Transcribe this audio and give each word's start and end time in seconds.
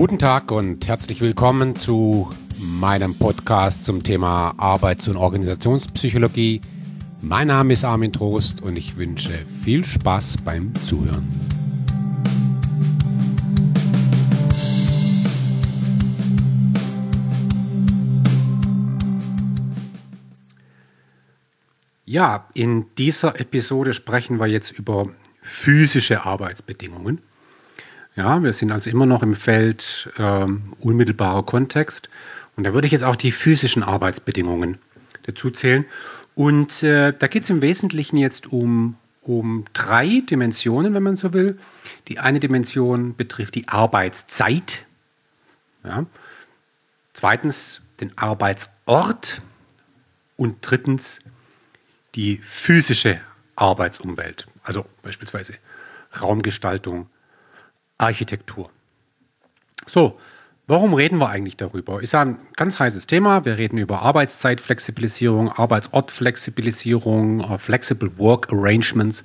Guten 0.00 0.18
Tag 0.18 0.50
und 0.50 0.88
herzlich 0.88 1.20
willkommen 1.20 1.76
zu 1.76 2.30
meinem 2.58 3.14
Podcast 3.14 3.84
zum 3.84 4.02
Thema 4.02 4.54
Arbeits- 4.56 5.08
und 5.08 5.16
Organisationspsychologie. 5.18 6.62
Mein 7.20 7.48
Name 7.48 7.74
ist 7.74 7.84
Armin 7.84 8.10
Trost 8.10 8.62
und 8.62 8.76
ich 8.76 8.96
wünsche 8.96 9.28
viel 9.62 9.84
Spaß 9.84 10.38
beim 10.38 10.74
Zuhören. 10.74 11.28
Ja, 22.06 22.48
in 22.54 22.86
dieser 22.96 23.38
Episode 23.38 23.92
sprechen 23.92 24.40
wir 24.40 24.46
jetzt 24.46 24.70
über 24.70 25.10
physische 25.42 26.24
Arbeitsbedingungen. 26.24 27.20
Ja, 28.20 28.42
wir 28.42 28.52
sind 28.52 28.70
also 28.70 28.90
immer 28.90 29.06
noch 29.06 29.22
im 29.22 29.34
Feld 29.34 30.10
ähm, 30.18 30.74
unmittelbarer 30.78 31.42
Kontext. 31.42 32.10
Und 32.54 32.64
da 32.64 32.74
würde 32.74 32.84
ich 32.84 32.92
jetzt 32.92 33.02
auch 33.02 33.16
die 33.16 33.32
physischen 33.32 33.82
Arbeitsbedingungen 33.82 34.76
dazu 35.22 35.50
zählen. 35.50 35.86
Und 36.34 36.82
äh, 36.82 37.14
da 37.18 37.28
geht 37.28 37.44
es 37.44 37.50
im 37.50 37.62
Wesentlichen 37.62 38.18
jetzt 38.18 38.52
um, 38.52 38.96
um 39.22 39.64
drei 39.72 40.22
Dimensionen, 40.28 40.92
wenn 40.92 41.02
man 41.02 41.16
so 41.16 41.32
will. 41.32 41.58
Die 42.08 42.18
eine 42.18 42.40
Dimension 42.40 43.16
betrifft 43.16 43.54
die 43.54 43.68
Arbeitszeit. 43.68 44.80
Ja. 45.82 46.04
Zweitens 47.14 47.80
den 48.02 48.18
Arbeitsort. 48.18 49.40
Und 50.36 50.58
drittens 50.60 51.20
die 52.14 52.36
physische 52.42 53.18
Arbeitsumwelt. 53.56 54.46
Also 54.62 54.84
beispielsweise 55.02 55.54
Raumgestaltung, 56.20 57.08
Architektur. 58.00 58.70
So, 59.86 60.18
warum 60.66 60.94
reden 60.94 61.18
wir 61.18 61.28
eigentlich 61.28 61.56
darüber? 61.56 62.02
Ist 62.02 62.12
ja 62.12 62.22
ein 62.22 62.38
ganz 62.56 62.78
heißes 62.78 63.06
Thema. 63.06 63.44
Wir 63.44 63.58
reden 63.58 63.78
über 63.78 64.02
Arbeitszeitflexibilisierung, 64.02 65.50
Arbeitsortflexibilisierung, 65.50 67.40
äh, 67.40 67.58
Flexible 67.58 68.16
Work 68.18 68.52
Arrangements. 68.52 69.24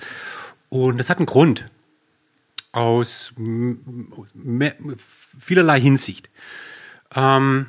Und 0.70 0.98
das 0.98 1.10
hat 1.10 1.18
einen 1.18 1.28
Grund 1.28 1.66
aus 2.72 3.34
vielerlei 5.40 5.80
Hinsicht. 5.80 6.30
Ähm, 7.16 7.68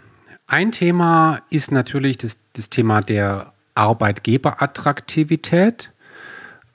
ein 0.48 0.72
Thema 0.72 1.42
ist 1.50 1.70
natürlich 1.70 2.18
das, 2.18 2.36
das 2.54 2.70
Thema 2.70 3.00
der 3.00 3.52
Arbeitgeberattraktivität. 3.74 5.90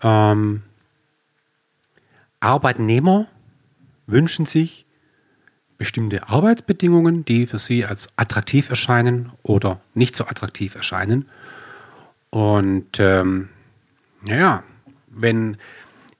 Ähm, 0.02 0.64
Arbeitnehmer 2.40 3.28
wünschen 4.08 4.46
sich 4.46 4.86
bestimmte 5.78 6.30
Arbeitsbedingungen, 6.30 7.26
die 7.26 7.48
für 7.48 7.58
sie 7.58 7.86
als 7.86 8.10
attraktiv 8.16 8.70
erscheinen 8.70 9.32
oder 9.42 9.82
nicht 9.96 10.16
so 10.16 10.26
attraktiv 10.26 10.76
erscheinen. 10.76 11.28
Und 12.30 13.00
ähm, 13.00 13.50
ja, 14.28 14.64
wenn, 15.10 15.58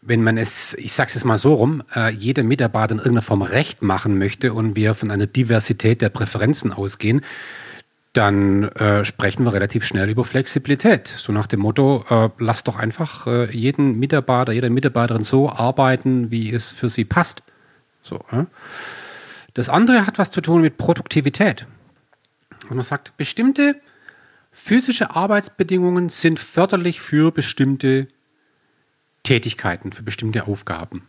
wenn 0.02 0.24
man 0.24 0.38
es, 0.38 0.74
ich 0.74 0.94
sage 0.94 1.10
es 1.10 1.14
jetzt 1.14 1.26
mal 1.26 1.38
so 1.38 1.54
rum, 1.54 1.84
äh, 1.96 2.10
jeder 2.12 2.44
Mitarbeiter 2.44 2.94
in 2.94 2.98
irgendeiner 2.98 3.22
Form 3.22 3.44
recht 3.44 3.84
machen 3.84 4.18
möchte 4.18 4.54
und 4.54 4.76
wir 4.76 4.96
von 4.96 5.12
einer 5.12 5.28
Diversität 5.28 6.02
der 6.02 6.10
Präferenzen 6.10 6.74
ausgehen, 6.74 7.22
dann 8.14 8.64
äh, 8.64 9.06
sprechen 9.06 9.46
wir 9.46 9.54
relativ 9.54 9.86
schnell 9.86 10.10
über 10.10 10.26
Flexibilität. 10.26 11.14
So 11.18 11.32
nach 11.32 11.48
dem 11.48 11.62
Motto, 11.62 12.04
äh, 12.10 12.30
lasst 12.40 12.68
doch 12.68 12.78
einfach 12.78 13.28
äh, 13.28 13.56
jeden 13.56 14.00
Mitarbeiter, 14.00 14.52
jede 14.52 14.70
Mitarbeiterin 14.70 15.24
so 15.24 15.50
arbeiten, 15.50 16.32
wie 16.32 16.52
es 16.52 16.72
für 16.72 16.90
sie 16.90 17.06
passt. 17.06 17.42
So, 18.02 18.18
äh. 18.32 18.46
Das 19.54 19.70
andere 19.70 20.08
hat 20.08 20.18
was 20.18 20.32
zu 20.32 20.42
tun 20.42 20.62
mit 20.62 20.78
Produktivität. 20.78 21.66
Und 22.70 22.76
man 22.78 22.86
sagt, 22.86 23.16
bestimmte 23.18 23.76
physische 24.52 25.16
Arbeitsbedingungen 25.16 26.10
sind 26.10 26.40
förderlich 26.40 27.02
für 27.02 27.32
bestimmte 27.32 28.08
Tätigkeiten, 29.24 29.92
für 29.92 30.04
bestimmte 30.04 30.48
Aufgaben. 30.48 31.08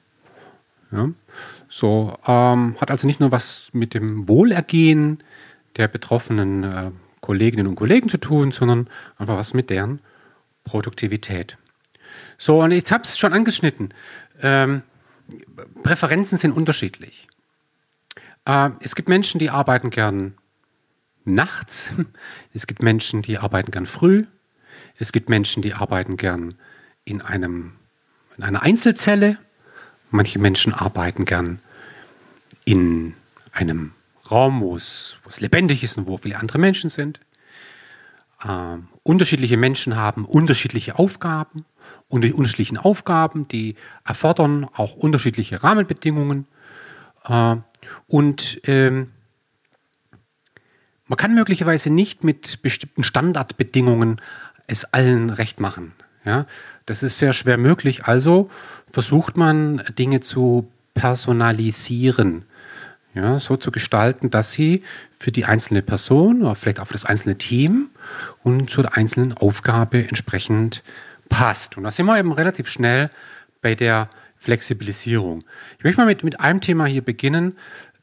Ja? 0.90 1.10
So, 1.68 2.18
ähm, 2.26 2.76
hat 2.80 2.90
also 2.90 3.06
nicht 3.06 3.20
nur 3.20 3.32
was 3.32 3.68
mit 3.72 3.94
dem 3.94 4.28
Wohlergehen 4.28 5.22
der 5.76 5.88
betroffenen 5.88 6.64
äh, 6.64 6.90
Kolleginnen 7.20 7.66
und 7.66 7.76
Kollegen 7.76 8.08
zu 8.08 8.18
tun, 8.18 8.50
sondern 8.50 8.88
einfach 9.16 9.36
was 9.36 9.54
mit 9.54 9.70
deren 9.70 10.00
Produktivität. 10.64 11.56
So, 12.36 12.62
und 12.62 12.72
ich 12.72 12.90
habe 12.92 13.04
es 13.04 13.18
schon 13.18 13.32
angeschnitten. 13.32 13.94
Ähm, 14.42 14.82
Präferenzen 15.82 16.38
sind 16.38 16.52
unterschiedlich. 16.52 17.28
Äh, 18.44 18.70
es 18.80 18.94
gibt 18.94 19.08
Menschen, 19.08 19.38
die 19.38 19.50
arbeiten 19.50 19.90
gern 19.90 20.34
nachts. 21.24 21.90
Es 22.54 22.66
gibt 22.66 22.82
Menschen, 22.82 23.22
die 23.22 23.38
arbeiten 23.38 23.70
gern 23.70 23.86
früh. 23.86 24.26
Es 24.98 25.12
gibt 25.12 25.28
Menschen, 25.28 25.62
die 25.62 25.74
arbeiten 25.74 26.16
gern 26.16 26.54
in, 27.04 27.22
einem, 27.22 27.72
in 28.36 28.44
einer 28.44 28.62
Einzelzelle. 28.62 29.38
Manche 30.10 30.38
Menschen 30.38 30.74
arbeiten 30.74 31.24
gern 31.24 31.60
in 32.64 33.14
einem 33.52 33.92
Raum, 34.30 34.60
wo 34.60 34.76
es, 34.76 35.16
lebendig 35.38 35.82
ist 35.82 35.96
und 35.96 36.06
wo 36.06 36.18
viele 36.18 36.38
andere 36.38 36.58
Menschen 36.58 36.90
sind. 36.90 37.20
Ähm, 38.46 38.88
unterschiedliche 39.02 39.56
Menschen 39.56 39.96
haben 39.96 40.24
unterschiedliche 40.24 40.98
Aufgaben 40.98 41.64
und 42.08 42.22
die 42.22 42.32
unterschiedlichen 42.32 42.78
Aufgaben, 42.78 43.48
die 43.48 43.76
erfordern 44.04 44.66
auch 44.74 44.94
unterschiedliche 44.94 45.62
Rahmenbedingungen. 45.62 46.46
Äh, 47.24 47.56
und 48.06 48.60
ähm, 48.64 49.10
man 51.06 51.16
kann 51.16 51.34
möglicherweise 51.34 51.90
nicht 51.90 52.24
mit 52.24 52.62
bestimmten 52.62 53.04
Standardbedingungen 53.04 54.20
es 54.66 54.84
allen 54.84 55.30
recht 55.30 55.60
machen. 55.60 55.92
Ja? 56.24 56.46
Das 56.86 57.02
ist 57.02 57.18
sehr 57.18 57.32
schwer 57.32 57.58
möglich. 57.58 58.04
Also 58.04 58.50
versucht 58.90 59.36
man 59.36 59.82
Dinge 59.98 60.20
zu 60.20 60.70
personalisieren 60.94 62.44
ja, 63.14 63.38
so 63.38 63.56
zu 63.56 63.70
gestalten, 63.70 64.30
dass 64.30 64.52
sie 64.52 64.82
für 65.10 65.32
die 65.32 65.44
einzelne 65.44 65.82
Person 65.82 66.42
oder 66.42 66.54
vielleicht 66.54 66.80
auch 66.80 66.86
für 66.86 66.94
das 66.94 67.04
einzelne 67.04 67.36
Team 67.36 67.90
und 68.42 68.70
zur 68.70 68.96
einzelnen 68.96 69.34
Aufgabe 69.34 70.06
entsprechend 70.08 70.82
passt. 71.32 71.76
Und 71.76 71.84
da 71.84 71.90
sind 71.90 72.06
wir 72.06 72.18
eben 72.18 72.32
relativ 72.32 72.68
schnell 72.68 73.10
bei 73.62 73.74
der 73.74 74.08
Flexibilisierung. 74.36 75.44
Ich 75.78 75.84
möchte 75.84 76.00
mal 76.00 76.06
mit, 76.06 76.22
mit 76.22 76.40
einem 76.40 76.60
Thema 76.60 76.84
hier 76.84 77.02
beginnen, 77.02 77.56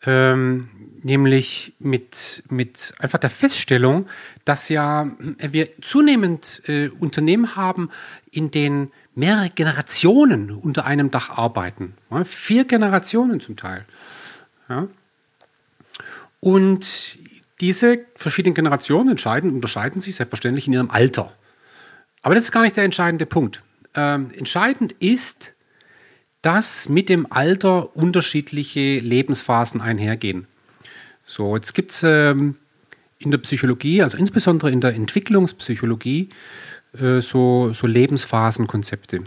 ähm, 0.06 0.70
nämlich 1.04 1.74
mit, 1.80 2.44
mit 2.50 2.94
einfach 3.00 3.20
der 3.20 3.30
Feststellung, 3.30 4.08
dass 4.46 4.70
ja 4.70 5.12
wir 5.38 5.70
zunehmend 5.82 6.62
äh, 6.66 6.90
Unternehmen 6.90 7.56
haben, 7.56 7.92
in 8.32 8.52
denen 8.52 8.92
mehrere 9.16 9.50
Generationen 9.50 10.52
unter 10.52 10.86
einem 10.86 11.12
Dach 11.12 11.30
arbeiten. 11.30 11.94
Ja, 12.10 12.24
vier 12.24 12.66
Generationen 12.66 13.40
zum 13.42 13.58
Teil. 13.58 13.86
Ja. 14.70 14.88
Und 16.40 17.18
diese 17.60 18.00
verschiedenen 18.16 18.56
Generationen 18.56 19.10
entscheiden, 19.10 19.52
unterscheiden 19.52 20.02
sich 20.02 20.16
selbstverständlich 20.16 20.68
in 20.68 20.74
ihrem 20.74 20.90
Alter. 20.90 21.34
Aber 22.22 22.36
das 22.36 22.46
ist 22.46 22.52
gar 22.52 22.64
nicht 22.64 22.78
der 22.78 22.84
entscheidende 22.84 23.26
Punkt. 23.26 23.64
Ähm, 23.96 24.32
entscheidend 24.36 24.94
ist, 25.00 25.54
dass 26.42 26.90
mit 26.90 27.10
dem 27.10 27.32
Alter 27.32 27.96
unterschiedliche 27.96 29.00
Lebensphasen 29.00 29.82
einhergehen. 29.82 30.48
So, 31.26 31.56
jetzt 31.56 31.74
gibt 31.74 31.92
es 31.92 32.04
ähm, 32.04 32.56
in 33.20 33.32
der 33.32 33.38
Psychologie, 33.40 34.02
also 34.02 34.18
insbesondere 34.18 34.72
in 34.72 34.82
der 34.82 34.96
Entwicklungspsychologie, 34.96 36.30
äh, 36.98 37.22
so, 37.22 37.74
so 37.74 37.88
Lebensphasenkonzepte. 37.88 39.18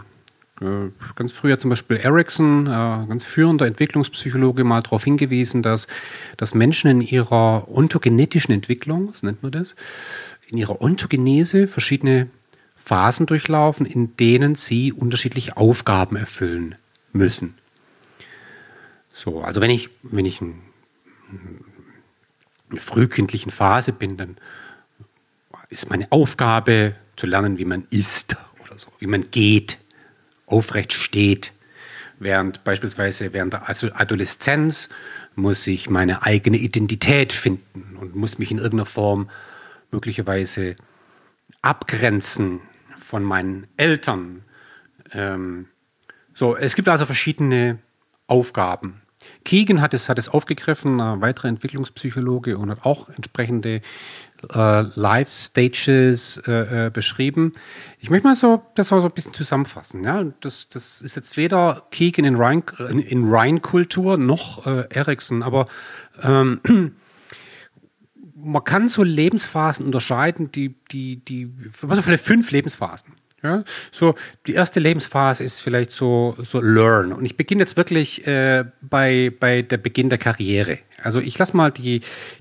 Äh, 0.61 0.65
ganz 1.15 1.31
früher 1.31 1.59
zum 1.59 1.69
Beispiel 1.69 1.97
Erickson, 1.97 2.67
äh, 2.67 2.69
ganz 2.69 3.23
führender 3.23 3.67
Entwicklungspsychologe, 3.67 4.63
mal 4.63 4.81
darauf 4.81 5.03
hingewiesen, 5.03 5.61
dass, 5.61 5.87
dass 6.37 6.53
Menschen 6.53 6.89
in 6.89 7.01
ihrer 7.01 7.69
ontogenetischen 7.69 8.53
Entwicklung, 8.53 9.13
so 9.13 9.25
nennt 9.25 9.43
man 9.43 9.51
das, 9.51 9.75
in 10.47 10.57
ihrer 10.57 10.81
Ontogenese 10.81 11.67
verschiedene 11.67 12.27
Phasen 12.83 13.25
durchlaufen, 13.25 13.85
in 13.85 14.17
denen 14.17 14.55
sie 14.55 14.91
unterschiedliche 14.91 15.55
Aufgaben 15.55 16.17
erfüllen 16.17 16.75
müssen. 17.13 17.55
So, 19.13 19.41
also 19.41 19.61
wenn 19.61 19.69
ich, 19.69 19.89
wenn 20.01 20.25
ich 20.25 20.41
in, 20.41 20.55
in 22.71 22.79
frühkindlichen 22.79 23.51
Phase 23.51 23.93
bin, 23.93 24.17
dann 24.17 24.37
ist 25.69 25.89
meine 25.89 26.11
Aufgabe 26.11 26.95
zu 27.15 27.25
lernen, 27.25 27.57
wie 27.57 27.65
man 27.65 27.87
isst 27.89 28.35
oder 28.65 28.77
so, 28.77 28.91
wie 28.99 29.07
man 29.07 29.31
geht, 29.31 29.77
aufrecht 30.45 30.91
steht. 30.91 31.53
Während 32.19 32.63
beispielsweise 32.65 33.31
während 33.31 33.53
der 33.53 33.69
Adoleszenz 33.99 34.89
muss 35.35 35.65
ich 35.67 35.89
meine 35.89 36.23
eigene 36.23 36.57
Identität 36.57 37.31
finden 37.31 37.97
und 37.99 38.15
muss 38.15 38.39
mich 38.39 38.51
in 38.51 38.57
irgendeiner 38.57 38.85
Form 38.85 39.29
möglicherweise 39.91 40.75
abgrenzen 41.61 42.59
von 43.13 43.21
meinen 43.21 43.67
Eltern. 43.77 44.41
Ähm, 45.11 45.67
so, 46.33 46.57
es 46.57 46.75
gibt 46.75 46.89
also 46.89 47.05
verschiedene 47.05 47.77
Aufgaben. 48.25 49.03
Keegan 49.45 49.81
hat 49.81 49.93
es, 49.93 50.09
hat 50.09 50.17
es 50.17 50.29
aufgegriffen, 50.29 50.99
ein 50.99 51.21
weiterer 51.21 51.49
Entwicklungspsychologe, 51.49 52.57
und 52.57 52.71
hat 52.71 52.83
auch 52.83 53.09
entsprechende 53.09 53.81
äh, 54.51 54.81
Live-Stages 54.95 56.41
äh, 56.47 56.87
äh, 56.87 56.89
beschrieben. 56.89 57.53
Ich 57.99 58.09
möchte 58.09 58.27
mal 58.27 58.33
so 58.33 58.63
das 58.73 58.87
so 58.87 58.99
ein 58.99 59.11
bisschen 59.11 59.35
zusammenfassen. 59.35 60.03
Ja? 60.03 60.25
Das, 60.41 60.69
das 60.69 61.03
ist 61.03 61.15
jetzt 61.15 61.37
weder 61.37 61.83
Keegan 61.91 62.25
in 62.25 62.35
Rhine-Kultur 62.35 64.15
in 64.15 64.21
Rhine 64.21 64.25
noch 64.25 64.65
äh, 64.65 64.87
Ericsson, 64.89 65.43
aber 65.43 65.67
ähm, 66.19 66.95
man 68.43 68.63
kann 68.63 68.89
so 68.89 69.03
Lebensphasen 69.03 69.85
unterscheiden, 69.85 70.51
die, 70.51 70.75
die, 70.91 71.17
die, 71.17 71.49
also 71.87 72.01
vielleicht 72.01 72.25
fünf 72.25 72.51
Lebensphasen. 72.51 73.13
Ja, 73.43 73.65
so 73.91 74.15
die 74.47 74.53
erste 74.53 74.79
Lebensphase 74.79 75.43
ist 75.43 75.59
vielleicht 75.59 75.91
so, 75.91 76.37
so 76.41 76.61
Learn. 76.61 77.11
Und 77.11 77.25
ich 77.25 77.35
beginne 77.35 77.63
jetzt 77.63 77.75
wirklich 77.75 78.25
äh, 78.25 78.63
bei, 78.81 79.33
bei 79.37 79.61
der 79.61 79.75
Beginn 79.75 80.07
der 80.07 80.17
Karriere. 80.17 80.79
Also 81.03 81.19
ich 81.19 81.37
lasse 81.37 81.55
mal 81.57 81.69
die, 81.69 81.99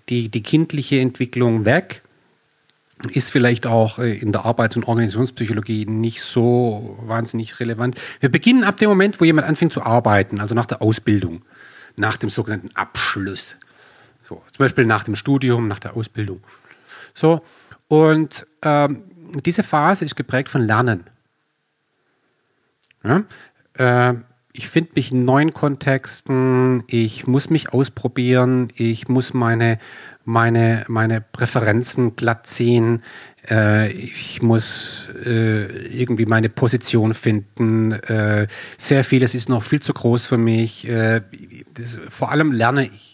die, 0.08 0.28
die 0.28 0.42
kindliche 0.44 1.00
Entwicklung 1.00 1.64
weg. 1.64 2.02
Ist 3.10 3.32
vielleicht 3.32 3.66
auch 3.66 3.98
äh, 3.98 4.16
in 4.16 4.30
der 4.30 4.44
Arbeits- 4.44 4.76
und 4.76 4.84
Organisationspsychologie 4.84 5.86
nicht 5.86 6.22
so 6.22 6.96
wahnsinnig 7.02 7.58
relevant. 7.58 8.00
Wir 8.20 8.28
beginnen 8.28 8.62
ab 8.62 8.76
dem 8.76 8.88
Moment, 8.88 9.20
wo 9.20 9.24
jemand 9.24 9.48
anfängt 9.48 9.72
zu 9.72 9.82
arbeiten, 9.82 10.38
also 10.38 10.54
nach 10.54 10.66
der 10.66 10.82
Ausbildung, 10.82 11.42
nach 11.96 12.16
dem 12.16 12.30
sogenannten 12.30 12.70
Abschluss. 12.76 13.56
So, 14.32 14.42
zum 14.52 14.64
Beispiel 14.64 14.86
nach 14.86 15.04
dem 15.04 15.14
Studium, 15.14 15.68
nach 15.68 15.78
der 15.78 15.94
Ausbildung. 15.94 16.40
So, 17.14 17.42
und 17.88 18.46
ähm, 18.62 19.02
diese 19.44 19.62
Phase 19.62 20.06
ist 20.06 20.16
geprägt 20.16 20.48
von 20.48 20.62
Lernen. 20.62 21.04
Ja? 23.04 23.24
Äh, 23.74 24.14
ich 24.54 24.68
finde 24.68 24.92
mich 24.94 25.12
in 25.12 25.26
neuen 25.26 25.52
Kontexten, 25.52 26.84
ich 26.86 27.26
muss 27.26 27.50
mich 27.50 27.74
ausprobieren, 27.74 28.70
ich 28.74 29.08
muss 29.08 29.34
meine, 29.34 29.78
meine, 30.24 30.84
meine 30.88 31.20
Präferenzen 31.20 32.16
glatt 32.16 32.46
ziehen, 32.46 33.02
äh, 33.50 33.90
ich 33.92 34.40
muss 34.40 35.08
äh, 35.26 35.66
irgendwie 35.88 36.26
meine 36.26 36.48
Position 36.48 37.12
finden. 37.12 37.92
Äh, 37.92 38.46
sehr 38.78 39.04
vieles 39.04 39.34
ist 39.34 39.50
noch 39.50 39.62
viel 39.62 39.80
zu 39.80 39.92
groß 39.92 40.24
für 40.24 40.38
mich. 40.38 40.88
Äh, 40.88 41.20
das, 41.74 41.98
vor 42.08 42.30
allem 42.30 42.52
lerne 42.52 42.86
ich. 42.86 43.11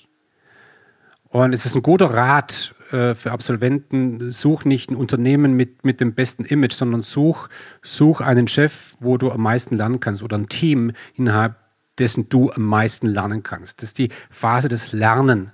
Und 1.28 1.52
es 1.52 1.66
ist 1.66 1.74
ein 1.74 1.82
guter 1.82 2.06
Rat, 2.06 2.74
äh, 2.92 3.14
für 3.14 3.32
Absolventen, 3.32 4.30
such 4.30 4.64
nicht 4.64 4.90
ein 4.90 4.96
Unternehmen 4.96 5.52
mit, 5.54 5.84
mit 5.84 6.00
dem 6.00 6.14
besten 6.14 6.44
Image, 6.44 6.72
sondern 6.72 7.02
such, 7.02 7.48
such 7.82 8.20
einen 8.20 8.48
Chef, 8.48 8.96
wo 9.00 9.18
du 9.18 9.30
am 9.30 9.42
meisten 9.42 9.76
lernen 9.76 10.00
kannst 10.00 10.22
oder 10.22 10.38
ein 10.38 10.48
Team, 10.48 10.92
innerhalb 11.14 11.56
dessen 11.98 12.28
du 12.28 12.50
am 12.50 12.62
meisten 12.62 13.06
lernen 13.08 13.42
kannst. 13.42 13.82
Das 13.82 13.90
ist 13.90 13.98
die 13.98 14.08
Phase 14.30 14.68
des 14.68 14.92
Lernen. 14.92 15.52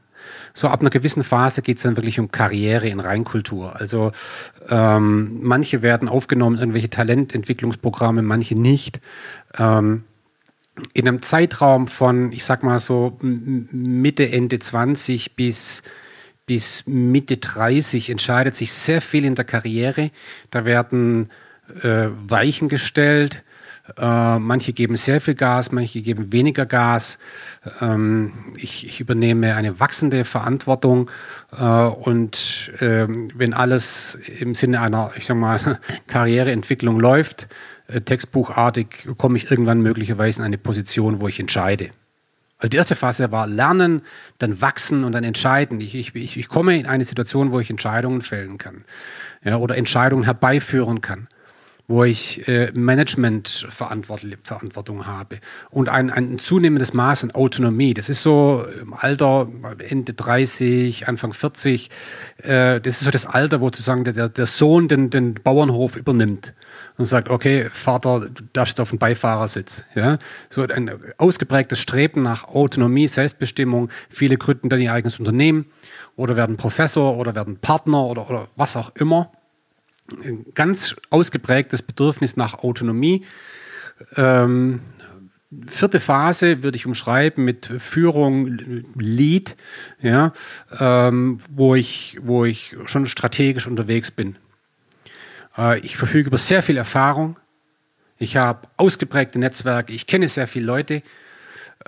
So 0.55 0.69
ab 0.69 0.81
einer 0.81 0.91
gewissen 0.91 1.25
Phase 1.25 1.61
geht 1.61 1.79
es 1.79 1.82
dann 1.82 1.97
wirklich 1.97 2.20
um 2.20 2.31
Karriere 2.31 2.88
in 2.88 3.00
Reinkultur. 3.00 3.77
Also 3.77 4.12
ähm, 4.70 5.41
manche 5.43 5.82
werden 5.82 6.09
aufgenommen, 6.09 6.59
irgendwelche 6.59 6.88
Talententwicklungsprogramme, 6.88 8.23
manche 8.23 8.55
nicht. 8.55 9.00
Ähm, 9.59 10.05
in 10.93 11.06
einem 11.06 11.23
Zeitraum 11.23 11.87
von, 11.87 12.32
ich 12.32 12.44
sag 12.44 12.62
mal 12.62 12.79
so 12.79 13.19
Mitte, 13.21 14.31
Ende 14.31 14.59
20 14.59 15.37
bis 15.37 15.82
bis 16.47 16.87
Mitte 16.87 17.38
30 17.38 18.11
entscheidet 18.11 18.56
sich 18.56 18.73
sehr 18.73 19.00
viel 19.00 19.25
in 19.25 19.35
der 19.35 19.44
Karriere. 19.44 20.11
Da 20.50 20.65
werden 20.65 21.31
äh, 21.82 22.09
Weichen 22.29 22.69
gestellt. 22.69 23.43
Äh, 23.99 24.38
manche 24.38 24.73
geben 24.73 24.97
sehr 24.97 25.21
viel 25.21 25.35
Gas, 25.35 25.71
manche 25.71 26.00
geben 26.00 26.32
weniger 26.32 26.65
Gas. 26.65 27.19
Ähm, 27.82 28.32
ich, 28.56 28.87
ich, 28.87 29.00
übernehme 29.00 29.56
eine 29.56 29.79
wachsende 29.79 30.25
Verantwortung 30.25 31.11
äh, 31.53 31.62
und 31.62 32.73
ähm, 32.81 33.31
wenn 33.35 33.53
alles 33.53 34.19
im 34.41 34.55
Sinne 34.55 34.81
einer, 34.81 35.12
ich 35.17 35.27
sag 35.27 35.37
mal, 35.37 35.79
Karriereentwicklung 36.06 36.99
läuft, 36.99 37.47
äh, 37.88 38.00
textbuchartig, 38.00 39.08
komme 39.19 39.36
ich 39.36 39.50
irgendwann 39.50 39.82
möglicherweise 39.82 40.40
in 40.40 40.46
eine 40.46 40.58
Position, 40.58 41.20
wo 41.20 41.28
ich 41.28 41.38
entscheide. 41.38 41.90
Also 42.58 42.70
die 42.70 42.78
erste 42.78 42.96
Phase 42.96 43.31
war 43.31 43.46
Lernen, 43.46 44.00
dann 44.38 44.62
Wachsen 44.62 45.04
und 45.04 45.12
dann 45.12 45.25
Entscheiden. 45.25 45.82
Ich, 45.82 45.94
ich, 45.94 46.36
ich 46.36 46.48
komme 46.48 46.78
in 46.78 46.86
eine 46.86 47.04
Situation, 47.04 47.52
wo 47.52 47.60
ich 47.60 47.69
Entscheidungen 47.69 48.22
fällen 48.22 48.56
kann 48.58 48.84
ja, 49.44 49.58
oder 49.58 49.76
Entscheidungen 49.76 50.25
herbeiführen 50.25 51.02
kann, 51.02 51.28
wo 51.88 52.04
ich 52.04 52.48
äh, 52.48 52.72
Management-Verantwortung 52.72 55.06
habe 55.06 55.40
und 55.69 55.90
ein, 55.90 56.10
ein 56.10 56.38
zunehmendes 56.38 56.94
Maß 56.94 57.25
an 57.25 57.32
Autonomie. 57.32 57.92
Das 57.92 58.08
ist 58.08 58.22
so 58.22 58.64
im 58.81 58.94
Alter 58.94 59.46
Ende 59.86 60.14
30, 60.14 61.06
Anfang 61.06 61.34
40, 61.34 61.90
äh, 62.38 62.81
das 62.81 62.96
ist 62.96 63.04
so 63.04 63.10
das 63.10 63.26
Alter, 63.26 63.60
wo 63.60 63.66
sozusagen 63.66 64.04
der, 64.04 64.31
der 64.31 64.46
Sohn 64.46 64.88
den, 64.88 65.10
den 65.10 65.34
Bauernhof 65.34 65.96
übernimmt 65.96 66.54
und 66.96 67.06
sagt, 67.06 67.29
okay, 67.29 67.69
Vater, 67.73 68.20
du 68.20 68.44
darfst 68.52 68.73
jetzt 68.73 68.81
auf 68.81 68.91
dem 68.91 68.99
Beifahrersitz. 68.99 69.85
Ja? 69.94 70.19
So 70.49 70.62
ein 70.62 70.91
ausgeprägtes 71.19 71.81
Streben 71.81 72.23
nach 72.23 72.44
Autonomie, 72.44 73.08
Selbstbestimmung. 73.08 73.91
Viele 74.08 74.38
gründen 74.38 74.69
dann 74.69 74.81
ihr 74.81 74.93
eigenes 74.93 75.19
Unternehmen 75.19 75.67
oder 76.17 76.37
werden 76.37 76.56
Professor 76.56 77.17
oder 77.17 77.35
werden 77.35 77.56
Partner 77.58 78.05
oder, 78.05 78.31
oder 78.31 78.49
was 78.56 78.76
auch 78.76 78.94
immer. 78.94 79.32
Ein 80.23 80.46
ganz 80.55 80.94
ausgeprägtes 81.11 81.82
Bedürfnis 81.82 82.37
nach 82.37 82.62
Autonomie. 82.62 83.25
Ähm, 84.17 84.81
vierte 85.67 85.99
Phase 86.00 86.62
würde 86.62 86.76
ich 86.76 86.87
umschreiben 86.87 87.44
mit 87.44 87.67
Führung, 87.67 88.58
Lead, 88.96 89.56
ja, 90.00 90.32
ähm, 90.79 91.41
wo, 91.49 91.75
ich, 91.75 92.19
wo 92.23 92.44
ich 92.44 92.76
schon 92.87 93.06
strategisch 93.06 93.67
unterwegs 93.67 94.11
bin. 94.11 94.37
Äh, 95.56 95.81
ich 95.81 95.97
verfüge 95.97 96.29
über 96.29 96.39
sehr 96.39 96.62
viel 96.62 96.77
Erfahrung. 96.77 97.39
Ich 98.19 98.37
habe 98.37 98.69
ausgeprägte 98.77 99.39
Netzwerke. 99.39 99.93
Ich 99.93 100.06
kenne 100.06 100.29
sehr 100.29 100.47
viele 100.47 100.67
Leute. 100.67 101.03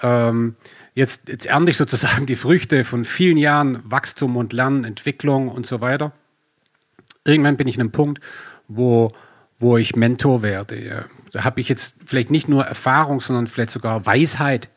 Ähm, 0.02 0.56
jetzt, 0.94 1.28
jetzt 1.28 1.46
ernte 1.46 1.70
ich 1.70 1.76
sozusagen 1.76 2.26
die 2.26 2.36
Früchte 2.36 2.84
von 2.84 3.04
vielen 3.04 3.36
Jahren 3.36 3.80
Wachstum 3.84 4.36
und 4.36 4.52
Lernen, 4.52 4.84
Entwicklung 4.84 5.48
und 5.48 5.66
so 5.66 5.80
weiter. 5.80 6.12
Irgendwann 7.24 7.56
bin 7.56 7.68
ich 7.68 7.76
an 7.76 7.82
einem 7.82 7.92
Punkt, 7.92 8.22
wo, 8.68 9.12
wo 9.58 9.76
ich 9.76 9.96
Mentor 9.96 10.42
werde. 10.42 11.06
Da 11.32 11.44
habe 11.44 11.60
ich 11.60 11.68
jetzt 11.68 11.96
vielleicht 12.04 12.30
nicht 12.30 12.48
nur 12.48 12.64
Erfahrung, 12.64 13.20
sondern 13.20 13.46
vielleicht 13.46 13.70
sogar 13.70 14.06
Weisheit 14.06 14.68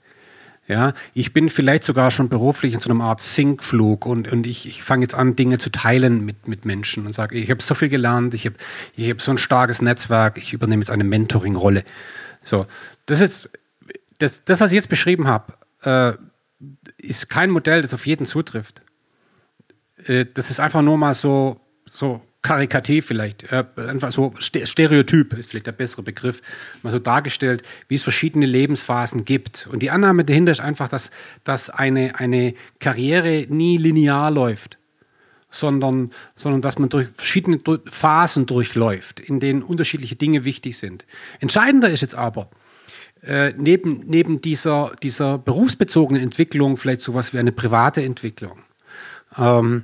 ja, 0.69 0.93
ich 1.15 1.33
bin 1.33 1.49
vielleicht 1.49 1.83
sogar 1.83 2.11
schon 2.11 2.29
beruflich 2.29 2.75
in 2.75 2.79
so 2.79 2.91
einer 2.91 3.03
Art 3.03 3.21
Sinkflug 3.21 4.05
und, 4.05 4.31
und 4.31 4.45
ich, 4.45 4.67
ich 4.67 4.83
fange 4.83 5.01
jetzt 5.01 5.15
an, 5.15 5.35
Dinge 5.35 5.57
zu 5.57 5.71
teilen 5.71 6.23
mit, 6.23 6.47
mit 6.47 6.63
Menschen 6.63 7.07
und 7.07 7.13
sage, 7.13 7.35
ich 7.35 7.49
habe 7.49 7.63
so 7.63 7.73
viel 7.73 7.89
gelernt, 7.89 8.35
ich 8.35 8.45
habe 8.45 8.55
ich 8.95 9.09
hab 9.09 9.19
so 9.19 9.31
ein 9.31 9.39
starkes 9.39 9.81
Netzwerk, 9.81 10.37
ich 10.37 10.53
übernehme 10.53 10.81
jetzt 10.81 10.91
eine 10.91 11.03
Mentoring-Rolle. 11.03 11.83
So, 12.43 12.67
das 13.07 13.19
jetzt, 13.19 13.49
das, 14.19 14.43
das, 14.45 14.61
was 14.61 14.71
ich 14.71 14.75
jetzt 14.75 14.89
beschrieben 14.89 15.27
habe, 15.27 15.53
äh, 15.81 16.13
ist 16.99 17.29
kein 17.29 17.49
Modell, 17.49 17.81
das 17.81 17.95
auf 17.95 18.05
jeden 18.05 18.27
zutrifft. 18.27 18.83
Äh, 20.05 20.27
das 20.31 20.51
ist 20.51 20.59
einfach 20.59 20.83
nur 20.83 20.99
mal 20.99 21.15
so, 21.15 21.59
so 21.87 22.21
karikativ 22.41 23.05
vielleicht, 23.05 23.43
äh, 23.51 23.65
einfach 23.75 24.11
so 24.11 24.33
Stereotyp 24.39 25.33
ist 25.33 25.49
vielleicht 25.49 25.67
der 25.67 25.73
bessere 25.73 26.03
Begriff, 26.03 26.41
mal 26.83 26.91
so 26.91 26.99
dargestellt, 26.99 27.63
wie 27.87 27.95
es 27.95 28.03
verschiedene 28.03 28.45
Lebensphasen 28.45 29.25
gibt. 29.25 29.67
Und 29.71 29.83
die 29.83 29.91
Annahme 29.91 30.23
dahinter 30.23 30.51
ist 30.51 30.61
einfach, 30.61 30.87
dass, 30.87 31.11
dass 31.43 31.69
eine, 31.69 32.17
eine 32.17 32.53
Karriere 32.79 33.45
nie 33.49 33.77
linear 33.77 34.31
läuft, 34.31 34.77
sondern, 35.51 36.11
sondern 36.35 36.61
dass 36.61 36.79
man 36.79 36.89
durch 36.89 37.09
verschiedene 37.13 37.59
Phasen 37.87 38.45
durchläuft, 38.45 39.19
in 39.19 39.39
denen 39.39 39.61
unterschiedliche 39.61 40.15
Dinge 40.15 40.45
wichtig 40.45 40.77
sind. 40.77 41.05
Entscheidender 41.39 41.89
ist 41.89 42.01
jetzt 42.01 42.15
aber, 42.15 42.49
äh, 43.21 43.53
neben, 43.57 44.05
neben 44.05 44.41
dieser, 44.41 44.93
dieser 45.03 45.37
berufsbezogenen 45.37 46.23
Entwicklung 46.23 46.77
vielleicht 46.77 47.01
sowas 47.01 47.33
wie 47.33 47.39
eine 47.39 47.51
private 47.51 48.01
Entwicklung. 48.01 48.59
Ähm, 49.37 49.83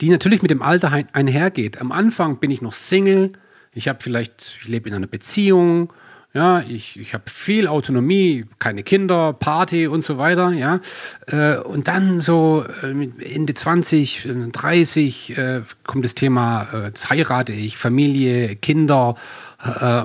die 0.00 0.10
natürlich 0.10 0.42
mit 0.42 0.50
dem 0.50 0.62
Alter 0.62 0.92
einhergeht. 1.12 1.80
Am 1.80 1.92
Anfang 1.92 2.38
bin 2.38 2.50
ich 2.50 2.62
noch 2.62 2.72
Single, 2.72 3.32
ich 3.72 3.88
habe 3.88 3.98
vielleicht, 4.00 4.58
ich 4.62 4.68
lebe 4.68 4.88
in 4.88 4.94
einer 4.94 5.06
Beziehung, 5.06 5.92
ja, 6.34 6.60
ich, 6.60 6.98
ich 7.00 7.14
habe 7.14 7.24
viel 7.26 7.66
Autonomie, 7.66 8.44
keine 8.58 8.82
Kinder, 8.82 9.32
Party 9.32 9.86
und 9.86 10.04
so 10.04 10.18
weiter, 10.18 10.50
ja. 10.50 10.80
Äh, 11.26 11.56
und 11.56 11.88
dann 11.88 12.20
so 12.20 12.64
äh, 12.82 13.34
Ende 13.34 13.54
20, 13.54 14.28
30 14.52 15.38
äh, 15.38 15.62
kommt 15.84 16.04
das 16.04 16.14
Thema, 16.14 16.92
heirate 17.08 17.52
ich, 17.52 17.78
Familie, 17.78 18.56
Kinder 18.56 19.16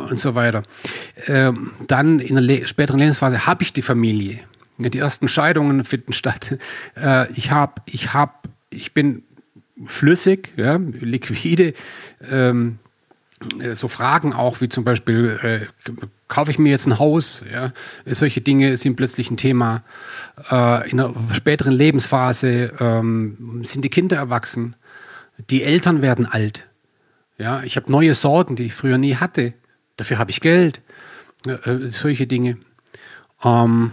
und 0.09 0.19
so 0.19 0.33
weiter. 0.33 0.63
Ähm, 1.27 1.73
dann 1.85 2.17
in 2.17 2.35
der 2.35 2.67
späteren 2.67 2.99
Lebensphase 2.99 3.45
habe 3.45 3.61
ich 3.61 3.71
die 3.71 3.83
Familie. 3.83 4.39
Die 4.79 4.97
ersten 4.97 5.27
Scheidungen 5.27 5.83
finden 5.83 6.11
statt. 6.11 6.57
ich 7.35 7.51
habe, 7.51 7.73
ich 7.85 8.15
habe, 8.15 8.33
ich 8.71 8.95
bin 8.95 9.21
flüssig, 9.85 10.53
ja, 10.55 10.77
liquide. 10.77 11.73
Ähm, 12.29 12.79
äh, 13.59 13.75
so 13.75 13.87
Fragen 13.87 14.33
auch, 14.33 14.61
wie 14.61 14.69
zum 14.69 14.83
Beispiel, 14.83 15.39
äh, 15.41 15.91
kaufe 16.27 16.51
ich 16.51 16.59
mir 16.59 16.69
jetzt 16.69 16.87
ein 16.87 16.99
Haus? 16.99 17.43
Ja? 17.51 17.73
Solche 18.05 18.41
Dinge 18.41 18.77
sind 18.77 18.95
plötzlich 18.95 19.29
ein 19.31 19.37
Thema. 19.37 19.83
Äh, 20.49 20.89
in 20.89 20.99
einer 20.99 21.13
späteren 21.33 21.73
Lebensphase 21.73 22.73
ähm, 22.79 23.61
sind 23.63 23.83
die 23.83 23.89
Kinder 23.89 24.17
erwachsen, 24.17 24.75
die 25.49 25.63
Eltern 25.63 26.01
werden 26.01 26.25
alt. 26.25 26.65
Ja? 27.37 27.63
Ich 27.63 27.75
habe 27.75 27.91
neue 27.91 28.13
Sorgen, 28.13 28.55
die 28.55 28.63
ich 28.63 28.73
früher 28.73 28.97
nie 28.97 29.15
hatte. 29.15 29.53
Dafür 29.97 30.17
habe 30.17 30.31
ich 30.31 30.41
Geld. 30.41 30.81
Äh, 31.45 31.89
solche 31.89 32.27
Dinge. 32.27 32.57
Ähm, 33.43 33.91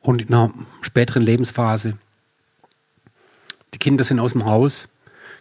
und 0.00 0.22
in 0.22 0.28
einer 0.28 0.52
späteren 0.82 1.22
Lebensphase. 1.22 1.96
Die 3.72 3.78
Kinder 3.78 4.04
sind 4.04 4.20
aus 4.20 4.32
dem 4.32 4.44
Haus. 4.44 4.88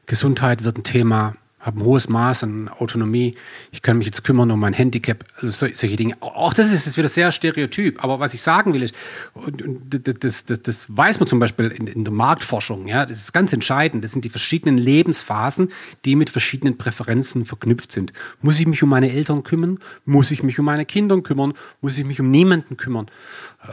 Gesundheit 0.05 0.63
wird 0.63 0.77
ein 0.77 0.83
Thema 0.83 1.35
habe 1.63 1.79
ein 1.79 1.85
hohes 1.85 2.09
Maß 2.09 2.43
an 2.43 2.67
Autonomie. 2.67 3.35
Ich 3.71 3.81
kann 3.81 3.97
mich 3.97 4.05
jetzt 4.05 4.23
kümmern 4.23 4.51
um 4.51 4.59
mein 4.59 4.73
Handicap, 4.73 5.23
also 5.37 5.49
solche 5.49 5.95
Dinge. 5.95 6.15
Auch 6.19 6.53
das 6.53 6.73
ist 6.73 6.97
wieder 6.97 7.07
sehr 7.07 7.31
stereotyp. 7.31 8.03
Aber 8.03 8.19
was 8.19 8.33
ich 8.33 8.41
sagen 8.41 8.73
will, 8.73 8.83
ist, 8.83 8.93
und, 9.33 9.63
das, 9.89 10.45
das, 10.45 10.61
das, 10.61 10.95
weiß 10.95 11.21
man 11.21 11.27
zum 11.27 11.39
Beispiel 11.39 11.69
in, 11.69 11.87
in, 11.87 12.03
der 12.03 12.13
Marktforschung, 12.13 12.87
ja, 12.87 13.05
das 13.05 13.19
ist 13.19 13.33
ganz 13.33 13.53
entscheidend. 13.53 14.03
Das 14.03 14.11
sind 14.11 14.25
die 14.25 14.29
verschiedenen 14.29 14.77
Lebensphasen, 14.77 15.69
die 16.03 16.17
mit 16.17 16.29
verschiedenen 16.29 16.77
Präferenzen 16.77 17.45
verknüpft 17.45 17.93
sind. 17.93 18.11
Muss 18.41 18.59
ich 18.59 18.67
mich 18.67 18.83
um 18.83 18.89
meine 18.89 19.11
Eltern 19.11 19.43
kümmern? 19.43 19.79
Muss 20.03 20.31
ich 20.31 20.43
mich 20.43 20.59
um 20.59 20.65
meine 20.65 20.85
Kinder 20.85 21.21
kümmern? 21.21 21.53
Muss 21.79 21.97
ich 21.97 22.03
mich 22.03 22.19
um 22.19 22.29
niemanden 22.29 22.75
kümmern? 22.75 23.07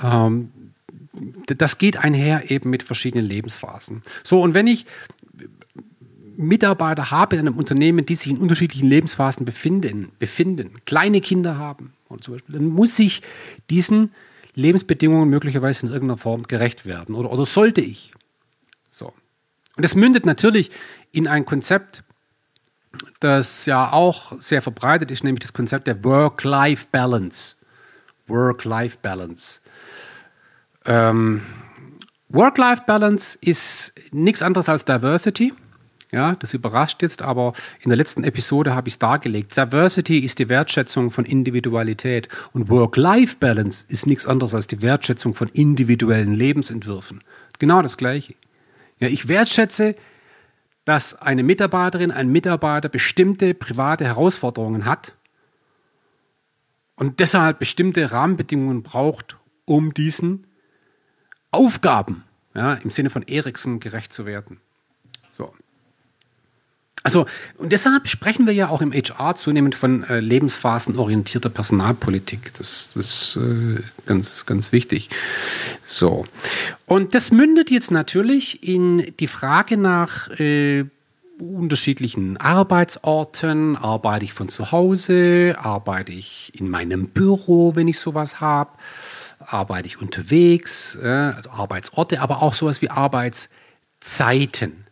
Ähm, 0.01 0.53
das 1.47 1.79
geht 1.79 1.97
einher 1.97 2.53
eben 2.53 2.71
mit 2.71 2.85
verschiedenen 2.85 3.27
Lebensphasen. 3.27 4.03
So, 4.23 4.41
und 4.41 4.55
wenn 4.55 4.69
ich 4.69 4.87
Mitarbeiter 6.41 7.11
habe 7.11 7.37
in 7.37 7.47
einem 7.47 7.57
Unternehmen, 7.57 8.07
die 8.07 8.15
sich 8.15 8.31
in 8.31 8.39
unterschiedlichen 8.39 8.89
Lebensphasen 8.89 9.45
befinden, 9.45 10.11
befinden 10.19 10.73
kleine 10.85 11.21
Kinder 11.21 11.59
haben 11.59 11.93
und 12.09 12.25
zum 12.25 12.35
Beispiel, 12.35 12.57
dann 12.57 12.67
muss 12.67 12.99
ich 12.99 13.23
diesen 13.69 14.13
Lebensbedingungen 14.55 15.29
möglicherweise 15.29 15.87
in 15.87 15.93
irgendeiner 15.93 16.19
Form 16.19 16.45
gerecht 16.45 16.87
werden 16.87 17.15
oder, 17.15 17.31
oder 17.31 17.47
sollte 17.47 17.81
ich. 17.81 18.13
So. 18.91 19.13
Und 19.77 19.83
das 19.85 19.95
mündet 19.95 20.27
natürlich 20.27 20.71
in 21.13 21.29
ein 21.29 21.45
Konzept, 21.45 22.03
das 23.21 23.67
ja 23.67 23.93
auch 23.93 24.33
sehr 24.41 24.63
verbreitet 24.63 25.11
ist, 25.11 25.23
nämlich 25.23 25.41
das 25.41 25.53
Konzept 25.53 25.87
der 25.87 26.03
Work-Life-Balance. 26.03 27.57
Work-Life-Balance. 28.27 29.61
Ähm, 30.87 31.43
Work-Life-Balance 32.29 33.39
ist 33.41 33.93
nichts 34.11 34.43
anderes 34.43 34.69
als 34.69 34.85
Diversity. 34.85 35.53
Ja, 36.13 36.35
das 36.35 36.55
überrascht 36.55 37.03
jetzt, 37.03 37.23
aber 37.23 37.53
in 37.81 37.89
der 37.89 37.97
letzten 37.97 38.25
Episode 38.25 38.75
habe 38.75 38.89
ich 38.89 38.95
es 38.95 38.99
dargelegt. 38.99 39.57
Diversity 39.57 40.19
ist 40.19 40.41
die 40.41 40.49
Wertschätzung 40.49 41.11
von 41.11 41.25
Individualität 41.25 42.29
und 42.53 42.69
Work-Life-Balance 42.69 43.87
ist 43.89 44.07
nichts 44.07 44.27
anderes 44.27 44.55
als 44.55 44.67
die 44.67 44.83
Wertschätzung 44.83 45.35
von 45.35 45.49
individuellen 45.49 46.35
Lebensentwürfen. 46.35 47.23
Genau 47.61 47.81
das 47.81 47.97
Gleiche. 47.97 48.35
Ja, 48.99 49.07
ich 49.07 49.29
wertschätze, 49.29 49.95
dass 50.85 51.15
eine 51.15 51.45
Mitarbeiterin, 51.45 52.11
ein 52.11 52.29
Mitarbeiter 52.29 52.89
bestimmte 52.89 53.55
private 53.55 54.05
Herausforderungen 54.05 54.87
hat 54.87 55.15
und 56.97 57.21
deshalb 57.21 57.61
bestimmte 57.61 58.11
Rahmenbedingungen 58.11 58.83
braucht, 58.83 59.37
um 59.65 59.95
diesen 59.95 60.49
Aufgaben 61.53 62.25
ja, 62.55 62.75
im 62.75 62.91
Sinne 62.91 63.11
von 63.11 63.23
Eriksen 63.23 63.79
gerecht 63.79 64.13
zu 64.13 64.27
werden. 64.27 64.61
So. 65.29 65.55
Also, 67.03 67.25
und 67.57 67.73
deshalb 67.73 68.09
sprechen 68.09 68.47
wir 68.47 68.53
ja 68.53 68.69
auch 68.69 68.83
im 68.83 68.93
HR 68.93 69.35
zunehmend 69.35 69.75
von 69.75 70.05
äh, 70.05 70.21
lebensphasenorientierter 70.21 71.49
Personalpolitik. 71.49 72.53
Das, 72.59 72.93
das 72.95 73.37
ist 73.37 73.37
äh, 73.37 73.83
ganz, 74.05 74.45
ganz 74.45 74.71
wichtig. 74.71 75.09
So. 75.87 76.27
Und 76.85 77.15
das 77.15 77.31
mündet 77.31 77.71
jetzt 77.71 77.91
natürlich 77.91 78.63
in 78.63 79.15
die 79.19 79.29
Frage 79.29 79.79
nach 79.79 80.29
äh, 80.39 80.85
unterschiedlichen 81.39 82.37
Arbeitsorten. 82.37 83.79
Arbeite 83.79 84.27
ich 84.27 84.35
von 84.35 84.51
zu 84.51 84.71
Hause? 84.71 85.57
Arbeite 85.59 86.13
ich 86.13 86.53
in 86.55 86.69
meinem 86.69 87.09
Büro, 87.09 87.77
wenn 87.77 87.89
ich 87.89 87.99
sowas 87.99 88.43
habe? 88.43 88.73
Arbeite 89.39 89.87
ich 89.87 90.03
unterwegs? 90.03 90.99
Also 90.99 91.49
Arbeitsorte, 91.49 92.21
aber 92.21 92.43
auch 92.43 92.53
sowas 92.53 92.83
wie 92.83 92.91
Arbeitszeiten. 92.91 94.85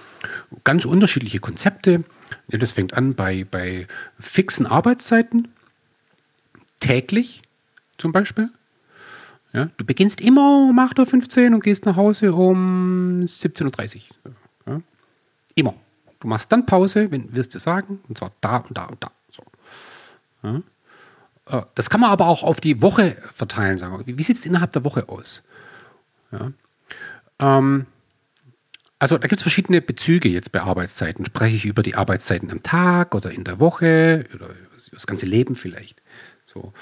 ganz 0.64 0.84
unterschiedliche 0.84 1.40
Konzepte. 1.40 2.04
Das 2.48 2.72
fängt 2.72 2.94
an 2.94 3.14
bei, 3.14 3.44
bei 3.50 3.86
fixen 4.18 4.66
Arbeitszeiten, 4.66 5.48
täglich 6.80 7.42
zum 7.98 8.12
Beispiel. 8.12 8.50
Ja, 9.52 9.68
du 9.76 9.84
beginnst 9.84 10.20
immer 10.20 10.68
um 10.68 10.78
8.15 10.78 11.48
Uhr 11.48 11.54
und 11.54 11.64
gehst 11.64 11.84
nach 11.84 11.96
Hause 11.96 12.32
um 12.32 13.20
17.30 13.20 13.96
Uhr. 13.96 14.32
Ja, 14.66 14.80
immer. 15.54 15.74
Du 16.20 16.28
machst 16.28 16.50
dann 16.52 16.64
Pause, 16.64 17.10
wenn 17.10 17.34
wirst 17.34 17.54
du 17.54 17.58
sagen, 17.58 18.00
und 18.08 18.16
zwar 18.16 18.30
da 18.40 18.58
und 18.58 18.78
da 18.78 18.84
und 18.84 19.02
da. 19.02 19.10
Ja. 20.42 20.62
Äh, 21.46 21.62
das 21.74 21.90
kann 21.90 22.00
man 22.00 22.10
aber 22.10 22.26
auch 22.26 22.42
auf 22.42 22.60
die 22.60 22.82
Woche 22.82 23.16
verteilen. 23.32 23.78
Sagen. 23.78 24.02
Wie 24.06 24.22
sieht 24.22 24.38
es 24.38 24.46
innerhalb 24.46 24.72
der 24.72 24.84
Woche 24.84 25.08
aus? 25.08 25.42
Ja. 26.30 26.52
Ähm, 27.38 27.86
also 28.98 29.18
da 29.18 29.26
gibt 29.26 29.40
es 29.40 29.42
verschiedene 29.42 29.80
Bezüge 29.80 30.28
jetzt 30.28 30.52
bei 30.52 30.62
Arbeitszeiten. 30.62 31.26
Spreche 31.26 31.56
ich 31.56 31.64
über 31.64 31.82
die 31.82 31.96
Arbeitszeiten 31.96 32.50
am 32.50 32.62
Tag 32.62 33.14
oder 33.14 33.32
in 33.32 33.44
der 33.44 33.58
Woche 33.58 34.26
oder 34.34 34.50
das 34.92 35.06
ganze 35.06 35.26
Leben 35.26 35.56
vielleicht. 35.56 36.00
So. 36.46 36.72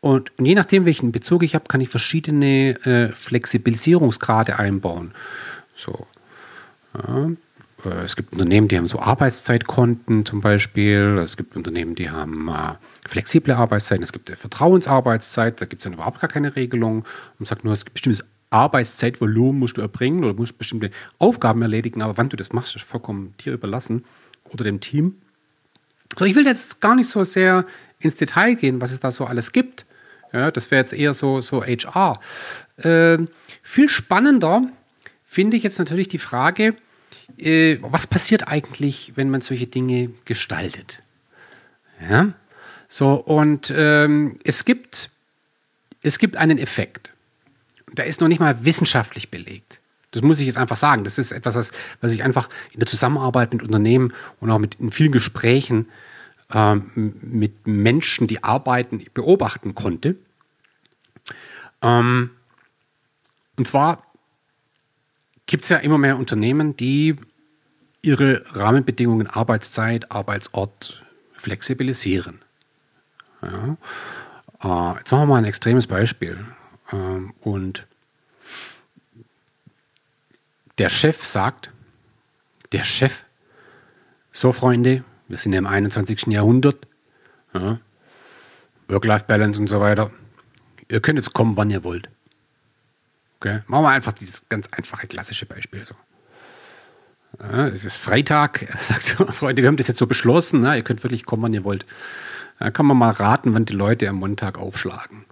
Und, 0.00 0.36
und 0.38 0.46
je 0.46 0.54
nachdem, 0.54 0.86
welchen 0.86 1.12
Bezug 1.12 1.42
ich 1.42 1.54
habe, 1.54 1.66
kann 1.68 1.80
ich 1.80 1.88
verschiedene 1.88 2.84
äh, 2.84 3.12
Flexibilisierungsgrade 3.12 4.58
einbauen. 4.58 5.12
So. 5.76 6.06
Ja. 6.94 7.30
Äh, 7.84 8.04
es 8.04 8.16
gibt 8.16 8.32
Unternehmen, 8.32 8.68
die 8.68 8.76
haben 8.76 8.86
so 8.86 8.98
Arbeitszeitkonten 8.98 10.24
zum 10.24 10.40
Beispiel. 10.40 11.20
Es 11.22 11.36
gibt 11.36 11.56
Unternehmen, 11.56 11.94
die 11.94 12.10
haben 12.10 12.48
äh, 12.48 12.74
flexible 13.06 13.54
Arbeitszeiten. 13.54 14.02
Es 14.02 14.12
gibt 14.12 14.28
eine 14.28 14.36
Vertrauensarbeitszeit, 14.36 15.60
da 15.60 15.66
gibt 15.66 15.80
es 15.80 15.84
dann 15.84 15.94
überhaupt 15.94 16.20
gar 16.20 16.30
keine 16.30 16.56
Regelung. 16.56 17.04
Man 17.38 17.46
sagt 17.46 17.64
nur, 17.64 17.74
es 17.74 17.84
gibt 17.84 17.94
bestimmtes 17.94 18.24
Arbeitszeitvolumen 18.50 19.58
musst 19.58 19.76
du 19.76 19.82
erbringen 19.82 20.24
oder 20.24 20.34
musst 20.34 20.56
bestimmte 20.56 20.90
Aufgaben 21.18 21.60
erledigen, 21.62 22.02
aber 22.02 22.16
wann 22.16 22.30
du 22.30 22.36
das 22.36 22.52
machst, 22.52 22.76
ist 22.76 22.84
vollkommen 22.84 23.34
dir 23.44 23.52
überlassen 23.52 24.04
oder 24.44 24.64
dem 24.64 24.80
Team. 24.80 25.16
Also 26.14 26.24
ich 26.24 26.34
will 26.34 26.46
jetzt 26.46 26.80
gar 26.80 26.94
nicht 26.94 27.08
so 27.08 27.24
sehr 27.24 27.66
ins 27.98 28.16
Detail 28.16 28.54
gehen, 28.54 28.80
was 28.80 28.92
es 28.92 29.00
da 29.00 29.10
so 29.10 29.26
alles 29.26 29.52
gibt. 29.52 29.84
Ja, 30.32 30.50
das 30.50 30.70
wäre 30.70 30.82
jetzt 30.82 30.92
eher 30.92 31.14
so, 31.14 31.40
so 31.40 31.62
HR. 31.62 32.18
Äh, 32.78 33.18
viel 33.62 33.88
spannender 33.88 34.62
finde 35.24 35.56
ich 35.56 35.62
jetzt 35.62 35.78
natürlich 35.78 36.08
die 36.08 36.18
Frage, 36.18 36.74
äh, 37.38 37.78
was 37.82 38.06
passiert 38.06 38.48
eigentlich, 38.48 39.12
wenn 39.16 39.30
man 39.30 39.40
solche 39.40 39.66
Dinge 39.66 40.10
gestaltet? 40.24 41.02
Ja, 42.08 42.32
so 42.88 43.14
und 43.14 43.72
ähm, 43.76 44.38
es 44.44 44.64
gibt 44.64 45.10
es 46.02 46.18
gibt 46.18 46.36
einen 46.36 46.58
Effekt 46.58 47.10
da 47.94 48.02
ist 48.02 48.20
noch 48.20 48.28
nicht 48.28 48.40
mal 48.40 48.64
wissenschaftlich 48.64 49.30
belegt. 49.30 49.80
Das 50.12 50.22
muss 50.22 50.40
ich 50.40 50.46
jetzt 50.46 50.56
einfach 50.56 50.76
sagen. 50.76 51.04
Das 51.04 51.18
ist 51.18 51.32
etwas, 51.32 51.54
was, 51.54 51.70
was 52.00 52.12
ich 52.12 52.22
einfach 52.22 52.48
in 52.72 52.80
der 52.80 52.86
Zusammenarbeit 52.86 53.52
mit 53.52 53.62
Unternehmen 53.62 54.12
und 54.40 54.50
auch 54.50 54.58
mit 54.58 54.76
in 54.76 54.90
vielen 54.90 55.12
Gesprächen 55.12 55.88
ähm, 56.52 56.90
mit 57.20 57.66
Menschen, 57.66 58.26
die 58.26 58.42
arbeiten, 58.42 59.04
beobachten 59.12 59.74
konnte. 59.74 60.16
Ähm, 61.82 62.30
und 63.56 63.68
zwar 63.68 64.02
gibt 65.48 65.64
es 65.64 65.70
ja 65.70 65.78
immer 65.78 65.98
mehr 65.98 66.16
Unternehmen, 66.16 66.76
die 66.76 67.16
ihre 68.02 68.44
Rahmenbedingungen 68.54 69.26
Arbeitszeit, 69.26 70.12
Arbeitsort 70.12 71.02
flexibilisieren. 71.36 72.40
Ja. 73.42 73.76
Äh, 74.62 74.98
jetzt 74.98 75.10
machen 75.10 75.22
wir 75.22 75.26
mal 75.26 75.38
ein 75.38 75.44
extremes 75.44 75.88
Beispiel. 75.88 76.44
Ähm, 76.92 77.32
und 77.40 77.86
der 80.76 80.90
Chef 80.90 81.24
sagt, 81.24 81.72
der 82.72 82.84
Chef, 82.84 83.24
so 84.32 84.52
Freunde, 84.52 85.02
wir 85.26 85.38
sind 85.38 85.54
im 85.54 85.66
21. 85.66 86.26
Jahrhundert, 86.28 86.86
Ja. 87.54 87.80
Work-Life-Balance 88.88 89.60
und 89.60 89.66
so 89.66 89.80
weiter. 89.80 90.10
Ihr 90.88 91.00
könnt 91.00 91.18
jetzt 91.18 91.32
kommen, 91.32 91.56
wann 91.56 91.70
ihr 91.70 91.84
wollt. 91.84 92.08
Okay? 93.40 93.60
Machen 93.66 93.84
wir 93.84 93.90
einfach 93.90 94.12
dieses 94.12 94.48
ganz 94.48 94.68
einfache, 94.72 95.06
klassische 95.06 95.46
Beispiel 95.46 95.84
so. 95.84 95.94
Ja, 97.40 97.68
es 97.68 97.84
ist 97.84 97.96
Freitag. 97.96 98.66
Sagt, 98.80 99.16
Freunde, 99.34 99.62
wir 99.62 99.68
haben 99.68 99.76
das 99.76 99.88
jetzt 99.88 99.98
so 99.98 100.06
beschlossen. 100.06 100.60
Na, 100.60 100.76
ihr 100.76 100.82
könnt 100.82 101.02
wirklich 101.02 101.24
kommen, 101.24 101.42
wann 101.42 101.54
ihr 101.54 101.64
wollt. 101.64 101.86
Da 102.58 102.70
kann 102.70 102.86
man 102.86 102.96
mal 102.96 103.10
raten, 103.10 103.54
wann 103.54 103.64
die 103.64 103.74
Leute 103.74 104.08
am 104.08 104.16
Montag 104.16 104.58
aufschlagen. 104.58 105.24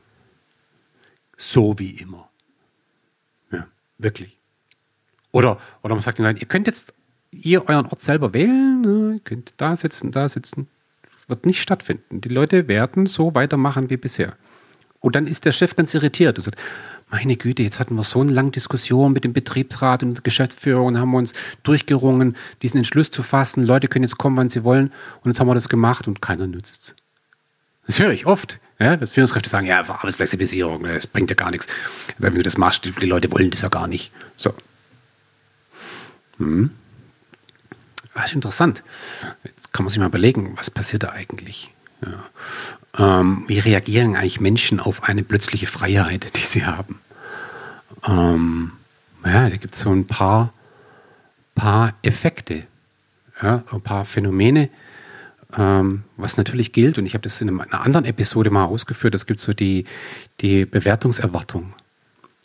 So 1.36 1.78
wie 1.78 1.90
immer. 1.90 2.28
Ja, 3.50 3.66
wirklich. 3.98 4.36
Oder, 5.32 5.60
oder 5.82 5.94
man 5.94 6.02
sagt 6.02 6.18
Leuten, 6.18 6.38
ihr 6.38 6.46
könnt 6.46 6.66
jetzt 6.66 6.94
ihr 7.32 7.68
euren 7.68 7.86
Ort 7.86 8.02
selber 8.02 8.32
wählen, 8.32 8.80
ne? 8.80 9.14
ihr 9.14 9.20
könnt 9.20 9.52
da 9.56 9.76
sitzen, 9.76 10.12
da 10.12 10.28
sitzen. 10.28 10.68
Wird 11.26 11.44
nicht 11.44 11.60
stattfinden. 11.60 12.20
Die 12.20 12.28
Leute 12.28 12.68
werden 12.68 13.06
so 13.06 13.34
weitermachen 13.34 13.90
wie 13.90 13.96
bisher. 13.96 14.36
Und 15.00 15.16
dann 15.16 15.26
ist 15.26 15.44
der 15.44 15.52
Chef 15.52 15.74
ganz 15.74 15.92
irritiert 15.92 16.38
und 16.38 16.44
sagt, 16.44 16.58
meine 17.16 17.36
Güte, 17.36 17.62
jetzt 17.62 17.80
hatten 17.80 17.96
wir 17.96 18.04
so 18.04 18.20
eine 18.20 18.30
lange 18.30 18.50
Diskussion 18.50 19.14
mit 19.14 19.24
dem 19.24 19.32
Betriebsrat 19.32 20.02
und 20.02 20.22
Geschäftsführung 20.22 20.88
und 20.88 20.98
haben 20.98 21.14
uns 21.14 21.32
durchgerungen, 21.62 22.36
diesen 22.60 22.76
Entschluss 22.76 23.10
zu 23.10 23.22
fassen. 23.22 23.62
Leute 23.62 23.88
können 23.88 24.02
jetzt 24.02 24.18
kommen, 24.18 24.36
wann 24.36 24.50
sie 24.50 24.64
wollen. 24.64 24.92
Und 25.22 25.30
jetzt 25.30 25.40
haben 25.40 25.48
wir 25.48 25.54
das 25.54 25.70
gemacht 25.70 26.06
und 26.08 26.20
keiner 26.20 26.46
nützt 26.46 26.82
es. 26.82 26.94
Das 27.86 27.98
höre 27.98 28.10
ich 28.10 28.26
oft. 28.26 28.58
Ja, 28.78 28.96
dass 28.96 29.12
Führungskräfte 29.12 29.48
sagen, 29.48 29.66
ja, 29.66 29.78
Arbeitsflexibilisierung, 29.78 30.82
das 30.82 31.06
bringt 31.06 31.30
ja 31.30 31.36
gar 31.36 31.50
nichts. 31.50 31.66
Wenn 32.18 32.34
du 32.34 32.42
das 32.42 32.58
machst, 32.58 32.84
die 32.84 33.06
Leute 33.06 33.32
wollen 33.32 33.50
das 33.50 33.62
ja 33.62 33.70
gar 33.70 33.86
nicht. 33.86 34.12
So. 34.36 34.52
Hm. 36.36 36.70
Das 38.14 38.26
ist 38.26 38.34
interessant. 38.34 38.82
Jetzt 39.44 39.72
kann 39.72 39.84
man 39.84 39.90
sich 39.90 39.98
mal 39.98 40.06
überlegen, 40.06 40.52
was 40.56 40.70
passiert 40.70 41.04
da 41.04 41.10
eigentlich? 41.10 41.70
Ja. 42.02 43.20
Ähm, 43.20 43.44
wie 43.46 43.58
reagieren 43.58 44.16
eigentlich 44.16 44.40
Menschen 44.40 44.80
auf 44.80 45.04
eine 45.04 45.22
plötzliche 45.22 45.66
Freiheit, 45.66 46.36
die 46.36 46.44
sie 46.44 46.66
haben? 46.66 47.00
Ähm, 48.06 48.72
ja, 49.24 49.48
da 49.48 49.56
gibt 49.56 49.74
es 49.74 49.80
so 49.80 49.90
ein 49.90 50.06
paar, 50.06 50.52
paar 51.54 51.94
Effekte, 52.02 52.64
ja, 53.42 53.64
ein 53.70 53.80
paar 53.80 54.04
Phänomene, 54.04 54.68
ähm, 55.56 56.04
was 56.16 56.36
natürlich 56.36 56.72
gilt, 56.72 56.98
und 56.98 57.06
ich 57.06 57.14
habe 57.14 57.22
das 57.22 57.40
in 57.40 57.48
einer 57.48 57.80
anderen 57.80 58.04
Episode 58.04 58.50
mal 58.50 58.64
ausgeführt, 58.64 59.14
es 59.14 59.26
gibt 59.26 59.40
so 59.40 59.52
die, 59.52 59.84
die 60.40 60.64
Bewertungserwartung 60.64 61.74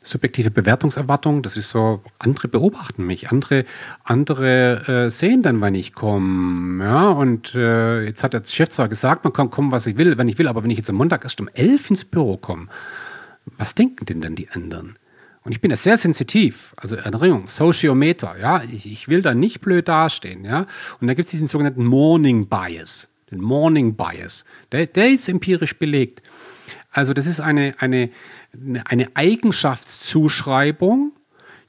subjektive 0.03 0.49
Bewertungserwartung, 0.49 1.43
das 1.43 1.57
ist 1.57 1.69
so, 1.69 2.03
andere 2.17 2.47
beobachten 2.47 3.05
mich, 3.05 3.29
andere, 3.29 3.65
andere 4.03 5.05
äh, 5.05 5.09
sehen 5.11 5.43
dann, 5.43 5.61
wann 5.61 5.75
ich 5.75 5.93
komme. 5.93 6.83
Ja, 6.83 7.09
und 7.09 7.53
äh, 7.53 8.03
jetzt 8.03 8.23
hat 8.23 8.33
der 8.33 8.43
Chef 8.45 8.69
zwar 8.69 8.87
gesagt, 8.87 9.23
man 9.23 9.33
kann 9.33 9.51
kommen, 9.51 9.71
was 9.71 9.85
ich 9.85 9.97
will, 9.97 10.17
wenn 10.17 10.27
ich 10.27 10.37
will, 10.37 10.47
aber 10.47 10.63
wenn 10.63 10.71
ich 10.71 10.77
jetzt 10.77 10.89
am 10.89 10.95
Montag 10.95 11.23
erst 11.23 11.39
um 11.39 11.49
elf 11.53 11.89
ins 11.89 12.03
Büro 12.03 12.37
komme, 12.37 12.67
was 13.57 13.75
denken 13.75 14.05
denn 14.05 14.21
dann 14.21 14.35
die 14.35 14.49
anderen? 14.49 14.95
Und 15.43 15.53
ich 15.53 15.61
bin 15.61 15.69
da 15.69 15.75
sehr 15.75 15.97
sensitiv, 15.97 16.75
also 16.77 16.95
Erinnerung, 16.95 17.47
Sociometer, 17.47 18.37
ja, 18.39 18.63
ich, 18.63 18.85
ich 18.85 19.07
will 19.07 19.23
da 19.23 19.33
nicht 19.33 19.61
blöd 19.61 19.87
dastehen, 19.87 20.45
ja. 20.45 20.67
Und 20.99 21.07
da 21.07 21.15
gibt 21.15 21.25
es 21.25 21.31
diesen 21.31 21.47
sogenannten 21.47 21.83
Morning 21.85 22.47
Bias, 22.47 23.07
den 23.31 23.41
Morning 23.41 23.95
Bias. 23.95 24.45
Der, 24.71 24.85
der 24.85 25.09
ist 25.09 25.27
empirisch 25.27 25.77
belegt. 25.77 26.21
Also 26.91 27.13
das 27.13 27.25
ist 27.25 27.39
eine, 27.39 27.73
eine, 27.79 28.11
eine 28.85 29.07
Eigenschaftszuschreibung, 29.15 31.13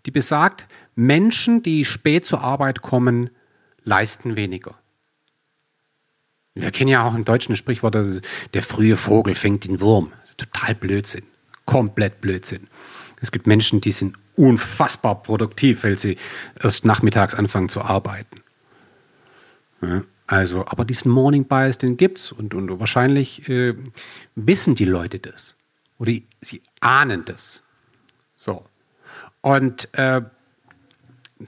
die 0.05 0.11
besagt, 0.11 0.67
Menschen, 0.95 1.62
die 1.62 1.87
spät 1.87 2.26
zur 2.26 2.43
Arbeit 2.43 2.83
kommen, 2.83 3.31
leisten 3.85 4.37
weniger. 4.37 4.75
Wir 6.55 6.71
kennen 6.71 6.88
ja 6.88 7.05
auch 7.05 7.14
im 7.14 7.25
Deutschen 7.25 7.57
Sprichwort, 7.57 7.97
der 8.52 8.62
frühe 8.62 8.99
Vogel 8.99 9.35
fängt 9.35 9.64
den 9.64 9.81
Wurm. 9.81 10.12
Total 10.37 10.75
Blödsinn. 10.75 11.25
Komplett 11.64 12.20
Blödsinn. 12.20 12.68
Es 13.22 13.32
gibt 13.32 13.46
Menschen, 13.46 13.80
die 13.80 13.92
sind 13.92 14.16
unfassbar 14.37 15.22
produktiv, 15.22 15.85
weil 15.85 15.98
sie 15.98 16.16
erst 16.61 16.85
nachmittags 16.85 17.35
anfangen 17.35 17.68
zu 17.68 17.80
arbeiten. 17.80 18.42
Ja, 19.80 20.02
also, 20.26 20.66
aber 20.66 20.85
diesen 20.85 21.11
Morning 21.11 21.44
Bias, 21.44 21.78
den 21.78 21.96
gibt's 21.96 22.32
und, 22.32 22.52
und 22.52 22.78
wahrscheinlich 22.78 23.48
äh, 23.48 23.74
wissen 24.35 24.74
die 24.74 24.85
Leute 24.85 25.18
das 25.18 25.56
oder 25.98 26.12
sie 26.40 26.62
ahnen 26.80 27.24
das. 27.24 27.62
So. 28.37 28.64
Und 29.40 29.92
äh, 29.94 30.22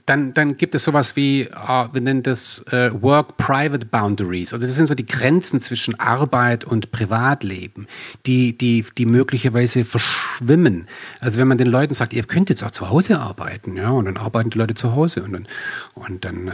dann, 0.05 0.33
dann 0.33 0.57
gibt 0.57 0.75
es 0.75 0.83
sowas 0.83 1.15
wie, 1.15 1.41
äh, 1.43 1.87
wir 1.91 2.01
nennen 2.01 2.23
das 2.23 2.63
äh, 2.71 2.91
Work-Private 2.93 3.85
Boundaries. 3.85 4.53
Also 4.53 4.65
das 4.65 4.75
sind 4.75 4.87
so 4.87 4.95
die 4.95 5.05
Grenzen 5.05 5.61
zwischen 5.61 5.99
Arbeit 5.99 6.63
und 6.63 6.91
Privatleben, 6.91 7.87
die, 8.25 8.57
die, 8.57 8.85
die 8.97 9.05
möglicherweise 9.05 9.85
verschwimmen. 9.85 10.87
Also 11.19 11.39
wenn 11.39 11.47
man 11.47 11.57
den 11.57 11.67
Leuten 11.67 11.93
sagt, 11.93 12.13
ihr 12.13 12.23
könnt 12.23 12.49
jetzt 12.49 12.63
auch 12.63 12.71
zu 12.71 12.89
Hause 12.89 13.19
arbeiten, 13.19 13.75
ja, 13.77 13.89
und 13.89 14.05
dann 14.05 14.17
arbeiten 14.17 14.49
die 14.49 14.57
Leute 14.57 14.75
zu 14.75 14.95
Hause 14.95 15.23
und 15.23 15.33
dann, 15.33 15.47
und 15.93 16.25
dann 16.25 16.49
äh, 16.49 16.53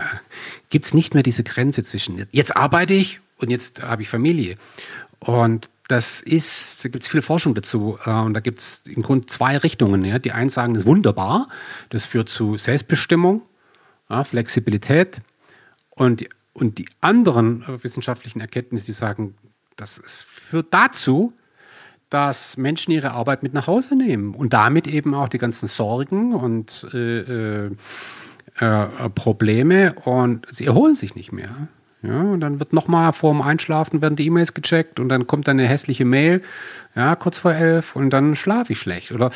gibt 0.69 0.85
es 0.85 0.93
nicht 0.93 1.13
mehr 1.13 1.23
diese 1.23 1.43
Grenze 1.43 1.83
zwischen, 1.83 2.25
jetzt 2.31 2.55
arbeite 2.55 2.93
ich 2.93 3.19
und 3.37 3.49
jetzt 3.49 3.81
habe 3.81 4.03
ich 4.03 4.09
Familie. 4.09 4.57
Und 5.19 5.69
das 5.91 6.21
ist, 6.21 6.85
da 6.85 6.89
gibt 6.89 7.03
es 7.03 7.09
viel 7.09 7.21
Forschung 7.21 7.53
dazu 7.53 7.97
äh, 8.05 8.11
und 8.11 8.33
da 8.33 8.39
gibt 8.39 8.59
es 8.59 8.83
im 8.85 9.01
Grunde 9.01 9.25
zwei 9.25 9.57
Richtungen. 9.57 10.05
Ja. 10.05 10.19
Die 10.19 10.31
einen 10.31 10.49
sagen, 10.49 10.73
das 10.73 10.83
ist 10.83 10.87
wunderbar, 10.87 11.49
das 11.89 12.05
führt 12.05 12.29
zu 12.29 12.57
Selbstbestimmung, 12.57 13.41
ja, 14.09 14.23
Flexibilität 14.23 15.21
und 15.89 16.21
die, 16.21 16.29
und 16.53 16.77
die 16.77 16.87
anderen 17.01 17.63
äh, 17.63 17.83
wissenschaftlichen 17.83 18.39
Erkenntnisse, 18.39 18.85
die 18.85 18.93
sagen, 18.93 19.35
das 19.75 20.01
führt 20.25 20.73
dazu, 20.73 21.33
dass 22.09 22.55
Menschen 22.55 22.91
ihre 22.91 23.11
Arbeit 23.11 23.43
mit 23.43 23.53
nach 23.53 23.67
Hause 23.67 23.97
nehmen 23.97 24.33
und 24.33 24.53
damit 24.53 24.87
eben 24.87 25.13
auch 25.13 25.27
die 25.27 25.39
ganzen 25.39 25.67
Sorgen 25.67 26.33
und 26.33 26.87
äh, 26.93 27.65
äh 27.67 27.71
Probleme 29.15 29.93
und 29.93 30.45
sie 30.51 30.65
erholen 30.65 30.95
sich 30.95 31.15
nicht 31.15 31.31
mehr. 31.31 31.69
Ja, 32.03 32.21
und 32.21 32.39
dann 32.39 32.59
wird 32.59 32.73
nochmal 32.73 33.13
vor 33.13 33.31
dem 33.31 33.41
Einschlafen 33.41 34.01
werden 34.01 34.15
die 34.15 34.25
E-Mails 34.25 34.55
gecheckt 34.55 34.99
und 34.99 35.09
dann 35.09 35.27
kommt 35.27 35.47
eine 35.47 35.67
hässliche 35.67 36.03
Mail, 36.05 36.41
ja, 36.95 37.15
kurz 37.15 37.37
vor 37.37 37.53
elf 37.53 37.95
und 37.95 38.09
dann 38.09 38.35
schlafe 38.35 38.73
ich 38.73 38.79
schlecht. 38.79 39.11
Oder 39.11 39.29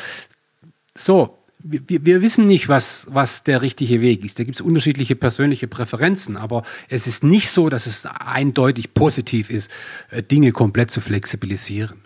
so, 0.96 1.38
wir, 1.58 2.04
wir 2.04 2.22
wissen 2.22 2.46
nicht, 2.46 2.68
was, 2.68 3.06
was 3.10 3.44
der 3.44 3.62
richtige 3.62 4.00
Weg 4.00 4.24
ist. 4.24 4.38
Da 4.38 4.44
gibt 4.44 4.56
es 4.56 4.60
unterschiedliche 4.60 5.16
persönliche 5.16 5.68
Präferenzen, 5.68 6.36
aber 6.36 6.64
es 6.88 7.06
ist 7.06 7.24
nicht 7.24 7.50
so, 7.50 7.68
dass 7.68 7.86
es 7.86 8.04
eindeutig 8.04 8.94
positiv 8.94 9.50
ist, 9.50 9.70
äh, 10.10 10.22
Dinge 10.22 10.52
komplett 10.52 10.90
zu 10.90 11.00
flexibilisieren. 11.00 12.00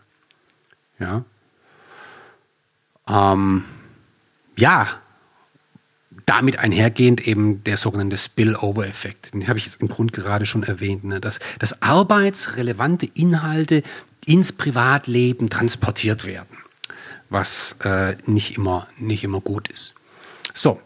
Ja. 0.99 1.25
Ähm, 3.09 3.65
ja, 4.57 5.00
damit 6.27 6.59
einhergehend 6.59 7.27
eben 7.27 7.63
der 7.65 7.77
sogenannte 7.77 8.17
Spillover-Effekt. 8.17 9.33
Den 9.33 9.47
habe 9.49 9.59
ich 9.59 9.67
jetzt 9.67 9.81
im 9.81 9.89
Grund 9.89 10.13
gerade 10.13 10.45
schon 10.47 10.63
erwähnt, 10.63 11.05
ne? 11.05 11.21
dass, 11.21 11.39
dass 11.59 11.83
arbeitsrelevante 11.83 13.07
Inhalte 13.15 13.83
ins 14.27 14.53
Privatleben 14.53 15.51
transportiert 15.51 16.25
werden, 16.25 16.57
was 17.29 17.77
äh, 17.85 18.17
nicht, 18.27 18.57
immer, 18.57 18.89
nicht 18.99 19.25
immer 19.25 19.41
gut 19.41 19.69
ist. 19.69 19.95
So, 20.53 20.81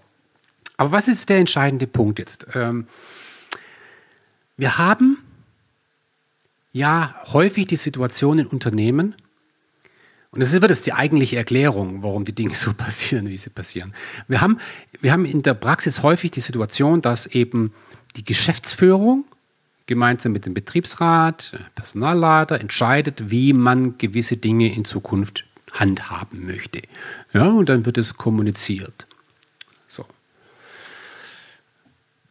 aber 0.76 0.92
was 0.92 1.08
ist 1.08 1.28
der 1.28 1.38
entscheidende 1.38 1.86
Punkt 1.86 2.18
jetzt? 2.18 2.46
Ähm, 2.54 2.86
wir 4.56 4.78
haben 4.78 5.18
ja 6.72 7.14
häufig 7.32 7.66
die 7.66 7.76
Situation 7.76 8.38
in 8.38 8.46
Unternehmen, 8.46 9.14
und 10.34 10.40
das 10.40 10.52
wird 10.52 10.68
jetzt 10.68 10.84
die 10.84 10.92
eigentliche 10.92 11.36
Erklärung, 11.36 12.02
warum 12.02 12.24
die 12.24 12.32
Dinge 12.32 12.54
so 12.56 12.74
passieren, 12.74 13.28
wie 13.28 13.38
sie 13.38 13.50
passieren. 13.50 13.94
Wir 14.26 14.40
haben, 14.40 14.58
wir 15.00 15.12
haben 15.12 15.24
in 15.24 15.42
der 15.42 15.54
Praxis 15.54 16.02
häufig 16.02 16.32
die 16.32 16.40
Situation, 16.40 17.02
dass 17.02 17.26
eben 17.26 17.72
die 18.16 18.24
Geschäftsführung 18.24 19.24
gemeinsam 19.86 20.32
mit 20.32 20.44
dem 20.44 20.54
Betriebsrat, 20.54 21.56
Personalleiter 21.74 22.60
entscheidet, 22.60 23.30
wie 23.30 23.52
man 23.52 23.96
gewisse 23.98 24.36
Dinge 24.36 24.74
in 24.74 24.84
Zukunft 24.84 25.44
handhaben 25.72 26.46
möchte. 26.46 26.82
Ja, 27.32 27.48
und 27.48 27.68
dann 27.68 27.86
wird 27.86 27.98
es 27.98 28.16
kommuniziert. 28.16 29.06
So. 29.86 30.04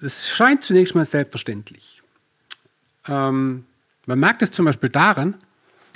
Das 0.02 0.28
scheint 0.28 0.63
zunächst 0.63 0.96
mal 0.96 1.06
selbstverständlich. 1.06 2.02
Ähm, 3.08 3.66
man 4.08 4.20
merkt 4.20 4.42
es 4.42 4.52
zum 4.52 4.66
Beispiel 4.66 4.89
daran, 4.89 5.36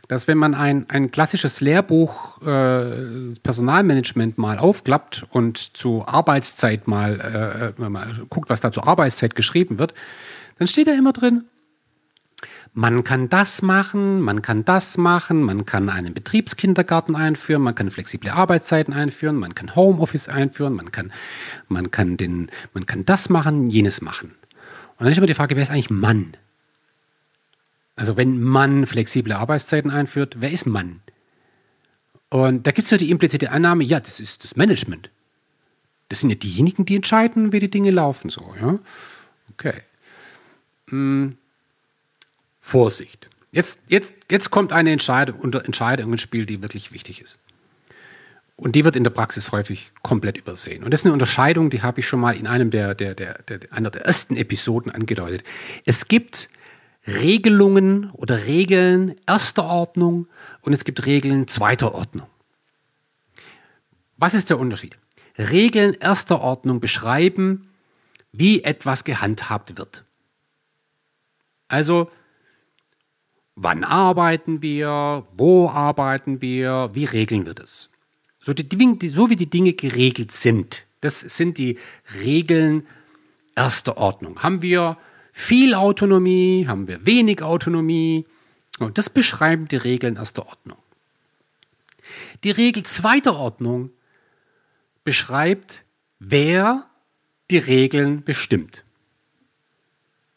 dass 0.07 0.27
wenn 0.27 0.37
man 0.37 0.53
ein, 0.53 0.89
ein 0.89 1.11
klassisches 1.11 1.59
Lehrbuch 1.59 2.41
äh, 2.41 3.33
Personalmanagement 3.43 4.37
mal 4.37 4.57
aufklappt 4.57 5.25
und 5.31 5.77
zu 5.77 6.07
Arbeitszeit 6.07 6.87
mal, 6.87 7.75
äh, 7.77 7.81
mal 7.89 8.25
guckt, 8.29 8.49
was 8.49 8.61
da 8.61 8.71
zur 8.71 8.87
Arbeitszeit 8.87 9.35
geschrieben 9.35 9.79
wird, 9.79 9.93
dann 10.59 10.67
steht 10.67 10.87
da 10.87 10.93
immer 10.93 11.13
drin, 11.13 11.43
man 12.73 13.03
kann 13.03 13.27
das 13.27 13.63
machen, 13.63 14.21
man 14.21 14.41
kann 14.41 14.63
das 14.63 14.97
machen, 14.97 15.41
man 15.41 15.65
kann 15.65 15.89
einen 15.89 16.13
Betriebskindergarten 16.13 17.15
einführen, 17.15 17.63
man 17.63 17.73
kann 17.73 17.89
flexible 17.89 18.29
Arbeitszeiten 18.29 18.93
einführen, 18.93 19.35
man 19.35 19.55
kann 19.55 19.75
Homeoffice 19.75 20.29
einführen, 20.29 20.73
man 20.73 20.91
kann, 20.91 21.11
man 21.69 21.89
kann, 21.91 22.17
den, 22.17 22.49
man 22.73 22.85
kann 22.85 23.03
das 23.03 23.29
machen, 23.29 23.69
jenes 23.69 24.01
machen. 24.01 24.35
Und 24.97 25.05
dann 25.05 25.11
ist 25.11 25.17
immer 25.17 25.27
die 25.27 25.33
Frage, 25.33 25.55
wer 25.55 25.63
ist 25.63 25.71
eigentlich 25.71 25.89
Mann? 25.89 26.37
Also 27.97 28.15
wenn 28.15 28.41
man 28.41 28.85
flexible 28.85 29.33
Arbeitszeiten 29.33 29.91
einführt, 29.91 30.37
wer 30.39 30.51
ist 30.51 30.67
Mann? 30.67 31.01
Und 32.29 32.67
da 32.67 32.71
gibt 32.71 32.85
es 32.85 32.91
ja 32.91 32.97
die 32.97 33.09
implizite 33.09 33.51
Annahme, 33.51 33.83
ja, 33.83 33.99
das 33.99 34.19
ist 34.19 34.43
das 34.43 34.55
Management. 34.55 35.09
Das 36.09 36.21
sind 36.21 36.29
ja 36.29 36.35
diejenigen, 36.35 36.85
die 36.85 36.95
entscheiden, 36.95 37.51
wie 37.51 37.59
die 37.59 37.71
Dinge 37.71 37.91
laufen. 37.91 38.29
So, 38.29 38.53
ja? 38.61 38.79
Okay. 39.53 39.81
Hm. 40.89 41.37
Vorsicht. 42.61 43.29
Jetzt, 43.51 43.79
jetzt, 43.87 44.13
jetzt 44.29 44.51
kommt 44.51 44.73
eine 44.73 44.91
Entscheidung, 44.91 45.53
Entscheidung 45.53 46.11
ins 46.11 46.21
Spiel, 46.21 46.45
die 46.45 46.61
wirklich 46.61 46.91
wichtig 46.91 47.21
ist. 47.21 47.37
Und 48.57 48.75
die 48.75 48.83
wird 48.83 48.95
in 48.95 49.03
der 49.03 49.11
Praxis 49.11 49.51
häufig 49.51 49.91
komplett 50.03 50.37
übersehen. 50.37 50.83
Und 50.83 50.91
das 50.91 51.01
ist 51.01 51.05
eine 51.05 51.13
Unterscheidung, 51.13 51.69
die 51.69 51.81
habe 51.81 52.01
ich 52.01 52.07
schon 52.07 52.19
mal 52.19 52.35
in 52.35 52.45
einem 52.45 52.69
der, 52.69 52.93
der, 52.93 53.15
der, 53.15 53.39
der, 53.43 53.59
einer 53.71 53.89
der 53.89 54.05
ersten 54.05 54.35
Episoden 54.35 54.91
angedeutet. 54.91 55.43
Es 55.85 56.07
gibt 56.07 56.49
Regelungen 57.07 58.11
oder 58.11 58.45
Regeln 58.45 59.15
erster 59.25 59.63
Ordnung 59.63 60.27
und 60.61 60.73
es 60.73 60.83
gibt 60.83 61.05
Regeln 61.05 61.47
zweiter 61.47 61.95
Ordnung. 61.95 62.27
Was 64.17 64.33
ist 64.33 64.49
der 64.49 64.59
Unterschied? 64.59 64.97
Regeln 65.37 65.93
erster 65.93 66.41
Ordnung 66.41 66.79
beschreiben, 66.79 67.69
wie 68.31 68.63
etwas 68.63 69.03
gehandhabt 69.05 69.77
wird. 69.77 70.03
Also, 71.69 72.11
wann 73.55 73.83
arbeiten 73.83 74.61
wir, 74.61 75.25
wo 75.35 75.69
arbeiten 75.69 76.41
wir, 76.41 76.89
wie 76.93 77.05
regeln 77.05 77.45
wir 77.45 77.53
das? 77.53 77.89
So, 78.39 78.53
die, 78.53 79.09
so 79.09 79.29
wie 79.29 79.35
die 79.35 79.49
Dinge 79.49 79.73
geregelt 79.73 80.31
sind. 80.31 80.85
Das 81.01 81.19
sind 81.19 81.57
die 81.57 81.77
Regeln 82.21 82.87
erster 83.55 83.97
Ordnung. 83.97 84.41
Haben 84.41 84.61
wir 84.61 84.97
viel 85.37 85.75
Autonomie, 85.75 86.65
haben 86.67 86.87
wir 86.87 87.05
wenig 87.05 87.43
Autonomie? 87.43 88.25
Und 88.79 88.97
das 88.97 89.07
beschreiben 89.07 89.67
die 89.67 89.75
Regeln 89.75 90.15
erster 90.15 90.47
Ordnung. 90.47 90.79
Die 92.43 92.49
Regel 92.49 92.81
zweiter 92.83 93.35
Ordnung 93.35 93.91
beschreibt, 95.03 95.83
wer 96.17 96.87
die 97.51 97.59
Regeln 97.59 98.23
bestimmt. 98.23 98.83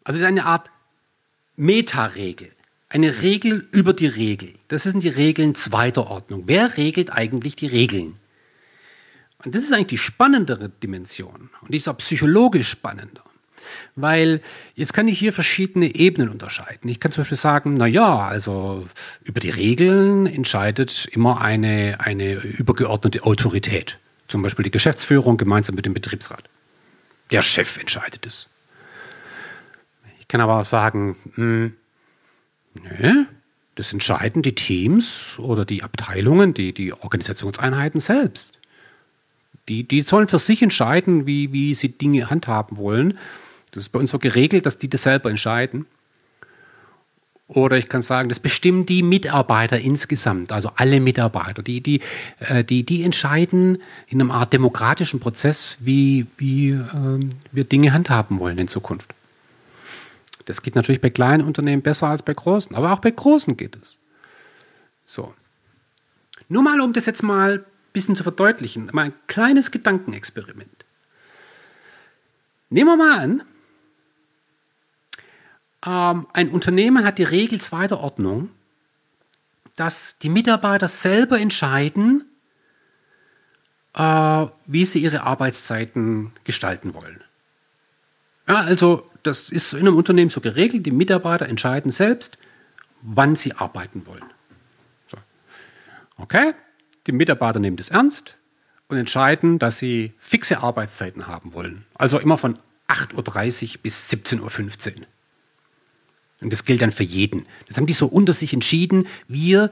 Also 0.04 0.18
es 0.18 0.22
ist 0.22 0.28
eine 0.28 0.44
Art 0.44 0.70
Metaregel, 1.56 2.52
eine 2.90 3.22
Regel 3.22 3.68
über 3.72 3.94
die 3.94 4.06
Regel. 4.06 4.52
Das 4.68 4.82
sind 4.82 5.02
die 5.02 5.08
Regeln 5.08 5.54
zweiter 5.54 6.10
Ordnung. 6.10 6.42
Wer 6.44 6.76
regelt 6.76 7.10
eigentlich 7.10 7.56
die 7.56 7.68
Regeln? 7.68 8.16
Und 9.42 9.54
das 9.54 9.64
ist 9.64 9.72
eigentlich 9.72 9.86
die 9.86 9.98
spannendere 9.98 10.68
Dimension 10.68 11.48
und 11.62 11.70
die 11.70 11.78
ist 11.78 11.88
auch 11.88 11.96
psychologisch 11.96 12.68
spannender. 12.68 13.24
Weil 13.96 14.40
jetzt 14.74 14.92
kann 14.92 15.08
ich 15.08 15.18
hier 15.18 15.32
verschiedene 15.32 15.94
Ebenen 15.94 16.28
unterscheiden. 16.28 16.88
Ich 16.90 17.00
kann 17.00 17.12
zum 17.12 17.22
Beispiel 17.22 17.38
sagen, 17.38 17.74
na 17.74 17.86
ja, 17.86 18.18
also 18.18 18.86
über 19.22 19.40
die 19.40 19.50
Regeln 19.50 20.26
entscheidet 20.26 21.08
immer 21.12 21.40
eine, 21.40 21.98
eine 22.00 22.34
übergeordnete 22.34 23.24
Autorität. 23.24 23.98
Zum 24.28 24.42
Beispiel 24.42 24.62
die 24.62 24.70
Geschäftsführung 24.70 25.36
gemeinsam 25.36 25.74
mit 25.74 25.86
dem 25.86 25.94
Betriebsrat. 25.94 26.44
Der 27.30 27.42
Chef 27.42 27.78
entscheidet 27.78 28.26
es. 28.26 28.48
Ich 30.20 30.28
kann 30.28 30.40
aber 30.40 30.60
auch 30.60 30.64
sagen, 30.64 31.16
mh, 31.36 31.70
hm, 32.98 33.26
das 33.74 33.92
entscheiden 33.92 34.42
die 34.42 34.54
Teams 34.54 35.38
oder 35.38 35.64
die 35.64 35.82
Abteilungen, 35.82 36.54
die, 36.54 36.72
die 36.72 36.92
Organisationseinheiten 36.92 38.00
selbst. 38.00 38.52
Die, 39.68 39.84
die 39.84 40.02
sollen 40.02 40.28
für 40.28 40.38
sich 40.38 40.62
entscheiden, 40.62 41.26
wie, 41.26 41.52
wie 41.52 41.74
sie 41.74 41.88
Dinge 41.88 42.28
handhaben 42.28 42.76
wollen. 42.76 43.18
Das 43.72 43.84
ist 43.84 43.88
bei 43.90 43.98
uns 43.98 44.10
so 44.10 44.18
geregelt, 44.18 44.66
dass 44.66 44.78
die 44.78 44.88
das 44.88 45.04
selber 45.04 45.30
entscheiden. 45.30 45.86
Oder 47.50 47.78
ich 47.78 47.88
kann 47.88 48.02
sagen, 48.02 48.28
das 48.28 48.38
bestimmen 48.38 48.86
die 48.86 49.02
Mitarbeiter 49.02 49.80
insgesamt, 49.80 50.52
also 50.52 50.70
alle 50.76 51.00
Mitarbeiter. 51.00 51.64
Die, 51.64 51.80
die, 51.80 52.00
äh, 52.38 52.62
die, 52.62 52.84
die 52.84 53.02
entscheiden 53.02 53.82
in 54.06 54.20
einem 54.20 54.30
Art 54.30 54.52
demokratischen 54.52 55.18
Prozess, 55.18 55.78
wie, 55.80 56.26
wie 56.36 56.70
ähm, 56.70 57.30
wir 57.50 57.64
Dinge 57.64 57.92
handhaben 57.92 58.38
wollen 58.38 58.56
in 58.58 58.68
Zukunft. 58.68 59.12
Das 60.44 60.62
geht 60.62 60.76
natürlich 60.76 61.00
bei 61.00 61.10
kleinen 61.10 61.44
Unternehmen 61.44 61.82
besser 61.82 62.08
als 62.08 62.22
bei 62.22 62.34
großen, 62.34 62.76
aber 62.76 62.92
auch 62.92 63.00
bei 63.00 63.10
großen 63.10 63.56
geht 63.56 63.76
es. 63.82 63.98
So. 65.06 65.34
Nur 66.48 66.62
mal, 66.62 66.80
um 66.80 66.92
das 66.92 67.06
jetzt 67.06 67.24
mal 67.24 67.58
ein 67.58 67.64
bisschen 67.92 68.14
zu 68.14 68.22
verdeutlichen, 68.22 68.90
mal 68.92 69.06
ein 69.06 69.12
kleines 69.26 69.72
Gedankenexperiment. 69.72 70.84
Nehmen 72.68 72.90
wir 72.90 72.96
mal 72.96 73.18
an, 73.18 73.42
ähm, 75.86 76.26
ein 76.32 76.50
Unternehmen 76.50 77.04
hat 77.04 77.18
die 77.18 77.24
Regel 77.24 77.60
zweiter 77.60 78.00
Ordnung, 78.00 78.50
dass 79.76 80.18
die 80.18 80.28
Mitarbeiter 80.28 80.88
selber 80.88 81.38
entscheiden, 81.40 82.24
äh, 83.94 84.46
wie 84.66 84.84
sie 84.84 85.00
ihre 85.00 85.22
Arbeitszeiten 85.22 86.32
gestalten 86.44 86.94
wollen. 86.94 87.22
Ja, 88.46 88.56
also 88.56 89.08
das 89.22 89.50
ist 89.50 89.72
in 89.72 89.80
einem 89.80 89.96
Unternehmen 89.96 90.30
so 90.30 90.40
geregelt, 90.40 90.84
die 90.84 90.90
Mitarbeiter 90.90 91.48
entscheiden 91.48 91.90
selbst, 91.90 92.36
wann 93.00 93.36
sie 93.36 93.54
arbeiten 93.54 94.06
wollen. 94.06 94.24
So. 95.06 95.16
Okay, 96.18 96.54
die 97.06 97.12
Mitarbeiter 97.12 97.58
nehmen 97.58 97.76
das 97.76 97.88
ernst 97.88 98.36
und 98.88 98.98
entscheiden, 98.98 99.58
dass 99.58 99.78
sie 99.78 100.12
fixe 100.18 100.58
Arbeitszeiten 100.58 101.26
haben 101.26 101.54
wollen. 101.54 101.86
Also 101.94 102.18
immer 102.18 102.36
von 102.36 102.58
8.30 102.88 103.76
Uhr 103.76 103.80
bis 103.82 104.10
17.15 104.10 104.40
Uhr. 104.40 105.06
Und 106.40 106.52
das 106.52 106.64
gilt 106.64 106.82
dann 106.82 106.90
für 106.90 107.04
jeden. 107.04 107.46
Das 107.68 107.76
haben 107.76 107.86
die 107.86 107.92
so 107.92 108.06
unter 108.06 108.32
sich 108.32 108.52
entschieden. 108.52 109.06
Wir, 109.28 109.70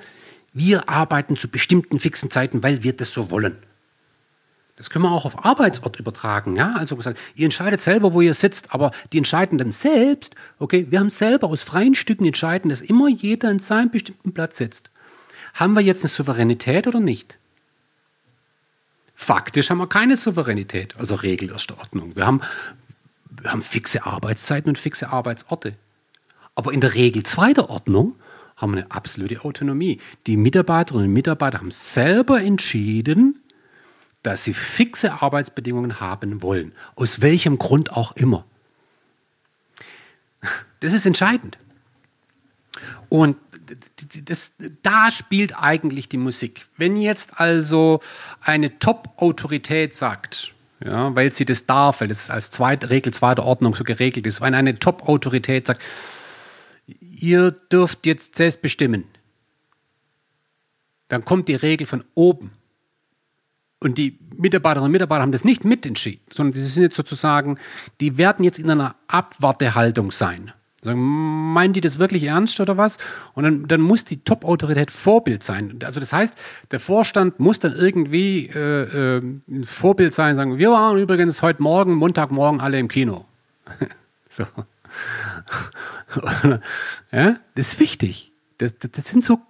wir 0.52 0.88
arbeiten 0.88 1.37
zu 1.37 1.48
bestimmten 1.48 1.98
fixen 1.98 2.31
Zeiten, 2.31 2.62
weil 2.62 2.83
wir 2.83 2.92
das 2.92 3.12
so 3.12 3.31
wollen. 3.31 3.57
Das 4.76 4.90
können 4.90 5.04
wir 5.04 5.11
auch 5.11 5.24
auf 5.24 5.44
Arbeitsort 5.44 5.98
übertragen. 5.98 6.54
Ja? 6.54 6.74
Also 6.76 6.94
gesagt, 6.94 7.18
ihr 7.35 7.46
entscheidet 7.46 7.81
selber, 7.81 8.12
wo 8.12 8.20
ihr 8.20 8.33
sitzt, 8.33 8.72
aber 8.72 8.92
die 9.12 9.18
entscheiden 9.18 9.59
dann 9.59 9.72
selbst. 9.72 10.37
Okay, 10.61 10.87
wir 10.88 11.00
haben 11.00 11.11
selber 11.11 11.48
aus 11.48 11.62
freien 11.62 11.96
Stücken 11.96 12.24
entscheiden, 12.24 12.70
dass 12.70 12.81
immer 12.81 13.09
jeder 13.09 13.48
an 13.48 13.59
seinem 13.59 13.90
bestimmten 13.90 14.33
Platz 14.33 14.59
sitzt. 14.59 14.88
Haben 15.54 15.74
wir 15.74 15.81
jetzt 15.81 16.04
eine 16.04 16.11
Souveränität 16.11 16.87
oder 16.87 17.00
nicht? 17.00 17.37
Faktisch 19.16 19.70
haben 19.70 19.78
wir 19.78 19.88
keine 19.88 20.16
Souveränität, 20.16 20.96
also 20.96 21.16
Regel 21.16 21.50
erster 21.50 21.76
Ordnung. 21.78 22.14
Wir 22.14 22.24
haben, 22.24 22.40
wir 23.31 23.50
haben 23.50 23.62
fixe 23.62 24.07
Arbeitszeiten 24.07 24.68
und 24.68 24.78
fixe 24.78 25.09
Arbeitsorte. 25.09 25.74
Aber 26.58 26.72
in 26.72 26.80
der 26.80 26.94
Regel 26.94 27.22
zweiter 27.22 27.70
Ordnung 27.70 28.16
haben 28.56 28.72
wir 28.72 28.78
eine 28.78 28.90
absolute 28.90 29.44
Autonomie. 29.44 30.00
Die 30.26 30.36
Mitarbeiterinnen 30.36 31.06
und 31.06 31.12
Mitarbeiter 31.12 31.58
haben 31.58 31.70
selber 31.70 32.42
entschieden, 32.42 33.40
dass 34.24 34.42
sie 34.42 34.54
fixe 34.54 35.22
Arbeitsbedingungen 35.22 36.00
haben 36.00 36.42
wollen. 36.42 36.72
Aus 36.96 37.20
welchem 37.20 37.58
Grund 37.58 37.92
auch 37.92 38.16
immer. 38.16 38.44
Das 40.80 40.94
ist 40.94 41.06
entscheidend. 41.06 41.58
Und 43.08 43.36
das, 44.24 44.54
da 44.82 45.12
spielt 45.12 45.56
eigentlich 45.56 46.08
die 46.08 46.16
Musik. 46.16 46.66
Wenn 46.76 46.96
jetzt 46.96 47.38
also 47.38 48.00
eine 48.40 48.80
Top-Autorität 48.80 49.94
sagt, 49.94 50.54
ja, 50.84 51.14
weil 51.14 51.32
sie 51.32 51.44
das 51.44 51.66
darf, 51.66 52.00
weil 52.00 52.08
das 52.08 52.30
als 52.30 52.50
Zweit, 52.50 52.90
Regel 52.90 53.14
zweiter 53.14 53.44
Ordnung 53.44 53.76
so 53.76 53.84
geregelt 53.84 54.26
ist, 54.26 54.40
wenn 54.40 54.54
eine 54.54 54.80
Top-Autorität 54.80 55.68
sagt, 55.68 55.82
ihr 57.22 57.50
dürft 57.50 58.07
jetzt 58.07 58.37
selbst 58.37 58.62
bestimmen. 58.62 59.04
Dann 61.09 61.24
kommt 61.24 61.48
die 61.48 61.54
Regel 61.54 61.87
von 61.87 62.04
oben. 62.14 62.52
Und 63.81 63.96
die 63.96 64.18
Mitarbeiterinnen 64.37 64.87
und 64.87 64.92
Mitarbeiter 64.92 65.22
haben 65.22 65.33
das 65.33 65.44
nicht 65.44 65.64
mitentschieden, 65.64 66.20
sondern 66.31 66.54
die 66.54 66.61
sind 66.61 66.83
jetzt 66.83 66.96
sozusagen, 66.96 67.59
die 68.00 68.18
werden 68.18 68.44
jetzt 68.44 68.59
in 68.59 68.70
einer 68.70 68.96
Abwartehaltung 69.07 70.11
sein. 70.11 70.52
Sagen, 70.83 71.00
meinen 71.00 71.72
die 71.72 71.81
das 71.81 71.98
wirklich 71.98 72.24
ernst 72.24 72.61
oder 72.61 72.76
was? 72.76 72.98
Und 73.35 73.44
dann, 73.44 73.68
dann 73.68 73.81
muss 73.81 74.04
die 74.04 74.22
Top-Autorität 74.22 74.90
Vorbild 74.90 75.42
sein. 75.42 75.78
Also 75.85 75.98
das 75.98 76.12
heißt, 76.12 76.35
der 76.70 76.78
Vorstand 76.78 77.40
muss 77.40 77.59
dann 77.59 77.74
irgendwie 77.74 78.46
äh, 78.46 79.16
äh, 79.16 79.22
ein 79.48 79.64
Vorbild 79.64 80.14
sein, 80.14 80.37
sagen, 80.37 80.59
wir 80.59 80.70
waren 80.70 80.98
übrigens 80.98 81.42
heute 81.42 81.62
Morgen, 81.62 81.94
Montagmorgen 81.94 82.61
alle 82.61 82.78
im 82.78 82.88
Kino. 82.88 83.24
so. 84.28 84.44
ja, 87.12 87.37
das 87.55 87.68
ist 87.68 87.81
wichtig. 87.81 88.33
Das, 88.59 88.72
das, 88.79 89.05
sind 89.05 89.24
so 89.24 89.40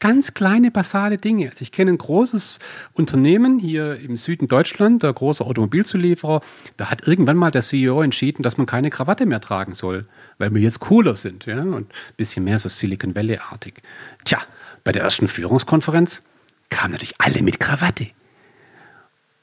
ganz 0.00 0.34
kleine, 0.34 0.70
basale 0.70 1.16
Dinge. 1.16 1.50
Also 1.50 1.62
ich 1.62 1.72
kenne 1.72 1.92
ein 1.92 1.98
großes 1.98 2.58
Unternehmen 2.92 3.58
hier 3.58 3.96
im 3.96 4.16
Süden 4.16 4.46
Deutschland, 4.46 5.02
der 5.02 5.12
große 5.12 5.44
Automobilzulieferer. 5.44 6.40
Da 6.76 6.90
hat 6.90 7.06
irgendwann 7.06 7.36
mal 7.36 7.50
der 7.50 7.62
CEO 7.62 8.02
entschieden, 8.02 8.42
dass 8.42 8.56
man 8.56 8.66
keine 8.66 8.90
Krawatte 8.90 9.26
mehr 9.26 9.40
tragen 9.40 9.74
soll, 9.74 10.06
weil 10.38 10.54
wir 10.54 10.60
jetzt 10.60 10.80
cooler 10.80 11.16
sind 11.16 11.46
ja, 11.46 11.60
und 11.60 11.88
ein 11.88 12.16
bisschen 12.16 12.44
mehr 12.44 12.58
so 12.58 12.68
Silicon 12.68 13.16
Valley-artig. 13.16 13.82
Tja, 14.24 14.38
bei 14.84 14.92
der 14.92 15.02
ersten 15.02 15.28
Führungskonferenz 15.28 16.22
kamen 16.70 16.92
natürlich 16.92 17.14
alle 17.18 17.42
mit 17.42 17.58
Krawatte. 17.58 18.08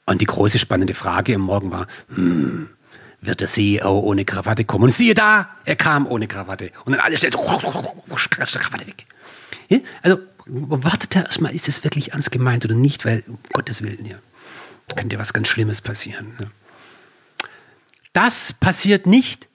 Und 0.06 0.20
die 0.20 0.26
große 0.26 0.58
spannende 0.58 0.94
Frage 0.94 1.32
im 1.32 1.40
Morgen 1.40 1.72
war, 1.72 1.88
hm, 2.14 2.68
wird 3.26 3.40
der 3.40 3.48
CEO 3.48 4.00
ohne 4.00 4.24
Krawatte 4.24 4.64
kommen. 4.64 4.84
Und 4.84 4.90
siehe 4.90 5.14
da, 5.14 5.50
er 5.64 5.76
kam 5.76 6.06
ohne 6.06 6.26
Krawatte. 6.26 6.72
Und 6.84 6.92
dann 6.92 7.00
alle 7.00 7.16
stellen 7.16 7.32
so, 7.32 7.38
Krawatte 7.38 8.86
weg. 8.86 9.06
Ja? 9.68 9.78
Also 10.02 10.18
wartet 10.46 11.14
da 11.14 11.22
erstmal, 11.22 11.54
ist 11.54 11.68
das 11.68 11.84
wirklich 11.84 12.12
ernst 12.12 12.30
gemeint 12.30 12.64
oder 12.64 12.74
nicht, 12.74 13.04
weil 13.04 13.24
um 13.26 13.38
Gottes 13.52 13.82
Willen, 13.82 14.06
ja, 14.06 14.16
könnte 14.94 15.18
was 15.18 15.32
ganz 15.32 15.48
Schlimmes 15.48 15.80
passieren. 15.80 16.32
Ja. 16.38 16.46
Das 18.12 18.52
passiert 18.52 19.06
nicht, 19.06 19.48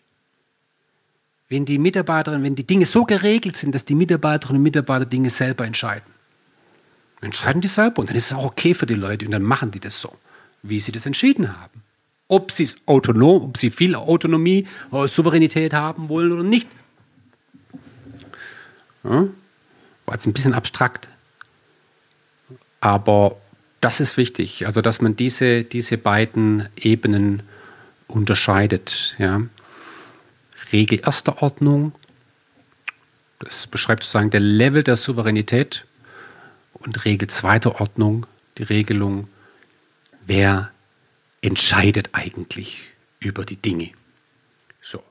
wenn 1.49 1.65
die 1.65 1.79
Mitarbeiterinnen, 1.79 2.43
wenn 2.43 2.55
die 2.55 2.67
Dinge 2.67 2.86
so 2.86 3.05
geregelt 3.05 3.57
sind, 3.57 3.73
dass 3.73 3.86
die 3.86 3.95
Mitarbeiterinnen 3.95 4.60
und 4.60 4.63
Mitarbeiter 4.63 5.05
Dinge 5.05 5.29
selber 5.29 5.65
entscheiden. 5.65 6.12
Entscheiden 7.21 7.62
die 7.62 7.67
selber 7.67 7.99
und 7.99 8.10
dann 8.10 8.15
ist 8.15 8.27
es 8.27 8.34
auch 8.34 8.45
okay 8.45 8.73
für 8.73 8.86
die 8.86 8.95
Leute 8.95 9.25
und 9.25 9.31
dann 9.31 9.43
machen 9.43 9.71
die 9.71 9.79
das 9.79 9.99
so, 9.99 10.17
wie 10.63 10.79
sie 10.79 10.91
das 10.91 11.05
entschieden 11.05 11.60
haben. 11.60 11.81
Ob 12.32 12.54
sie 12.54 12.63
es 12.63 12.78
autonom, 12.86 13.44
ob 13.44 13.58
sie 13.58 13.72
viel 13.72 13.94
Autonomie 13.94 14.65
oder 14.89 15.10
Souveränität 15.10 15.74
haben 15.74 16.08
wollen 16.08 16.32
oder 16.32 16.44
nicht. 16.44 16.70
Ja, 19.04 19.28
war 20.06 20.13
jetzt 20.13 20.28
ein 20.28 20.32
bisschen 20.32 20.54
abstrakt. 20.54 21.10
Aber 22.80 23.36
das 23.82 24.00
ist 24.00 24.15
wichtig, 24.15 24.65
also 24.65 24.82
dass 24.82 25.02
man 25.02 25.17
diese, 25.17 25.65
diese 25.65 25.98
beiden 25.98 26.70
Ebenen 26.78 27.44
unterscheidet. 28.08 29.17
Ja. 29.17 29.41
Regel 30.72 31.02
erster 31.04 31.41
Ordnung, 31.41 31.91
das 33.39 33.67
beschreibt 33.67 34.04
sozusagen 34.04 34.30
der 34.30 34.39
Level 34.39 34.84
der 34.84 34.96
Souveränität 34.96 35.84
und 36.76 37.04
Regel 37.04 37.28
zweiter 37.28 37.82
Ordnung, 37.82 38.26
die 38.58 38.63
Regelung, 38.63 39.28
wer 40.26 40.72
entscheidet 41.41 42.10
eigentlich 42.13 42.84
über 43.19 43.45
die 43.45 43.56
Dinge. 43.56 43.91
So. 44.82 45.04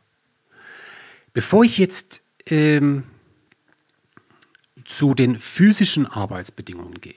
Bevor 1.33 1.65
ich 1.65 1.79
jetzt 1.79 2.23
ähm, 2.47 3.05
zu 4.85 5.15
den 5.15 5.39
physischen 5.39 6.07
Arbeitsbedingungen 6.07 7.01
gehe, 7.01 7.15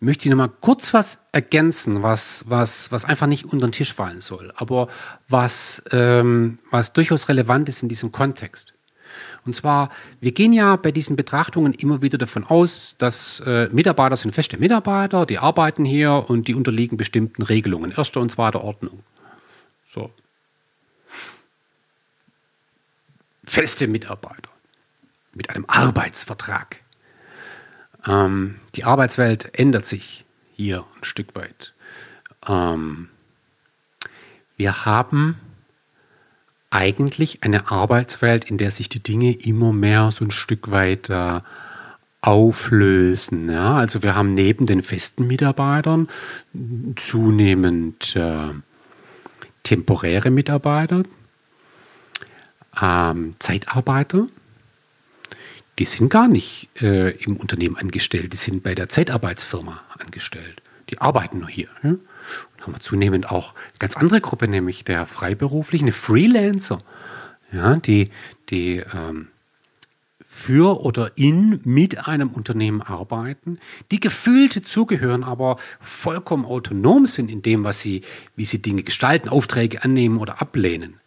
möchte 0.00 0.24
ich 0.24 0.30
noch 0.30 0.36
mal 0.36 0.48
kurz 0.48 0.92
was 0.92 1.18
ergänzen, 1.32 2.02
was, 2.02 2.44
was, 2.48 2.90
was 2.92 3.04
einfach 3.04 3.26
nicht 3.26 3.44
unter 3.44 3.66
den 3.66 3.72
Tisch 3.72 3.92
fallen 3.92 4.20
soll, 4.20 4.52
aber 4.56 4.88
was, 5.28 5.82
ähm, 5.92 6.58
was 6.70 6.92
durchaus 6.92 7.28
relevant 7.28 7.68
ist 7.68 7.82
in 7.82 7.88
diesem 7.88 8.12
Kontext. 8.12 8.74
Und 9.44 9.54
zwar, 9.54 9.90
wir 10.20 10.32
gehen 10.32 10.52
ja 10.52 10.76
bei 10.76 10.92
diesen 10.92 11.16
Betrachtungen 11.16 11.74
immer 11.74 12.02
wieder 12.02 12.18
davon 12.18 12.44
aus, 12.44 12.94
dass 12.98 13.40
äh, 13.40 13.68
Mitarbeiter 13.72 14.16
sind 14.16 14.32
feste 14.32 14.58
Mitarbeiter, 14.58 15.26
die 15.26 15.38
arbeiten 15.38 15.84
hier 15.84 16.28
und 16.28 16.48
die 16.48 16.54
unterliegen 16.54 16.96
bestimmten 16.96 17.42
Regelungen, 17.42 17.92
erster 17.92 18.20
und 18.20 18.30
zweiter 18.30 18.62
Ordnung. 18.62 19.02
So. 19.92 20.10
Feste 23.44 23.86
Mitarbeiter 23.86 24.50
mit 25.32 25.50
einem 25.50 25.64
Arbeitsvertrag. 25.66 26.80
Ähm, 28.06 28.56
die 28.74 28.84
Arbeitswelt 28.84 29.58
ändert 29.58 29.86
sich 29.86 30.24
hier 30.56 30.84
ein 31.00 31.04
Stück 31.04 31.34
weit. 31.34 31.72
Ähm, 32.46 33.08
wir 34.56 34.84
haben 34.84 35.36
eigentlich 36.70 37.42
eine 37.42 37.70
Arbeitswelt, 37.70 38.44
in 38.44 38.58
der 38.58 38.70
sich 38.70 38.88
die 38.88 39.02
Dinge 39.02 39.32
immer 39.32 39.72
mehr 39.72 40.10
so 40.10 40.24
ein 40.24 40.30
Stück 40.30 40.70
weit 40.70 41.08
äh, 41.08 41.40
auflösen. 42.20 43.50
Ja? 43.50 43.76
Also 43.76 44.02
wir 44.02 44.14
haben 44.14 44.34
neben 44.34 44.66
den 44.66 44.82
festen 44.82 45.26
Mitarbeitern 45.26 46.08
zunehmend 46.96 48.16
äh, 48.16 48.48
temporäre 49.62 50.30
Mitarbeiter, 50.30 51.02
ähm, 52.80 53.34
Zeitarbeiter, 53.38 54.26
die 55.78 55.84
sind 55.84 56.08
gar 56.10 56.28
nicht 56.28 56.68
äh, 56.80 57.10
im 57.22 57.36
Unternehmen 57.36 57.76
angestellt, 57.76 58.32
die 58.32 58.36
sind 58.36 58.62
bei 58.62 58.74
der 58.74 58.88
Zeitarbeitsfirma 58.88 59.80
angestellt. 59.98 60.60
Die 60.90 61.00
arbeiten 61.00 61.38
nur 61.38 61.48
hier. 61.48 61.68
Ja? 61.82 61.94
Haben 62.60 62.74
wir 62.74 62.80
zunehmend 62.80 63.30
auch 63.30 63.54
eine 63.54 63.78
ganz 63.78 63.96
andere 63.96 64.20
Gruppe, 64.20 64.48
nämlich 64.48 64.84
der 64.84 65.06
Freiberuflichen, 65.06 65.92
Freelancer, 65.92 66.82
ja, 67.52 67.76
die, 67.76 68.10
die 68.50 68.82
ähm, 68.92 69.28
für 70.38 70.84
oder 70.84 71.12
in 71.16 71.60
mit 71.64 72.06
einem 72.06 72.28
Unternehmen 72.28 72.82
arbeiten, 72.82 73.58
die 73.90 73.98
gefühlt 73.98 74.66
zugehören, 74.66 75.24
aber 75.24 75.58
vollkommen 75.80 76.44
autonom 76.44 77.06
sind 77.06 77.30
in 77.30 77.42
dem, 77.42 77.64
was 77.64 77.80
sie, 77.80 78.02
wie 78.36 78.44
sie 78.44 78.62
Dinge 78.62 78.82
gestalten, 78.82 79.28
Aufträge 79.28 79.82
annehmen 79.82 80.18
oder 80.18 80.40
ablehnen. 80.40 81.00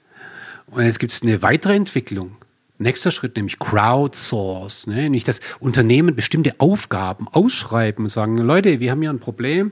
Und 0.68 0.84
jetzt 0.84 1.00
gibt 1.00 1.14
es 1.14 1.22
eine 1.22 1.42
weitere 1.42 1.76
Entwicklung. 1.76 2.36
Nächster 2.82 3.12
Schritt, 3.12 3.36
nämlich 3.36 3.60
Crowdsource. 3.60 4.88
Ne? 4.88 5.10
Nicht 5.10 5.28
das 5.28 5.39
Unternehmen 5.60 6.15
bestimmte 6.15 6.56
Aufgaben 6.58 7.28
ausschreiben 7.28 8.06
und 8.06 8.10
sagen, 8.10 8.38
Leute, 8.38 8.80
wir 8.80 8.89
haben 8.89 9.02
hier 9.02 9.12
ein 9.12 9.20
Problem, 9.20 9.72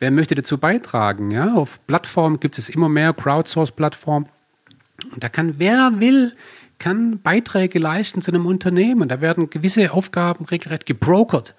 wer 0.00 0.10
möchte 0.10 0.34
dazu 0.34 0.58
beitragen? 0.58 1.30
Ja? 1.30 1.54
Auf 1.54 1.78
Plattformen 1.86 2.40
gibt 2.40 2.58
es 2.58 2.68
immer 2.68 2.88
mehr 2.88 3.12
Crowdsource-Plattformen. 3.12 4.28
Und 5.12 5.22
da 5.22 5.28
kann 5.28 5.54
wer 5.58 5.92
will, 6.00 6.32
kann 6.80 7.20
Beiträge 7.20 7.78
leisten 7.78 8.22
zu 8.22 8.32
einem 8.32 8.46
Unternehmen. 8.46 9.08
Da 9.08 9.20
werden 9.20 9.50
gewisse 9.50 9.92
Aufgaben 9.92 10.44
regelrecht 10.44 10.84
gebrokert. 10.84 11.54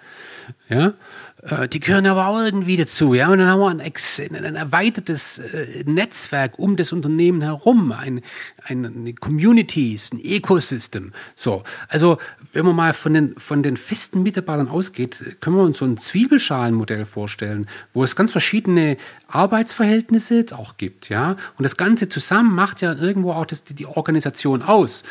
Ja? 0.70 0.94
Äh, 1.42 1.68
die 1.68 1.80
gehören 1.80 2.06
aber 2.06 2.28
auch 2.28 2.40
irgendwie 2.40 2.78
dazu. 2.78 3.14
Ja? 3.14 3.30
Und 3.30 3.40
dann 3.40 3.48
haben 3.48 3.60
wir 3.60 3.70
ein, 3.70 3.82
ein 3.82 4.56
erweitertes 4.56 5.40
äh, 5.40 5.84
Netzwerk 5.86 6.60
um 6.60 6.76
das 6.76 6.92
Unternehmen 6.92 7.42
herum, 7.42 7.92
ein, 7.92 8.22
ein, 8.64 9.16
Communities, 9.20 10.12
ein 10.12 10.24
Ecosystem. 10.24 11.12
So, 11.36 11.64
also 11.88 12.18
wenn 12.54 12.66
man 12.66 12.76
mal 12.76 12.94
von 12.94 13.14
den, 13.14 13.36
von 13.38 13.64
den 13.64 13.78
festen 13.78 14.24
Mitarbeitern 14.24 14.68
ausgeht, 14.68 15.38
können 15.42 15.56
wir 15.56 15.64
uns 15.64 15.80
so 15.80 15.86
ein 15.86 15.98
Zwiebelschalenmodell 15.98 17.06
vorstellen, 17.06 17.68
wo 17.94 18.04
es 18.04 18.16
ganz 18.16 18.32
verschiedene 18.32 18.98
Arbeitsverhältnisse 19.28 20.36
jetzt 20.36 20.54
auch 20.54 20.78
gibt. 20.78 21.10
Ja? 21.10 21.32
Und 21.58 21.64
das 21.64 21.78
Ganze 21.78 22.10
zusammen 22.10 22.54
macht 22.54 22.82
ja 22.82 22.94
irgendwo 22.94 23.32
auch 23.32 23.46
das, 23.46 23.64
die 23.64 23.86
Organisation 23.86 24.62
aus 24.62 25.04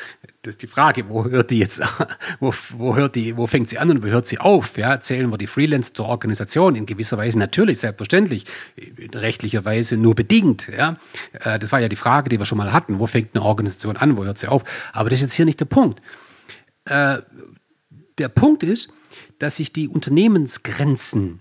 das 0.42 0.54
ist 0.54 0.62
die 0.62 0.68
Frage, 0.68 1.08
wo 1.08 1.24
hört 1.24 1.50
die 1.50 1.58
jetzt, 1.58 1.82
wo, 2.40 2.54
wo 2.76 2.96
hört 2.96 3.16
die, 3.16 3.36
wo 3.36 3.46
fängt 3.46 3.70
sie 3.70 3.78
an 3.78 3.90
und 3.90 4.02
wo 4.02 4.06
hört 4.06 4.26
sie 4.26 4.38
auf? 4.38 4.78
Ja, 4.78 5.00
zählen 5.00 5.30
wir 5.30 5.36
die 5.38 5.47
Freelance 5.48 5.92
zur 5.92 6.06
Organisation 6.06 6.76
in 6.76 6.86
gewisser 6.86 7.18
Weise 7.18 7.38
natürlich, 7.38 7.80
selbstverständlich, 7.80 8.44
in 8.76 9.10
rechtlicher 9.10 9.64
Weise 9.64 9.96
nur 9.96 10.14
bedingt. 10.14 10.68
Ja, 10.68 10.96
äh, 11.32 11.58
das 11.58 11.72
war 11.72 11.80
ja 11.80 11.88
die 11.88 11.96
Frage, 11.96 12.28
die 12.28 12.38
wir 12.38 12.46
schon 12.46 12.58
mal 12.58 12.72
hatten. 12.72 12.98
Wo 12.98 13.06
fängt 13.06 13.34
eine 13.34 13.44
Organisation 13.44 13.96
an, 13.96 14.16
wo 14.16 14.24
hört 14.24 14.38
sie 14.38 14.48
auf? 14.48 14.64
Aber 14.92 15.10
das 15.10 15.18
ist 15.18 15.24
jetzt 15.24 15.34
hier 15.34 15.44
nicht 15.44 15.60
der 15.60 15.66
Punkt. 15.66 16.00
Äh, 16.84 17.18
der 18.18 18.28
Punkt 18.28 18.62
ist, 18.62 18.88
dass 19.38 19.56
sich 19.56 19.72
die 19.72 19.88
Unternehmensgrenzen 19.88 21.40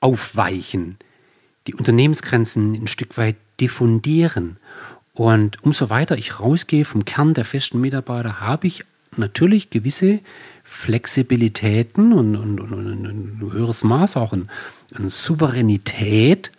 aufweichen, 0.00 0.98
die 1.66 1.74
Unternehmensgrenzen 1.74 2.74
ein 2.74 2.86
Stück 2.86 3.16
weit 3.16 3.36
diffundieren 3.60 4.58
und 5.14 5.62
umso 5.62 5.90
weiter 5.90 6.18
ich 6.18 6.40
rausgehe 6.40 6.84
vom 6.84 7.04
Kern 7.04 7.34
der 7.34 7.44
festen 7.44 7.80
Mitarbeiter, 7.80 8.40
habe 8.40 8.66
ich 8.66 8.84
natürlich 9.16 9.70
gewisse 9.70 10.20
Flexibilitäten 10.64 12.12
und, 12.12 12.36
und, 12.36 12.58
und, 12.58 12.72
und 12.72 13.06
ein 13.06 13.52
höheres 13.52 13.84
Maß 13.84 14.16
auch 14.16 14.32
an, 14.32 14.50
an 14.94 15.08
Souveränität, 15.08 16.50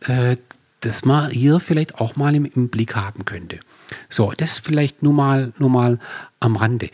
äh, 0.00 0.36
das 0.80 1.04
man 1.04 1.30
hier 1.30 1.60
vielleicht 1.60 2.00
auch 2.00 2.16
mal 2.16 2.34
im, 2.34 2.46
im, 2.46 2.70
Blick 2.70 2.96
haben 2.96 3.24
könnte. 3.26 3.60
So, 4.08 4.32
das 4.36 4.58
vielleicht 4.58 5.02
nur 5.02 5.12
mal, 5.12 5.52
nur 5.58 5.70
mal 5.70 5.98
am 6.40 6.56
Rande. 6.56 6.90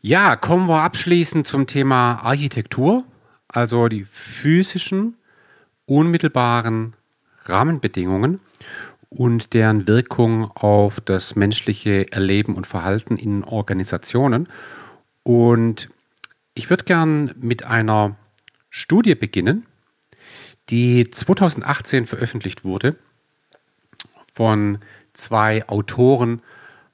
Ja, 0.00 0.36
kommen 0.36 0.68
wir 0.68 0.82
abschließend 0.82 1.46
zum 1.46 1.66
Thema 1.66 2.20
Architektur, 2.22 3.04
also 3.48 3.88
die 3.88 4.04
physischen, 4.04 5.16
unmittelbaren 5.84 6.94
Rahmenbedingungen 7.44 8.40
und 9.08 9.52
deren 9.52 9.86
Wirkung 9.86 10.50
auf 10.52 11.00
das 11.00 11.34
menschliche 11.36 12.10
Erleben 12.12 12.54
und 12.54 12.66
Verhalten 12.66 13.16
in 13.16 13.44
Organisationen. 13.44 14.48
Und 15.26 15.88
ich 16.54 16.70
würde 16.70 16.84
gern 16.84 17.34
mit 17.40 17.64
einer 17.64 18.14
Studie 18.70 19.16
beginnen, 19.16 19.66
die 20.68 21.10
2018 21.10 22.06
veröffentlicht 22.06 22.62
wurde 22.62 22.94
von 24.32 24.78
zwei 25.14 25.68
Autoren 25.68 26.42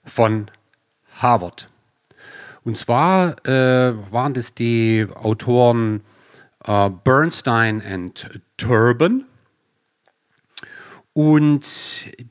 von 0.02 0.50
Harvard. 1.14 1.68
Und 2.64 2.78
zwar 2.78 3.36
äh, 3.46 3.92
waren 4.10 4.32
das 4.32 4.54
die 4.54 5.06
Autoren 5.14 6.00
äh, 6.64 6.88
Bernstein 6.88 7.82
und 7.82 8.40
Turban 8.56 9.26
und 11.14 11.66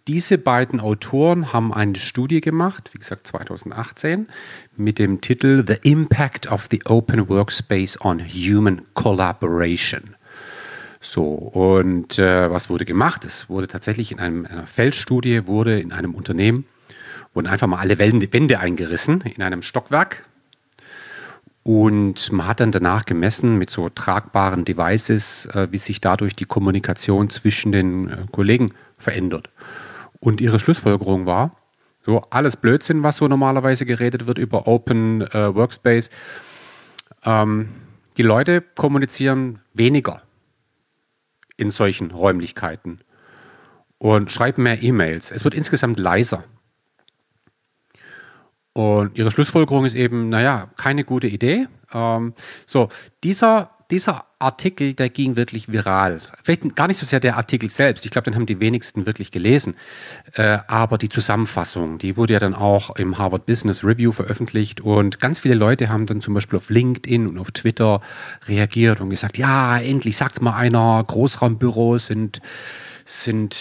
diese 0.07 0.39
beiden 0.39 0.79
Autoren 0.79 1.53
haben 1.53 1.71
eine 1.71 1.97
Studie 1.97 2.41
gemacht, 2.41 2.89
wie 2.93 2.99
gesagt 2.99 3.27
2018, 3.27 4.27
mit 4.75 4.97
dem 4.97 5.21
Titel 5.21 5.63
The 5.67 5.87
Impact 5.87 6.51
of 6.51 6.67
the 6.71 6.81
Open 6.85 7.29
Workspace 7.29 8.01
on 8.01 8.19
Human 8.19 8.81
Collaboration. 8.95 10.15
So, 10.99 11.23
und 11.23 12.17
äh, 12.17 12.49
was 12.49 12.69
wurde 12.69 12.85
gemacht? 12.85 13.25
Es 13.25 13.49
wurde 13.49 13.67
tatsächlich 13.67 14.11
in 14.11 14.19
einem, 14.19 14.45
einer 14.45 14.65
Feldstudie, 14.65 15.45
wurde 15.45 15.79
in 15.79 15.93
einem 15.93 16.15
Unternehmen, 16.15 16.65
wurden 17.33 17.47
einfach 17.47 17.67
mal 17.67 17.79
alle 17.79 17.99
Wände 17.99 18.59
eingerissen 18.59 19.21
in 19.21 19.43
einem 19.43 19.61
Stockwerk. 19.61 20.25
Und 21.63 22.31
man 22.31 22.47
hat 22.47 22.59
dann 22.59 22.71
danach 22.71 23.05
gemessen 23.05 23.57
mit 23.57 23.69
so 23.69 23.87
tragbaren 23.89 24.65
Devices, 24.65 25.45
äh, 25.47 25.67
wie 25.71 25.77
sich 25.77 26.01
dadurch 26.01 26.35
die 26.35 26.45
Kommunikation 26.45 27.29
zwischen 27.29 27.71
den 27.71 28.09
äh, 28.09 28.17
Kollegen 28.31 28.73
verändert. 28.97 29.49
Und 30.19 30.41
ihre 30.41 30.59
Schlussfolgerung 30.59 31.25
war, 31.25 31.55
so 32.03 32.21
alles 32.31 32.55
Blödsinn, 32.55 33.03
was 33.03 33.17
so 33.17 33.27
normalerweise 33.27 33.85
geredet 33.85 34.25
wird 34.25 34.39
über 34.39 34.67
Open 34.67 35.21
äh, 35.21 35.53
Workspace. 35.53 36.09
Ähm, 37.23 37.69
die 38.17 38.23
Leute 38.23 38.61
kommunizieren 38.61 39.59
weniger 39.73 40.21
in 41.57 41.69
solchen 41.69 42.11
Räumlichkeiten 42.11 43.01
und 43.99 44.31
schreiben 44.31 44.63
mehr 44.63 44.81
E-Mails. 44.81 45.31
Es 45.31 45.43
wird 45.43 45.53
insgesamt 45.53 45.99
leiser. 45.99 46.43
Und 48.73 49.17
ihre 49.17 49.31
Schlussfolgerung 49.31 49.85
ist 49.85 49.95
eben, 49.95 50.29
naja, 50.29 50.69
keine 50.77 51.03
gute 51.03 51.27
Idee. 51.27 51.67
Ähm, 51.93 52.33
so, 52.65 52.87
dieser, 53.23 53.71
dieser 53.91 54.25
Artikel, 54.39 54.93
der 54.93 55.09
ging 55.09 55.35
wirklich 55.35 55.69
viral. 55.69 56.21
Vielleicht 56.41 56.75
gar 56.75 56.87
nicht 56.87 56.97
so 56.97 57.05
sehr 57.05 57.19
der 57.19 57.35
Artikel 57.35 57.69
selbst, 57.69 58.05
ich 58.05 58.11
glaube, 58.11 58.31
den 58.31 58.35
haben 58.35 58.45
die 58.45 58.61
wenigsten 58.61 59.05
wirklich 59.05 59.31
gelesen, 59.31 59.75
äh, 60.33 60.59
aber 60.67 60.97
die 60.97 61.09
Zusammenfassung, 61.09 61.97
die 61.97 62.15
wurde 62.15 62.33
ja 62.33 62.39
dann 62.39 62.55
auch 62.55 62.95
im 62.95 63.17
Harvard 63.17 63.45
Business 63.45 63.83
Review 63.83 64.13
veröffentlicht 64.13 64.79
und 64.79 65.19
ganz 65.19 65.39
viele 65.39 65.55
Leute 65.55 65.89
haben 65.89 66.05
dann 66.05 66.21
zum 66.21 66.33
Beispiel 66.33 66.57
auf 66.57 66.69
LinkedIn 66.69 67.27
und 67.27 67.37
auf 67.37 67.51
Twitter 67.51 67.99
reagiert 68.47 69.01
und 69.01 69.09
gesagt, 69.09 69.37
ja, 69.37 69.77
endlich 69.77 70.15
sagt's 70.15 70.39
mal 70.39 70.55
einer, 70.55 71.03
Großraumbüros 71.05 72.07
sind, 72.07 72.41
sind 73.05 73.53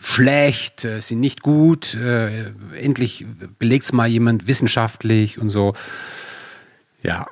schlecht, 0.00 0.84
äh, 0.84 1.00
sind 1.00 1.20
nicht 1.20 1.42
gut, 1.42 1.94
äh, 1.94 2.52
endlich 2.78 3.26
belegt's 3.58 3.92
mal 3.92 4.08
jemand 4.08 4.46
wissenschaftlich 4.46 5.38
und 5.38 5.50
so. 5.50 5.74
Ja, 7.02 7.26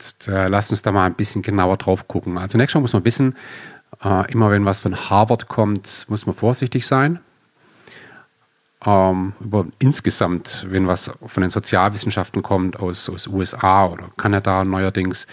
Jetzt 0.00 0.28
äh, 0.28 0.48
lasst 0.48 0.70
uns 0.70 0.80
da 0.80 0.92
mal 0.92 1.04
ein 1.04 1.14
bisschen 1.14 1.42
genauer 1.42 1.76
drauf 1.76 2.08
gucken. 2.08 2.38
Also 2.38 2.52
zunächst 2.52 2.74
mal 2.74 2.80
muss 2.80 2.94
man 2.94 3.04
wissen, 3.04 3.34
äh, 4.02 4.32
immer 4.32 4.50
wenn 4.50 4.64
was 4.64 4.80
von 4.80 5.10
Harvard 5.10 5.46
kommt, 5.48 6.06
muss 6.08 6.24
man 6.24 6.34
vorsichtig 6.34 6.86
sein. 6.86 7.20
Ähm, 8.82 9.34
über, 9.40 9.66
insgesamt, 9.78 10.66
wenn 10.70 10.86
was 10.86 11.10
von 11.26 11.42
den 11.42 11.50
Sozialwissenschaften 11.50 12.42
kommt 12.42 12.80
aus, 12.80 13.10
aus 13.10 13.26
USA 13.26 13.88
oder 13.88 14.10
Kanada 14.16 14.64
neuerdings, 14.64 15.26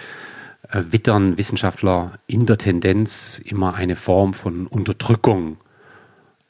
äh, 0.70 0.84
wittern 0.90 1.38
Wissenschaftler 1.38 2.20
in 2.28 2.46
der 2.46 2.58
Tendenz 2.58 3.40
immer 3.40 3.76
eine 3.76 3.96
Form 3.96 4.34
von 4.34 4.68
Unterdrückung 4.68 5.58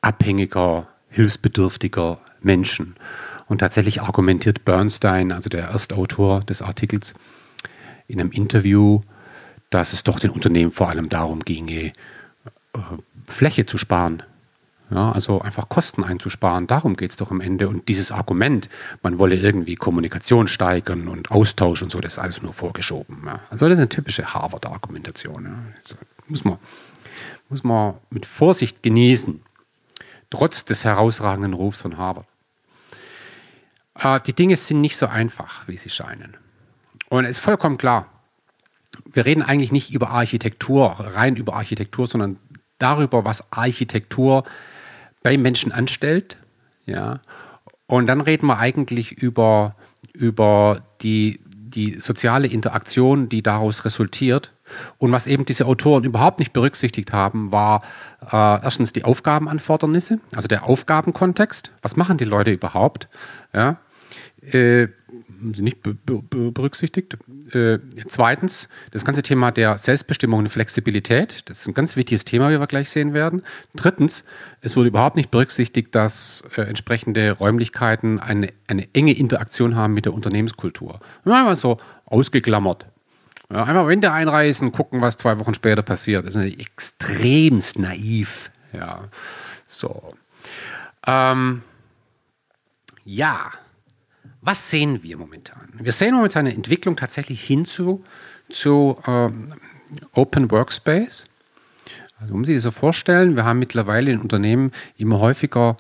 abhängiger, 0.02 0.88
hilfsbedürftiger 1.10 2.20
Menschen. 2.42 2.96
Und 3.48 3.60
tatsächlich 3.60 4.02
argumentiert 4.02 4.66
Bernstein, 4.66 5.32
also 5.32 5.50
der 5.50 5.68
Erstautor 5.70 6.42
des 6.42 6.62
Artikels, 6.62 7.14
in 8.08 8.20
einem 8.20 8.32
Interview, 8.32 9.02
dass 9.70 9.94
es 9.94 10.04
doch 10.04 10.20
den 10.20 10.32
Unternehmen 10.32 10.72
vor 10.72 10.90
allem 10.90 11.10
darum 11.10 11.42
ginge, 11.42 11.92
äh, 12.74 12.80
Fläche 13.28 13.66
zu 13.66 13.78
sparen. 13.78 14.24
Ja, 14.90 15.12
also 15.12 15.42
einfach 15.42 15.68
Kosten 15.68 16.06
einzusparen, 16.06 16.66
darum 16.66 16.96
geht 16.96 17.12
es 17.12 17.18
doch 17.18 17.30
am 17.30 17.42
Ende. 17.42 17.68
Und 17.68 17.90
dieses 17.90 18.10
Argument, 18.10 18.70
man 19.04 19.20
wolle 19.20 19.36
irgendwie 19.36 19.76
Kommunikation 19.76 20.48
steigern 20.48 21.10
und 21.10 21.30
Austausch 21.30 21.82
und 21.82 21.92
so, 21.92 22.00
das 22.00 22.14
ist 22.14 22.20
alles 22.20 22.42
nur 22.42 22.54
vorgeschoben. 22.54 23.24
Ja. 23.26 23.42
Also 23.50 23.66
das 23.66 23.74
ist 23.74 23.80
eine 23.80 23.90
typische 23.90 24.34
Harvard-Argumentation. 24.34 25.44
Ja. 25.44 25.56
Also 25.76 25.96
muss, 26.28 26.46
man, 26.46 26.58
muss 27.50 27.66
man 27.66 27.96
mit 28.12 28.26
Vorsicht 28.26 28.82
genießen, 28.82 29.42
trotz 30.30 30.66
des 30.66 30.84
herausragenden 30.84 31.54
Rufs 31.54 31.82
von 31.82 31.98
Harvard. 31.98 32.28
Äh, 33.96 34.20
die 34.26 34.34
Dinge 34.34 34.56
sind 34.56 34.82
nicht 34.82 34.98
so 34.98 35.08
einfach, 35.08 35.68
wie 35.68 35.78
sie 35.78 35.90
scheinen. 35.90 36.38
Und 37.10 37.26
es 37.26 37.38
ist 37.38 37.44
vollkommen 37.44 37.78
klar, 37.78 38.08
wir 39.06 39.26
reden 39.26 39.44
eigentlich 39.44 39.72
nicht 39.72 39.94
über 39.94 40.10
Architektur, 40.10 40.92
rein 41.00 41.36
über 41.36 41.56
Architektur, 41.56 42.08
sondern 42.08 42.38
darüber, 42.80 43.26
was 43.26 43.52
Architektur 43.52 44.44
bei 45.24 45.38
Menschen 45.38 45.72
anstellt. 45.72 46.38
Ja. 46.86 47.20
Und 47.86 48.08
dann 48.08 48.22
reden 48.22 48.48
wir 48.48 48.58
eigentlich 48.58 49.12
über, 49.12 49.76
über 50.14 50.82
die, 51.02 51.40
die 51.46 52.00
soziale 52.00 52.48
Interaktion, 52.48 53.30
die 53.30 53.42
daraus 53.42 53.86
resultiert. 53.86 54.52
Und 54.98 55.12
was 55.12 55.28
eben 55.28 55.46
diese 55.46 55.66
Autoren 55.66 56.04
überhaupt 56.04 56.40
nicht 56.40 56.54
berücksichtigt 56.54 57.14
haben, 57.14 57.52
war 57.52 57.84
äh, 58.22 58.64
erstens 58.64 58.94
die 58.94 59.04
Aufgabenanfordernisse, 59.04 60.20
also 60.36 60.48
der 60.48 60.64
Aufgabenkontext. 60.64 61.72
Was 61.82 61.96
machen 61.96 62.18
die 62.18 62.26
Leute 62.26 62.52
überhaupt? 62.52 63.08
Ja. 63.54 63.78
Äh, 64.42 64.88
nicht 65.40 65.78
berücksichtigt. 65.84 67.18
Äh, 67.54 67.80
zweitens, 68.08 68.70
das 68.92 69.06
ganze 69.06 69.24
Thema 69.24 69.52
der 69.52 69.78
Selbstbestimmung 69.78 70.40
und 70.40 70.50
Flexibilität. 70.50 71.50
Das 71.50 71.62
ist 71.62 71.68
ein 71.68 71.74
ganz 71.74 71.96
wichtiges 71.96 72.26
Thema, 72.26 72.50
wie 72.50 72.60
wir 72.60 72.68
gleich 72.68 72.90
sehen 72.90 73.14
werden. 73.14 73.44
Drittens, 73.76 74.24
es 74.62 74.76
wurde 74.76 74.90
überhaupt 74.90 75.16
nicht 75.16 75.32
berücksichtigt, 75.32 75.94
dass 75.96 76.44
äh, 76.56 76.62
entsprechende 76.62 77.32
Räumlichkeiten 77.32 78.20
eine, 78.20 78.54
eine 78.68 78.88
enge 78.94 79.14
Interaktion 79.14 79.76
haben 79.76 79.94
mit 79.94 80.06
der 80.06 80.14
Unternehmenskultur. 80.14 81.00
Einmal 81.24 81.56
so 81.56 81.78
ausgeklammert. 82.06 82.88
Ja, 83.52 83.64
einmal 83.64 83.88
Wände 83.88 84.12
einreißen, 84.12 84.72
gucken, 84.72 85.02
was 85.02 85.18
zwei 85.18 85.40
Wochen 85.40 85.54
später 85.54 85.82
passiert. 85.82 86.26
Das 86.26 86.36
ist 86.36 86.60
extremst 86.60 87.80
naiv. 87.80 88.52
Ja, 88.74 89.06
so. 89.68 90.16
Ähm, 91.06 91.62
ja. 93.06 93.52
Was 94.42 94.70
sehen 94.70 95.02
wir 95.02 95.18
momentan? 95.18 95.70
Wir 95.74 95.92
sehen 95.92 96.16
momentan 96.16 96.46
eine 96.46 96.56
Entwicklung 96.56 96.96
tatsächlich 96.96 97.44
hin 97.44 97.66
zu, 97.66 98.04
zu 98.50 98.98
ähm, 99.08 99.54
Open 100.14 100.52
Workspace. 100.52 101.26
Also, 102.20 102.34
um 102.34 102.46
sich 102.46 102.56
das 102.56 102.64
so 102.64 102.72
vorstellen, 102.72 103.36
wir 103.36 103.46
haben 103.46 103.60
mittlerweile 103.60 104.12
in 104.12 104.20
Unternehmen 104.20 104.72
immer 104.98 105.20
häufiger 105.20 105.78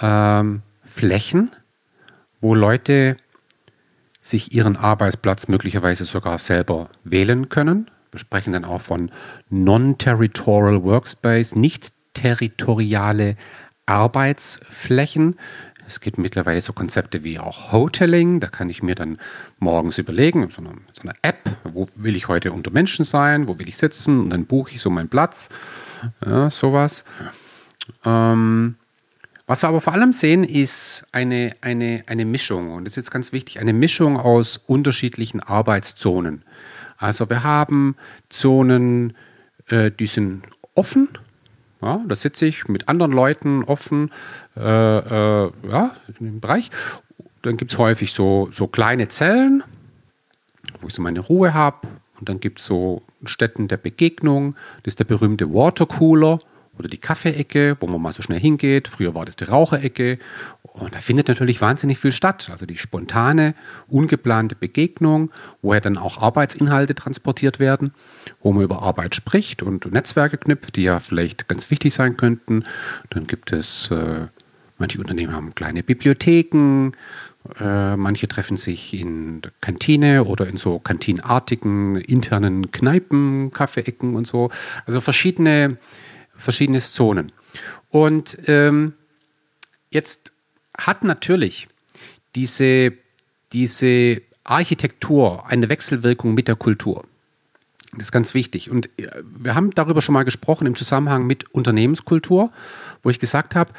ähm, 0.00 0.62
Flächen, 0.84 1.50
wo 2.40 2.54
Leute 2.54 3.16
sich 4.26 4.52
ihren 4.52 4.76
Arbeitsplatz 4.76 5.46
möglicherweise 5.46 6.04
sogar 6.04 6.38
selber 6.38 6.90
wählen 7.04 7.48
können. 7.48 7.88
Wir 8.10 8.18
sprechen 8.18 8.52
dann 8.52 8.64
auch 8.64 8.80
von 8.80 9.12
Non-Territorial 9.50 10.82
Workspace, 10.82 11.54
nicht 11.54 11.92
territoriale 12.14 13.36
Arbeitsflächen. 13.86 15.38
Es 15.86 16.00
gibt 16.00 16.18
mittlerweile 16.18 16.60
so 16.60 16.72
Konzepte 16.72 17.22
wie 17.22 17.38
auch 17.38 17.70
Hoteling. 17.70 18.40
Da 18.40 18.48
kann 18.48 18.68
ich 18.68 18.82
mir 18.82 18.96
dann 18.96 19.18
morgens 19.60 19.98
überlegen, 19.98 20.50
so 20.50 20.60
eine, 20.60 20.70
so 20.92 21.02
eine 21.02 21.14
App, 21.22 21.48
wo 21.62 21.88
will 21.94 22.16
ich 22.16 22.26
heute 22.26 22.50
unter 22.50 22.72
Menschen 22.72 23.04
sein, 23.04 23.46
wo 23.46 23.60
will 23.60 23.68
ich 23.68 23.76
sitzen 23.76 24.18
und 24.18 24.30
dann 24.30 24.46
buche 24.46 24.72
ich 24.72 24.80
so 24.80 24.90
meinen 24.90 25.08
Platz. 25.08 25.50
Ja, 26.24 26.50
sowas. 26.50 27.04
Ähm, 28.04 28.74
was 29.46 29.62
wir 29.62 29.68
aber 29.68 29.80
vor 29.80 29.92
allem 29.92 30.12
sehen, 30.12 30.42
ist 30.42 31.06
eine, 31.12 31.54
eine, 31.60 32.02
eine 32.06 32.24
Mischung. 32.24 32.72
Und 32.72 32.84
das 32.84 32.92
ist 32.92 32.96
jetzt 32.96 33.10
ganz 33.10 33.32
wichtig, 33.32 33.60
eine 33.60 33.72
Mischung 33.72 34.16
aus 34.16 34.60
unterschiedlichen 34.66 35.40
Arbeitszonen. 35.40 36.42
Also 36.98 37.30
wir 37.30 37.44
haben 37.44 37.96
Zonen, 38.28 39.14
äh, 39.68 39.90
die 39.90 40.06
sind 40.06 40.42
offen, 40.74 41.08
ja, 41.82 42.00
da 42.08 42.16
sitze 42.16 42.46
ich 42.46 42.68
mit 42.68 42.88
anderen 42.88 43.12
Leuten 43.12 43.62
offen 43.62 44.10
äh, 44.56 44.60
äh, 44.60 45.52
ja, 45.70 45.94
in 46.18 46.26
dem 46.26 46.40
Bereich. 46.40 46.70
Dann 47.42 47.56
gibt 47.56 47.72
es 47.72 47.78
häufig 47.78 48.12
so, 48.12 48.48
so 48.50 48.66
kleine 48.66 49.08
Zellen, 49.08 49.62
wo 50.80 50.88
ich 50.88 50.94
so 50.94 51.02
meine 51.02 51.20
Ruhe 51.20 51.54
habe. 51.54 51.86
Und 52.18 52.28
dann 52.28 52.40
gibt 52.40 52.60
es 52.60 52.66
so 52.66 53.02
Stätten 53.24 53.68
der 53.68 53.76
Begegnung. 53.76 54.56
Das 54.82 54.92
ist 54.92 54.98
der 54.98 55.04
berühmte 55.04 55.52
Watercooler 55.52 56.40
oder 56.78 56.88
die 56.88 56.98
Kaffeeecke, 56.98 57.76
wo 57.80 57.86
man 57.86 58.00
mal 58.00 58.12
so 58.12 58.22
schnell 58.22 58.40
hingeht. 58.40 58.88
Früher 58.88 59.14
war 59.14 59.24
das 59.24 59.36
die 59.36 59.44
Raucherecke. 59.44 60.18
Und 60.62 60.94
da 60.94 60.98
findet 60.98 61.28
natürlich 61.28 61.60
wahnsinnig 61.60 61.98
viel 61.98 62.12
statt. 62.12 62.48
Also 62.50 62.66
die 62.66 62.76
spontane, 62.76 63.54
ungeplante 63.88 64.54
Begegnung, 64.54 65.30
woher 65.62 65.80
dann 65.80 65.96
auch 65.96 66.20
Arbeitsinhalte 66.20 66.94
transportiert 66.94 67.58
werden, 67.58 67.92
wo 68.42 68.52
man 68.52 68.62
über 68.62 68.82
Arbeit 68.82 69.14
spricht 69.14 69.62
und 69.62 69.90
Netzwerke 69.90 70.36
knüpft, 70.36 70.76
die 70.76 70.82
ja 70.82 71.00
vielleicht 71.00 71.48
ganz 71.48 71.70
wichtig 71.70 71.94
sein 71.94 72.16
könnten. 72.16 72.64
Dann 73.10 73.26
gibt 73.26 73.52
es, 73.52 73.90
äh, 73.90 74.26
manche 74.78 74.98
Unternehmen 74.98 75.34
haben 75.34 75.54
kleine 75.54 75.82
Bibliotheken, 75.82 76.92
äh, 77.60 77.96
manche 77.96 78.28
treffen 78.28 78.56
sich 78.56 78.94
in 78.94 79.40
der 79.40 79.52
Kantine 79.60 80.24
oder 80.24 80.46
in 80.46 80.56
so 80.56 80.78
kantinartigen 80.78 81.96
internen 81.96 82.70
Kneipen, 82.70 83.52
Kaffeeecken 83.52 84.14
und 84.14 84.26
so. 84.26 84.50
Also 84.86 85.00
verschiedene, 85.00 85.76
verschiedene 86.36 86.80
Zonen. 86.80 87.32
Und 87.90 88.38
ähm, 88.46 88.94
jetzt 89.90 90.32
hat 90.76 91.04
natürlich 91.04 91.68
diese, 92.34 92.92
diese 93.52 94.22
Architektur 94.44 95.46
eine 95.46 95.68
Wechselwirkung 95.68 96.34
mit 96.34 96.48
der 96.48 96.56
Kultur. 96.56 97.04
Das 97.92 98.08
ist 98.08 98.12
ganz 98.12 98.34
wichtig. 98.34 98.70
Und 98.70 98.86
äh, 98.98 99.08
wir 99.24 99.54
haben 99.54 99.70
darüber 99.70 100.02
schon 100.02 100.12
mal 100.12 100.24
gesprochen 100.24 100.66
im 100.66 100.76
Zusammenhang 100.76 101.26
mit 101.26 101.52
Unternehmenskultur, 101.54 102.52
wo 103.02 103.10
ich 103.10 103.18
gesagt 103.18 103.54
habe, 103.54 103.72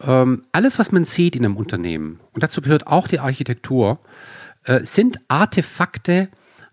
ähm, 0.00 0.44
alles, 0.52 0.78
was 0.78 0.92
man 0.92 1.04
sieht 1.04 1.36
in 1.36 1.44
einem 1.44 1.56
Unternehmen, 1.56 2.20
und 2.32 2.42
dazu 2.42 2.60
gehört 2.60 2.86
auch 2.86 3.06
die 3.06 3.20
Architektur, 3.20 4.00
äh, 4.64 4.84
sind 4.84 5.18
Artefakte 5.28 6.28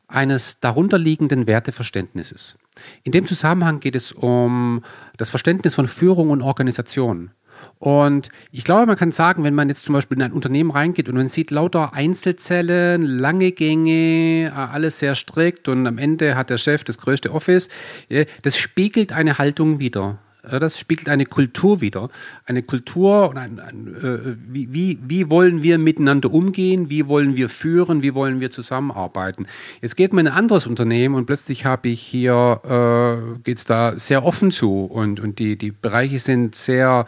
eines 0.07 0.59
darunterliegenden 0.59 1.45
Werteverständnisses. 1.45 2.57
In 3.03 3.11
dem 3.11 3.27
Zusammenhang 3.27 3.79
geht 3.79 3.95
es 3.95 4.11
um 4.11 4.83
das 5.17 5.29
Verständnis 5.29 5.75
von 5.75 5.87
Führung 5.87 6.29
und 6.29 6.41
Organisation. 6.41 7.31
Und 7.77 8.29
ich 8.51 8.63
glaube, 8.63 8.85
man 8.85 8.97
kann 8.97 9.11
sagen, 9.11 9.43
wenn 9.43 9.55
man 9.55 9.69
jetzt 9.69 9.85
zum 9.85 9.93
Beispiel 9.93 10.17
in 10.17 10.23
ein 10.23 10.31
Unternehmen 10.31 10.71
reingeht 10.71 11.07
und 11.09 11.15
man 11.15 11.29
sieht 11.29 11.51
lauter 11.51 11.93
Einzelzellen, 11.93 13.03
lange 13.03 13.51
Gänge, 13.51 14.47
äh, 14.47 14.49
alles 14.49 14.99
sehr 14.99 15.15
strikt 15.15 15.67
und 15.67 15.87
am 15.87 15.97
Ende 15.97 16.35
hat 16.35 16.49
der 16.49 16.57
Chef 16.57 16.83
das 16.83 16.97
größte 16.97 17.31
Office, 17.33 17.69
das 18.41 18.57
spiegelt 18.57 19.13
eine 19.13 19.37
Haltung 19.37 19.79
wider. 19.79 20.19
Das 20.41 20.79
spiegelt 20.79 21.09
eine 21.09 21.25
Kultur 21.25 21.81
wider. 21.81 22.09
Eine 22.45 22.63
Kultur, 22.63 23.35
ein, 23.35 23.59
ein, 23.59 23.87
äh, 24.01 24.35
wie, 24.47 24.97
wie, 25.01 25.29
wollen 25.29 25.63
wir 25.63 25.77
miteinander 25.77 26.31
umgehen, 26.31 26.89
wie 26.89 27.07
wollen 27.07 27.35
wir 27.35 27.49
führen, 27.49 28.01
wie 28.01 28.13
wollen 28.13 28.39
wir 28.39 28.49
zusammenarbeiten. 28.49 29.47
Jetzt 29.81 29.97
geht 29.97 30.13
man 30.13 30.25
in 30.25 30.31
ein 30.31 30.37
anderes 30.37 30.65
Unternehmen 30.65 31.15
und 31.15 31.25
plötzlich 31.25 31.65
habe 31.65 31.89
ich 31.89 32.01
hier, 32.01 32.61
äh, 32.63 33.39
geht 33.43 33.57
es 33.57 33.65
da 33.65 33.99
sehr 33.99 34.23
offen 34.23 34.51
zu 34.51 34.85
und, 34.85 35.19
und 35.19 35.39
die, 35.39 35.57
die 35.57 35.71
Bereiche 35.71 36.19
sind 36.19 36.55
sehr, 36.55 37.05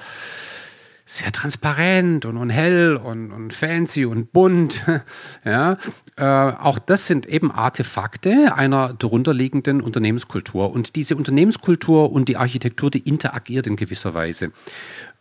sehr 1.12 1.34
transparent 1.34 2.26
und, 2.26 2.38
und 2.38 2.50
hell 2.50 2.96
und, 2.96 3.34
und 3.34 3.54
fancy 3.54 4.06
und 4.06 4.32
bunt. 4.32 4.86
ja, 5.46 5.78
äh, 6.16 6.24
auch 6.24 6.80
das 6.80 7.06
sind 7.06 7.26
eben 7.26 7.52
Artefakte 7.52 8.56
einer 8.56 8.94
darunterliegenden 8.94 9.82
Unternehmenskultur. 9.82 10.72
Und 10.72 10.96
diese 10.96 11.18
Unternehmenskultur 11.18 12.14
und 12.14 12.30
die 12.30 12.38
Architektur, 12.38 12.90
die 12.90 13.00
interagiert 13.00 13.68
in 13.68 13.76
gewisser 13.76 14.14
Weise. 14.14 14.54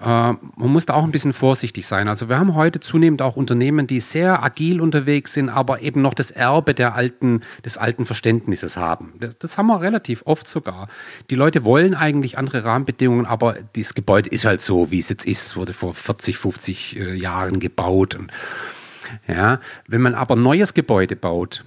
Äh, 0.01 0.05
man 0.05 0.41
muss 0.57 0.87
da 0.87 0.95
auch 0.95 1.05
ein 1.05 1.11
bisschen 1.11 1.33
vorsichtig 1.33 1.87
sein. 1.87 2.09
Also 2.09 2.29
wir 2.29 2.39
haben 2.39 2.55
heute 2.55 2.81
zunehmend 2.81 3.21
auch 3.23 3.37
Unternehmen, 3.37 3.87
die 3.87 4.01
sehr 4.01 4.43
agil 4.43 4.81
unterwegs 4.81 5.35
sind, 5.35 5.51
aber 5.51 5.83
eben 5.83 6.01
noch 6.01 6.15
das 6.15 6.31
Erbe 6.31 6.75
der 6.75 6.95
alten, 6.95 7.43
des 7.65 7.77
alten 7.77 8.07
Verständnisses 8.07 8.77
haben. 8.77 9.13
Das, 9.21 9.37
das 9.39 9.59
haben 9.59 9.67
wir 9.67 9.81
relativ 9.81 10.23
oft 10.25 10.49
sogar. 10.49 10.89
Die 11.29 11.35
Leute 11.35 11.65
wollen 11.65 11.95
eigentlich 11.95 12.39
andere 12.39 12.65
Rahmenbedingungen, 12.65 13.27
aber 13.27 13.57
das 13.77 13.95
Gebäude 13.95 14.31
ist 14.31 14.45
halt 14.45 14.63
so, 14.63 14.91
wie 14.91 15.01
es 15.01 15.11
jetzt 15.11 15.27
ist. 15.27 15.47
Es 15.47 15.57
wurde 15.57 15.75
vor 15.75 15.93
40, 15.93 16.39
50 16.39 16.99
äh, 16.99 17.15
Jahren 17.15 17.61
gebaut. 17.61 18.15
Und, 18.15 18.33
ja, 19.27 19.61
wenn 19.87 20.01
man 20.01 20.15
aber 20.15 20.37
neues 20.37 20.73
Gebäude 20.73 21.17
baut, 21.17 21.65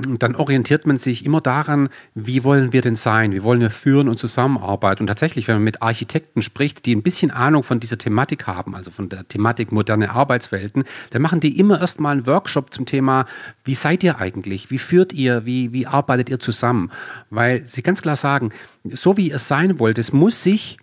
dann 0.00 0.36
orientiert 0.36 0.86
man 0.86 0.98
sich 0.98 1.24
immer 1.24 1.40
daran, 1.40 1.88
wie 2.14 2.44
wollen 2.44 2.72
wir 2.72 2.82
denn 2.82 2.96
sein, 2.96 3.32
wie 3.32 3.42
wollen 3.42 3.60
wir 3.60 3.70
führen 3.70 4.08
und 4.08 4.18
zusammenarbeiten. 4.18 5.02
Und 5.02 5.06
tatsächlich, 5.06 5.48
wenn 5.48 5.56
man 5.56 5.64
mit 5.64 5.82
Architekten 5.82 6.42
spricht, 6.42 6.86
die 6.86 6.94
ein 6.94 7.02
bisschen 7.02 7.30
Ahnung 7.30 7.62
von 7.62 7.80
dieser 7.80 7.98
Thematik 7.98 8.46
haben, 8.46 8.74
also 8.74 8.90
von 8.90 9.08
der 9.08 9.26
Thematik 9.28 9.72
moderne 9.72 10.10
Arbeitswelten, 10.10 10.84
dann 11.10 11.22
machen 11.22 11.40
die 11.40 11.58
immer 11.58 11.80
erstmal 11.80 12.12
einen 12.12 12.26
Workshop 12.26 12.72
zum 12.72 12.86
Thema, 12.86 13.26
wie 13.64 13.74
seid 13.74 14.02
ihr 14.02 14.18
eigentlich, 14.18 14.70
wie 14.70 14.78
führt 14.78 15.12
ihr, 15.12 15.44
wie, 15.46 15.72
wie 15.72 15.86
arbeitet 15.86 16.28
ihr 16.28 16.40
zusammen. 16.40 16.90
Weil 17.30 17.66
sie 17.66 17.82
ganz 17.82 18.02
klar 18.02 18.16
sagen, 18.16 18.50
so 18.84 19.16
wie 19.16 19.30
ihr 19.30 19.38
sein 19.38 19.78
wollt, 19.78 19.98
es 19.98 20.12
muss 20.12 20.42
sich 20.42 20.78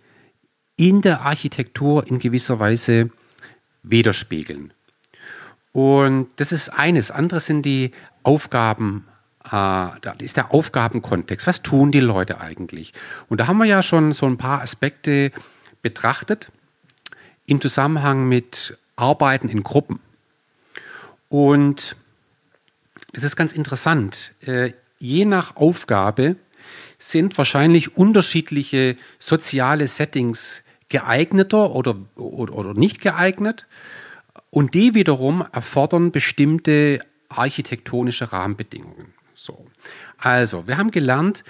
in 0.76 1.02
der 1.02 1.22
Architektur 1.22 2.06
in 2.06 2.18
gewisser 2.18 2.60
Weise 2.60 3.10
widerspiegeln. 3.82 4.72
Und 5.72 6.28
das 6.36 6.52
ist 6.52 6.70
eines. 6.70 7.10
Andere 7.10 7.40
sind 7.40 7.64
die 7.64 7.92
Aufgaben, 8.28 9.06
äh, 9.46 9.48
da 9.50 10.14
ist 10.18 10.36
der 10.36 10.52
Aufgabenkontext. 10.52 11.46
Was 11.46 11.62
tun 11.62 11.90
die 11.92 12.00
Leute 12.00 12.42
eigentlich? 12.42 12.92
Und 13.30 13.40
da 13.40 13.46
haben 13.46 13.56
wir 13.56 13.64
ja 13.64 13.82
schon 13.82 14.12
so 14.12 14.26
ein 14.26 14.36
paar 14.36 14.60
Aspekte 14.60 15.32
betrachtet 15.80 16.50
im 17.46 17.58
Zusammenhang 17.62 18.28
mit 18.28 18.76
Arbeiten 18.96 19.48
in 19.48 19.62
Gruppen. 19.62 20.00
Und 21.30 21.96
es 23.12 23.24
ist 23.24 23.34
ganz 23.34 23.54
interessant. 23.54 24.34
Äh, 24.42 24.72
je 24.98 25.24
nach 25.24 25.56
Aufgabe 25.56 26.36
sind 26.98 27.38
wahrscheinlich 27.38 27.96
unterschiedliche 27.96 28.98
soziale 29.18 29.86
Settings 29.86 30.62
geeigneter 30.90 31.74
oder, 31.74 31.96
oder, 32.16 32.52
oder 32.52 32.74
nicht 32.74 33.00
geeignet. 33.00 33.66
Und 34.50 34.74
die 34.74 34.94
wiederum 34.94 35.46
erfordern 35.50 36.12
bestimmte 36.12 37.00
architektonische 37.28 38.32
Rahmenbedingungen. 38.32 39.14
So. 39.34 39.66
Also, 40.16 40.66
wir 40.66 40.76
haben 40.76 40.90
gelernt, 40.90 41.44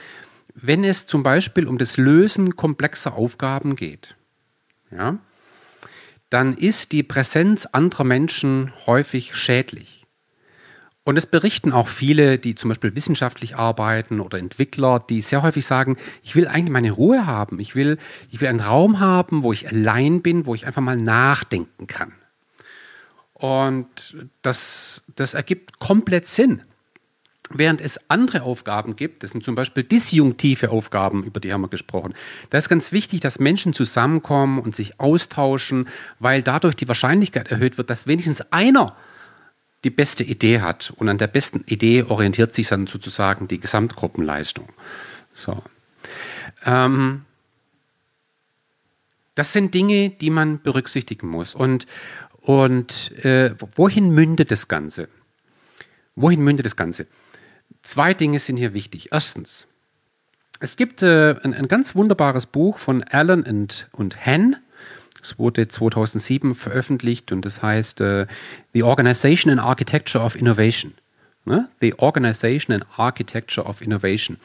wenn 0.55 0.85
es 0.85 1.07
zum 1.07 1.23
Beispiel 1.23 1.67
um 1.67 1.79
das 1.79 1.97
Lösen 1.97 2.57
komplexer 2.57 3.15
Aufgaben 3.15 3.77
geht, 3.77 4.17
ja, 4.91 5.19
dann 6.31 6.57
ist 6.57 6.93
die 6.93 7.03
Präsenz 7.03 7.67
anderer 7.67 8.05
Menschen 8.05 8.73
häufig 8.87 9.35
schädlich. 9.35 9.99
Und 11.05 11.17
es 11.17 11.25
berichten 11.25 11.73
auch 11.73 11.89
viele, 11.89 12.39
die 12.39 12.55
zum 12.55 12.69
Beispiel 12.69 12.95
wissenschaftlich 12.95 13.57
arbeiten 13.57 14.21
oder 14.21 14.39
Entwickler, 14.39 15.01
die 15.01 15.23
sehr 15.23 15.41
häufig 15.41 15.65
sagen, 15.65 15.97
ich 16.23 16.37
will 16.37 16.47
eigentlich 16.47 16.71
meine 16.71 16.91
Ruhe 16.91 17.25
haben. 17.25 17.61
Ich 17.61 17.75
will, 17.75 17.97
ich 18.31 18.43
will 18.43 18.49
einen 18.49 18.61
Raum 18.61 19.01
haben, 19.01 19.43
wo 19.43 19.55
ich 19.55 19.67
allein 19.69 20.21
bin, 20.21 20.45
wo 20.45 20.55
ich 20.55 20.67
einfach 20.67 20.83
mal 20.83 20.99
nachdenken 20.99 21.87
kann. 21.87 22.13
Und 23.39 24.17
das, 24.43 25.03
das 25.15 25.35
ergibt 25.35 25.79
komplett 25.79 26.27
Sinn. 26.27 26.63
Während 27.51 27.81
es 27.81 27.99
andere 28.11 28.43
Aufgaben 28.43 28.95
gibt, 28.95 29.23
das 29.23 29.31
sind 29.31 29.43
zum 29.43 29.55
Beispiel 29.55 29.83
disjunktive 29.83 30.71
Aufgaben, 30.71 31.25
über 31.25 31.41
die 31.41 31.53
haben 31.53 31.63
wir 31.63 31.69
gesprochen. 31.69 32.13
Da 32.51 32.59
ist 32.59 32.69
ganz 32.69 32.93
wichtig, 32.93 33.21
dass 33.21 33.39
Menschen 33.39 33.73
zusammenkommen 33.73 34.59
und 34.59 34.77
sich 34.77 35.01
austauschen, 35.01 35.89
weil 36.19 36.43
dadurch 36.43 36.75
die 36.75 36.89
Wahrscheinlichkeit 36.89 37.51
erhöht 37.51 37.79
wird, 37.79 37.89
dass 37.89 38.07
wenigstens 38.07 38.53
einer 38.53 38.95
die 39.85 39.91
beste 39.91 40.25
Idee 40.25 40.61
hat. 40.61 40.93
Und 40.97 41.09
an 41.09 41.17
der 41.17 41.29
besten 41.29 41.65
Idee 41.67 42.03
orientiert 42.03 42.55
sich 42.55 42.69
dann 42.69 42.87
sozusagen 42.87 43.49
die 43.49 43.61
Gesamtgruppenleistung. 43.61 44.69
So. 45.33 45.63
Ähm, 46.67 47.23
das 49.37 49.53
sind 49.53 49.73
Dinge, 49.73 50.11
die 50.11 50.31
man 50.31 50.61
berücksichtigen 50.61 51.29
muss. 51.29 51.55
Und, 51.55 51.87
und 52.49 53.13
äh, 53.27 53.55
wohin 53.77 54.09
mündet 54.09 54.51
das 54.51 54.69
Ganze? 54.69 55.11
Wohin 56.17 56.41
mündet 56.41 56.65
das 56.65 56.77
Ganze? 56.77 57.07
Zwei 57.83 58.15
Dinge 58.15 58.39
sind 58.39 58.57
hier 58.57 58.73
wichtig. 58.73 59.13
Erstens, 59.13 59.67
es 60.59 60.79
gibt 60.79 61.03
äh, 61.03 61.35
ein, 61.43 61.53
ein, 61.53 61.69
ganz 61.69 61.95
wunderbares 61.95 62.47
Buch 62.47 62.79
von 62.79 63.05
Allen 63.05 63.43
und, 63.43 63.91
und 63.93 64.25
Hen. 64.25 64.57
Es 65.23 65.39
wurde 65.39 65.69
2007 65.69 66.55
veröffentlicht 66.55 67.33
und 67.33 67.45
das 67.45 67.61
heißt 67.63 68.01
äh, 68.01 68.27
The 68.73 68.83
Organization 68.83 69.53
and 69.53 69.61
Architecture 69.61 70.25
of 70.25 70.35
Innovation. 70.35 70.95
Ne? 71.49 71.67
The 71.81 71.99
Organization 71.99 72.75
and 72.75 72.85
Architecture 72.99 73.67
of 73.67 73.81
Innovation. 73.81 74.37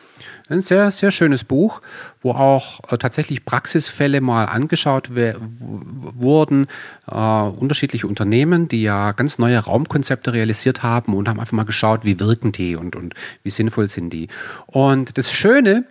Ein 0.47 0.62
sehr, 0.62 0.89
sehr 0.89 1.12
schönes 1.12 1.43
Buch, 1.43 1.82
wo 2.22 2.32
auch 2.32 2.80
äh, 2.89 2.97
tatsächlich 2.97 3.43
Praxisfälle 3.43 4.22
mal 4.22 4.45
angeschaut 4.45 5.10
wurden, 5.12 6.68
äh, 7.12 7.14
unterschiedliche 7.14 8.08
Unternehmen, 8.08 8.70
die 8.70 8.84
ja 8.84 9.12
ganz 9.12 9.38
neue 9.38 9.60
Raumkonzepte 9.60 10.32
realisiert 10.32 10.82
haben 10.82 11.14
und 11.14 11.28
haben 11.28 11.41
einfach 11.41 11.51
mal 11.51 11.66
geschaut, 11.66 12.06
wie 12.06 12.22
wirken 12.22 12.54
die 12.54 12.78
und, 12.78 12.95
und 12.95 13.16
wie 13.43 13.49
sinnvoll 13.49 13.89
sind 13.89 14.12
die. 14.12 14.30
Und 14.66 15.18
das 15.18 15.34
Schöne, 15.34 15.84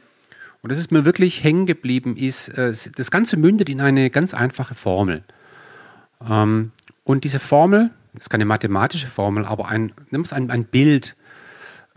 und 0.62 0.72
das 0.72 0.78
ist 0.78 0.92
mir 0.92 1.04
wirklich 1.04 1.44
hängen 1.44 1.66
geblieben, 1.66 2.16
ist, 2.16 2.48
äh, 2.48 2.72
das 2.96 3.10
Ganze 3.10 3.36
mündet 3.36 3.68
in 3.68 3.82
eine 3.82 4.08
ganz 4.08 4.32
einfache 4.32 4.74
Formel. 4.74 5.24
Ähm, 6.26 6.72
und 7.04 7.24
diese 7.24 7.38
Formel, 7.38 7.90
ist 8.18 8.30
keine 8.30 8.44
mathematische 8.44 9.06
Formel, 9.06 9.44
aber 9.44 9.68
ein, 9.68 9.92
nimm 10.10 10.22
es 10.22 10.32
ein, 10.32 10.50
ein 10.50 10.64
Bild. 10.64 11.16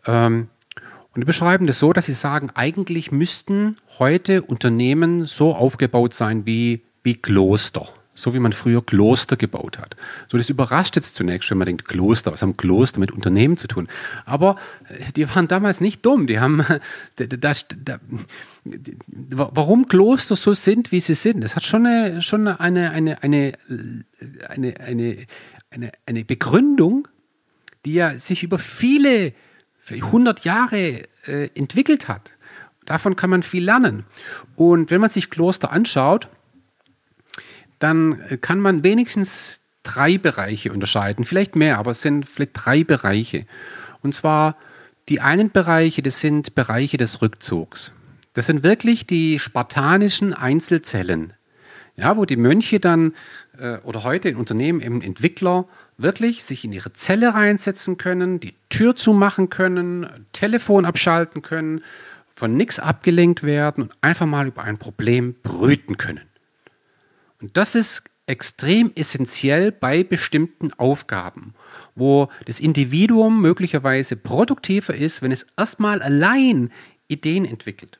Ähm, 0.05 0.49
und 1.13 1.21
die 1.21 1.25
beschreiben 1.25 1.67
das 1.67 1.79
so, 1.79 1.93
dass 1.93 2.07
sie 2.07 2.13
sagen, 2.13 2.51
eigentlich 2.55 3.11
müssten 3.11 3.77
heute 3.99 4.41
Unternehmen 4.41 5.25
so 5.25 5.55
aufgebaut 5.55 6.13
sein 6.13 6.45
wie, 6.45 6.81
wie 7.03 7.15
Kloster 7.15 7.89
so 8.15 8.33
wie 8.33 8.39
man 8.39 8.53
früher 8.53 8.83
Kloster 8.83 9.35
gebaut 9.35 9.77
hat. 9.77 9.95
So, 10.29 10.37
das 10.37 10.49
überrascht 10.49 10.95
jetzt 10.95 11.15
zunächst, 11.15 11.51
wenn 11.51 11.57
man 11.57 11.65
denkt, 11.65 11.85
Kloster, 11.85 12.31
was 12.31 12.41
haben 12.41 12.57
Kloster 12.57 12.99
mit 12.99 13.11
Unternehmen 13.11 13.57
zu 13.57 13.67
tun? 13.67 13.89
Aber 14.25 14.55
äh, 14.87 15.11
die 15.15 15.29
waren 15.29 15.49
damals 15.49 15.81
nicht 15.81 16.05
dumm. 16.05 16.25
Die 16.25 16.39
haben, 16.39 16.65
das, 17.17 17.65
das, 17.83 17.99
warum 18.63 19.87
Kloster 19.89 20.35
so 20.35 20.53
sind, 20.53 20.91
wie 20.93 21.01
sie 21.01 21.13
sind, 21.13 21.43
das 21.43 21.55
hat 21.55 21.65
schon 21.65 21.85
eine, 21.85 22.21
schon 22.21 22.47
eine, 22.47 22.91
eine, 22.91 23.21
eine, 23.21 23.53
eine, 24.47 24.79
eine, 24.79 25.17
eine, 25.75 25.91
eine 26.05 26.25
Begründung, 26.25 27.07
die 27.85 27.93
ja 27.93 28.17
sich 28.17 28.43
über 28.43 28.57
viele, 28.57 29.33
hundert 29.91 30.43
Jahre 30.43 31.03
äh, 31.27 31.49
entwickelt 31.53 32.07
hat. 32.07 32.31
Davon 32.85 33.15
kann 33.15 33.29
man 33.29 33.43
viel 33.43 33.63
lernen. 33.63 34.05
Und 34.55 34.89
wenn 34.89 35.01
man 35.01 35.09
sich 35.09 35.29
Kloster 35.29 35.71
anschaut, 35.71 36.29
dann 37.79 38.39
kann 38.41 38.59
man 38.59 38.83
wenigstens 38.83 39.59
drei 39.83 40.17
Bereiche 40.17 40.71
unterscheiden, 40.71 41.25
vielleicht 41.25 41.55
mehr, 41.55 41.77
aber 41.77 41.91
es 41.91 42.01
sind 42.01 42.27
vielleicht 42.27 42.51
drei 42.53 42.83
Bereiche. 42.83 43.45
Und 44.01 44.15
zwar 44.15 44.57
die 45.09 45.21
einen 45.21 45.51
Bereiche, 45.51 46.01
das 46.01 46.19
sind 46.19 46.55
Bereiche 46.55 46.97
des 46.97 47.21
Rückzugs. 47.21 47.93
Das 48.33 48.47
sind 48.47 48.63
wirklich 48.63 49.05
die 49.05 49.39
spartanischen 49.39 50.33
Einzelzellen, 50.33 51.33
ja, 51.95 52.17
wo 52.17 52.25
die 52.25 52.37
Mönche 52.37 52.79
dann 52.79 53.13
äh, 53.59 53.79
oder 53.83 54.03
heute 54.03 54.29
in 54.29 54.37
Unternehmen 54.37 54.81
eben 54.81 55.01
Entwickler 55.01 55.67
wirklich 55.97 56.43
sich 56.43 56.65
in 56.65 56.73
ihre 56.73 56.93
Zelle 56.93 57.33
reinsetzen 57.33 57.97
können, 57.97 58.39
die 58.39 58.53
Tür 58.69 58.95
zumachen 58.95 59.49
können, 59.49 60.27
Telefon 60.33 60.85
abschalten 60.85 61.41
können, 61.41 61.83
von 62.29 62.55
nichts 62.55 62.79
abgelenkt 62.79 63.43
werden 63.43 63.83
und 63.83 63.93
einfach 64.01 64.25
mal 64.25 64.47
über 64.47 64.63
ein 64.63 64.77
Problem 64.77 65.35
brüten 65.41 65.97
können. 65.97 66.25
Und 67.41 67.55
das 67.55 67.75
ist 67.75 68.03
extrem 68.27 68.91
essentiell 68.95 69.71
bei 69.71 70.03
bestimmten 70.03 70.73
Aufgaben, 70.73 71.53
wo 71.95 72.29
das 72.45 72.59
Individuum 72.59 73.41
möglicherweise 73.41 74.15
produktiver 74.15 74.95
ist, 74.95 75.21
wenn 75.21 75.31
es 75.31 75.45
erstmal 75.55 76.01
allein 76.01 76.71
Ideen 77.07 77.45
entwickelt. 77.45 77.99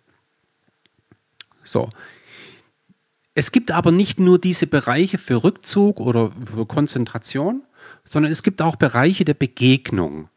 So. 1.64 1.89
Es 3.38 3.51
gibt 3.51 3.71
aber 3.71 3.91
nicht 3.91 4.17
nur 4.17 4.39
diese 4.39 4.65
Bereiche 4.65 5.17
für 5.17 5.43
Rückzug 5.43 5.99
oder 5.99 6.31
für 6.31 6.65
Konzentration, 6.65 7.63
sondern 8.05 8.31
es 8.31 8.43
gibt 8.43 8.61
auch 8.61 8.77
Bereiche 8.77 9.25
der 9.25 9.33
Begegnung. 9.33 10.29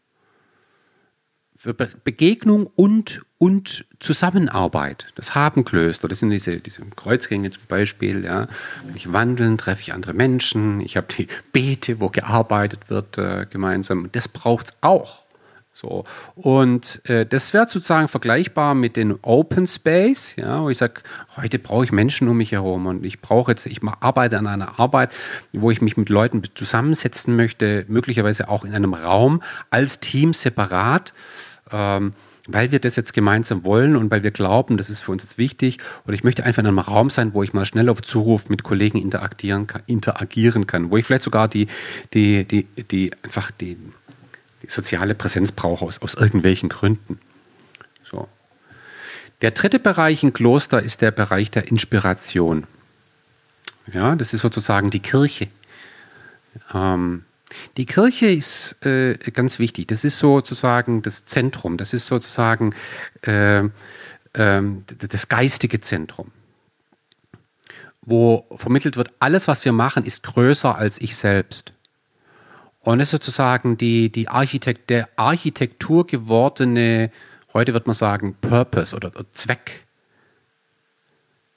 Für 1.57 1.75
Be 1.75 1.91
Begegnung 2.03 2.67
und, 2.75 3.23
und 3.39 3.87
Zusammenarbeit. 4.01 5.13
Das 5.15 5.37
Habenklöster, 5.37 6.09
das 6.09 6.19
sind 6.19 6.31
diese, 6.31 6.59
diese 6.59 6.83
Kreuzgänge 6.97 7.51
zum 7.53 7.63
Beispiel. 7.69 8.25
Ja. 8.25 8.49
Wenn 8.85 8.97
ich 8.97 9.13
wandeln, 9.13 9.59
treffe 9.59 9.83
ich 9.83 9.93
andere 9.93 10.13
Menschen. 10.13 10.81
Ich 10.81 10.97
habe 10.97 11.07
die 11.17 11.29
Beete, 11.53 12.01
wo 12.01 12.09
gearbeitet 12.09 12.91
wird 12.91 13.17
äh, 13.17 13.47
gemeinsam. 13.49 14.11
Das 14.11 14.27
braucht 14.27 14.67
es 14.67 14.77
auch. 14.81 15.23
So. 15.81 16.05
Und 16.35 17.09
äh, 17.09 17.25
das 17.25 17.55
wäre 17.55 17.69
sozusagen 17.69 18.09
vergleichbar 18.09 18.75
mit 18.75 18.97
den 18.97 19.17
Open 19.23 19.69
Space, 19.69 20.35
ja, 20.35 20.61
wo 20.61 20.71
ich 20.71 20.79
sage, 20.79 21.03
heute 21.37 21.61
brauche 21.61 21.85
ich 21.85 21.93
Menschen 21.93 22.27
um 22.27 22.37
mich 22.37 22.51
herum 22.51 22.87
und 22.87 23.05
ich 23.05 23.21
brauche 23.21 23.53
jetzt, 23.53 23.65
ich 23.67 23.81
arbeite 24.01 24.39
an 24.39 24.49
einer 24.49 24.81
Arbeit, 24.81 25.13
wo 25.53 25.71
ich 25.71 25.81
mich 25.81 25.97
mit 25.97 26.09
Leuten 26.09 26.43
zusammensetzen 26.57 27.37
möchte, 27.37 27.85
möglicherweise 27.87 28.49
auch 28.49 28.65
in 28.65 28.75
einem 28.75 28.93
Raum 28.93 29.41
als 29.71 30.01
Team 30.01 30.35
separat. 30.35 31.13
Ähm, 31.71 32.13
weil 32.51 32.73
wir 32.73 32.79
das 32.79 32.97
jetzt 32.97 33.13
gemeinsam 33.13 33.63
wollen 33.63 33.95
und 33.95 34.11
weil 34.11 34.23
wir 34.23 34.31
glauben, 34.31 34.79
das 34.79 34.89
ist 34.89 35.01
für 35.01 35.13
uns 35.13 35.23
jetzt 35.23 35.37
wichtig. 35.37 35.79
Und 36.07 36.15
ich 36.15 36.25
möchte 36.25 36.45
einfach 36.45 36.61
in 36.61 36.67
einem 36.67 36.79
Raum 36.79 37.11
sein, 37.11 37.35
wo 37.35 37.43
ich 37.43 37.53
mal 37.53 37.67
schnell 37.67 37.91
auf 37.91 38.01
Zuruf 38.01 38.49
mit 38.49 38.63
Kollegen 38.63 38.97
interagieren 38.97 39.67
kann, 39.67 39.83
interagieren 39.87 40.67
kann 40.67 40.91
wo 40.91 40.97
ich 40.97 41.05
vielleicht 41.05 41.25
sogar 41.25 41.47
die, 41.47 41.67
die, 42.15 42.47
die, 42.47 42.67
die 42.85 43.13
einfach 43.23 43.51
die 43.51 43.77
soziale 44.69 45.15
Präsenz 45.15 45.53
brauche 45.53 45.85
aus, 45.85 46.01
aus 46.01 46.15
irgendwelchen 46.15 46.69
Gründen. 46.69 47.21
So. 48.05 48.29
Der 49.41 49.53
dritte 49.53 49.79
Bereich 49.79 50.23
im 50.23 50.33
Kloster 50.33 50.83
ist 50.83 51.01
der 51.01 51.11
Bereich 51.11 51.51
der 51.51 51.69
Inspiration. 51.69 52.67
Ja, 53.93 54.17
das 54.17 54.35
ist 54.35 54.43
sozusagen 54.43 54.91
die 54.91 55.01
Kirche. 55.01 55.49
Ähm, 56.75 57.25
die 57.77 57.87
Kirche 57.87 58.27
ist 58.27 58.85
äh, 58.85 59.15
ganz 59.33 59.59
wichtig. 59.59 59.89
Das 59.89 60.05
ist 60.05 60.19
sozusagen 60.19 61.03
das 61.03 61.25
Zentrum. 61.25 61.77
Das 61.77 61.93
ist 61.93 62.07
sozusagen 62.07 62.75
äh, 63.23 63.61
äh, 63.61 64.63
das 64.99 65.29
geistige 65.29 65.81
Zentrum, 65.81 66.31
wo 68.03 68.47
vermittelt 68.57 68.97
wird, 68.97 69.13
alles, 69.21 69.49
was 69.49 69.65
wir 69.65 69.73
machen, 69.73 70.05
ist 70.05 70.23
größer 70.23 70.75
als 70.75 71.01
ich 71.01 71.17
selbst. 71.17 71.73
Und 72.89 73.01
ist 73.01 73.11
sozusagen 73.11 73.77
die, 73.77 74.09
die 74.11 74.29
Architekt, 74.29 74.89
der 74.89 75.11
Architektur 75.17 76.07
gewordene, 76.07 77.11
heute 77.53 77.75
wird 77.75 77.87
man 77.87 77.93
sagen, 77.93 78.35
Purpose 78.41 78.97
oder, 78.97 79.09
oder 79.09 79.31
Zweck, 79.33 79.85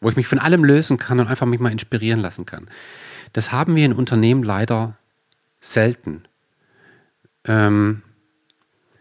wo 0.02 0.10
ich 0.10 0.18
mich 0.18 0.28
von 0.28 0.40
allem 0.40 0.66
lösen 0.66 0.98
kann 0.98 1.22
und 1.22 1.30
einfach 1.30 1.48
mich 1.48 1.62
mal 1.62 1.72
inspirieren 1.72 2.20
lassen 2.20 2.46
kann. 2.46 2.68
Das 3.32 3.54
haben 3.54 3.78
wir 3.78 3.86
in 3.86 3.94
Unternehmen 3.94 4.44
leider 4.44 4.98
selten. 5.62 6.26
Ähm, 7.46 8.02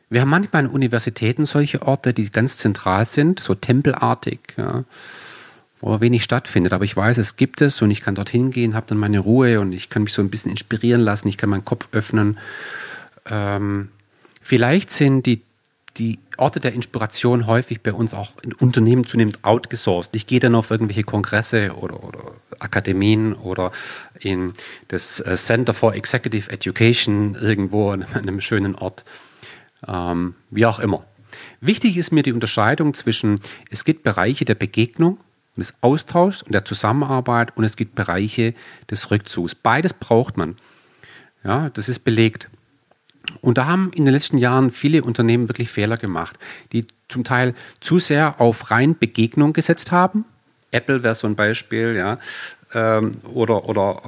wir 0.08 0.20
haben 0.20 0.30
manchmal 0.30 0.66
in 0.66 0.70
Universitäten 0.70 1.46
solche 1.46 1.82
Orte, 1.82 2.14
die 2.14 2.30
ganz 2.30 2.58
zentral 2.58 3.06
sind, 3.06 3.40
so 3.40 3.56
tempelartig. 3.56 4.54
Ja 4.56 4.84
wo 5.80 6.00
wenig 6.00 6.22
stattfindet. 6.24 6.72
Aber 6.72 6.84
ich 6.84 6.96
weiß, 6.96 7.18
es 7.18 7.36
gibt 7.36 7.60
es 7.60 7.80
und 7.82 7.90
ich 7.90 8.02
kann 8.02 8.14
dorthin 8.14 8.50
gehen, 8.50 8.74
habe 8.74 8.86
dann 8.88 8.98
meine 8.98 9.18
Ruhe 9.18 9.60
und 9.60 9.72
ich 9.72 9.90
kann 9.90 10.04
mich 10.04 10.12
so 10.12 10.22
ein 10.22 10.30
bisschen 10.30 10.50
inspirieren 10.50 11.00
lassen, 11.00 11.28
ich 11.28 11.36
kann 11.36 11.50
meinen 11.50 11.64
Kopf 11.64 11.88
öffnen. 11.92 12.38
Ähm, 13.26 13.88
vielleicht 14.42 14.90
sind 14.90 15.26
die, 15.26 15.42
die 15.96 16.18
Orte 16.36 16.60
der 16.60 16.72
Inspiration 16.72 17.46
häufig 17.46 17.80
bei 17.80 17.92
uns 17.92 18.14
auch 18.14 18.32
in 18.42 18.52
Unternehmen 18.52 19.06
zunehmend 19.06 19.42
outgesourced. 19.42 20.14
Ich 20.14 20.26
gehe 20.26 20.40
dann 20.40 20.54
auf 20.54 20.70
irgendwelche 20.70 21.04
Kongresse 21.04 21.74
oder, 21.74 22.02
oder 22.04 22.32
Akademien 22.58 23.32
oder 23.32 23.72
in 24.18 24.52
das 24.88 25.20
äh, 25.20 25.34
Center 25.36 25.74
for 25.74 25.94
Executive 25.94 26.50
Education 26.50 27.34
irgendwo 27.34 27.90
an 27.90 28.02
einem 28.14 28.40
schönen 28.40 28.74
Ort. 28.74 29.04
Ähm, 29.86 30.34
wie 30.50 30.66
auch 30.66 30.78
immer. 30.78 31.04
Wichtig 31.60 31.96
ist 31.96 32.12
mir 32.12 32.22
die 32.22 32.32
Unterscheidung 32.32 32.92
zwischen, 32.92 33.40
es 33.70 33.84
gibt 33.84 34.02
Bereiche 34.02 34.44
der 34.44 34.54
Begegnung 34.54 35.18
des 35.56 35.74
Austauschs 35.80 36.42
und 36.42 36.52
der 36.52 36.64
Zusammenarbeit 36.64 37.56
und 37.56 37.64
es 37.64 37.76
gibt 37.76 37.94
Bereiche 37.94 38.54
des 38.90 39.10
Rückzugs. 39.10 39.54
Beides 39.54 39.92
braucht 39.92 40.36
man. 40.36 40.56
Ja, 41.44 41.70
das 41.70 41.88
ist 41.88 42.00
belegt. 42.00 42.48
Und 43.40 43.58
da 43.58 43.66
haben 43.66 43.92
in 43.94 44.04
den 44.04 44.14
letzten 44.14 44.38
Jahren 44.38 44.70
viele 44.70 45.02
Unternehmen 45.02 45.48
wirklich 45.48 45.70
Fehler 45.70 45.96
gemacht, 45.96 46.38
die 46.72 46.86
zum 47.08 47.24
Teil 47.24 47.54
zu 47.80 47.98
sehr 47.98 48.40
auf 48.40 48.70
rein 48.70 48.96
Begegnung 48.98 49.52
gesetzt 49.52 49.92
haben. 49.92 50.24
Apple 50.70 51.02
wäre 51.02 51.14
so 51.14 51.26
ein 51.26 51.36
Beispiel, 51.36 51.94
ja. 51.96 52.18
Ähm, 52.72 53.12
oder, 53.32 53.68
oder 53.68 54.02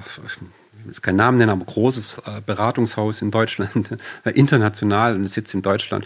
ich 0.83 0.87
will 0.87 0.93
jetzt 0.93 1.03
keinen 1.03 1.17
Namen 1.17 1.39
nennen, 1.39 1.51
aber 1.51 1.65
großes 1.65 2.23
äh, 2.27 2.41
Beratungshaus 2.45 3.23
in 3.23 3.31
Deutschland, 3.31 3.97
äh, 4.25 4.31
international 4.31 5.15
und 5.15 5.29
sitzt 5.29 5.55
in 5.55 5.63
Deutschland, 5.63 6.05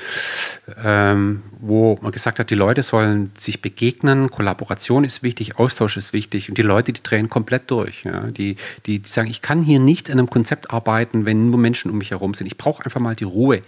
ähm, 0.82 1.42
wo 1.58 1.98
man 2.02 2.12
gesagt 2.12 2.38
hat, 2.38 2.50
die 2.50 2.54
Leute 2.54 2.82
sollen 2.82 3.32
sich 3.38 3.62
begegnen, 3.62 4.30
Kollaboration 4.30 5.04
ist 5.04 5.22
wichtig, 5.22 5.58
Austausch 5.58 5.96
ist 5.96 6.12
wichtig 6.12 6.50
und 6.50 6.58
die 6.58 6.62
Leute, 6.62 6.92
die 6.92 7.02
drehen 7.02 7.30
komplett 7.30 7.70
durch. 7.70 8.04
Ja? 8.04 8.24
Die, 8.26 8.56
die, 8.84 8.98
die 8.98 9.08
sagen, 9.08 9.30
ich 9.30 9.40
kann 9.40 9.62
hier 9.62 9.78
nicht 9.78 10.10
an 10.10 10.18
einem 10.18 10.28
Konzept 10.28 10.70
arbeiten, 10.70 11.24
wenn 11.24 11.50
nur 11.50 11.58
Menschen 11.58 11.90
um 11.90 11.98
mich 11.98 12.10
herum 12.10 12.34
sind. 12.34 12.46
Ich 12.46 12.58
brauche 12.58 12.84
einfach 12.84 13.00
mal 13.00 13.16
die 13.16 13.24
Ruhe. 13.24 13.62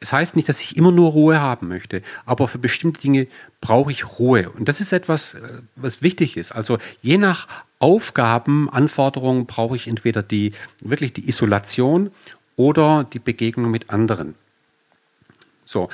Es 0.00 0.12
heißt 0.12 0.36
nicht, 0.36 0.48
dass 0.48 0.60
ich 0.60 0.76
immer 0.76 0.92
nur 0.92 1.10
Ruhe 1.10 1.40
haben 1.40 1.68
möchte, 1.68 2.02
aber 2.24 2.48
für 2.48 2.58
bestimmte 2.58 3.00
Dinge 3.00 3.26
brauche 3.60 3.90
ich 3.90 4.18
Ruhe. 4.18 4.50
Und 4.50 4.68
das 4.68 4.80
ist 4.80 4.92
etwas, 4.92 5.34
äh, 5.34 5.60
was 5.76 6.02
wichtig 6.02 6.36
ist. 6.36 6.52
Also 6.52 6.78
je 7.02 7.18
nach 7.18 7.48
Aufgaben, 7.78 8.70
Anforderungen 8.70 9.46
brauche 9.46 9.76
ich 9.76 9.86
entweder 9.86 10.22
die, 10.22 10.52
wirklich 10.80 11.12
die 11.12 11.28
Isolation 11.28 12.10
oder 12.56 13.04
die 13.04 13.18
Begegnung 13.18 13.70
mit 13.70 13.90
anderen. 13.90 14.34
So. 15.64 15.88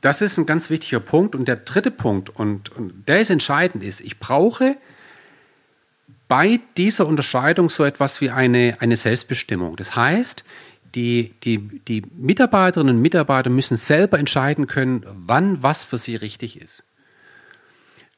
Das 0.00 0.22
ist 0.22 0.38
ein 0.38 0.46
ganz 0.46 0.70
wichtiger 0.70 1.00
Punkt. 1.00 1.34
Und 1.34 1.48
der 1.48 1.56
dritte 1.56 1.90
Punkt, 1.90 2.30
und, 2.30 2.70
und 2.76 3.08
der 3.08 3.20
ist 3.20 3.30
entscheidend, 3.30 3.82
ist, 3.82 4.00
ich 4.00 4.18
brauche 4.18 4.76
bei 6.28 6.60
dieser 6.76 7.06
Unterscheidung 7.06 7.70
so 7.70 7.84
etwas 7.84 8.20
wie 8.20 8.30
eine, 8.30 8.76
eine 8.80 8.96
Selbstbestimmung. 8.96 9.76
Das 9.76 9.96
heißt, 9.96 10.44
die, 10.94 11.34
die, 11.44 11.58
die 11.58 12.02
Mitarbeiterinnen 12.16 12.96
und 12.96 13.02
Mitarbeiter 13.02 13.50
müssen 13.50 13.76
selber 13.76 14.18
entscheiden 14.18 14.66
können, 14.66 15.04
wann 15.06 15.62
was 15.62 15.84
für 15.84 15.98
sie 15.98 16.16
richtig 16.16 16.60
ist. 16.60 16.84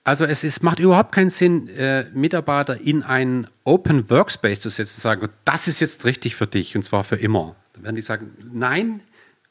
Also 0.03 0.25
es 0.25 0.45
ist, 0.45 0.63
macht 0.63 0.79
überhaupt 0.79 1.13
keinen 1.13 1.31
Sinn, 1.31 1.69
äh, 1.69 2.07
Mitarbeiter 2.15 2.81
in 2.81 3.03
einen 3.03 3.49
Open 3.65 4.09
Workspace 4.09 4.61
zu 4.61 4.71
setzen 4.71 4.97
und 4.97 5.03
sagen, 5.03 5.29
das 5.45 5.69
ist 5.69 5.81
jetzt 5.81 6.05
richtig 6.05 6.37
für 6.37 6.47
dich 6.47 6.75
und 6.75 6.85
zwar 6.85 7.05
für 7.05 7.17
immer. 7.17 7.55
Dann 7.75 7.85
werden 7.85 7.97
die 7.97 8.03
sagen, 8.03 8.33
nein, 8.53 9.03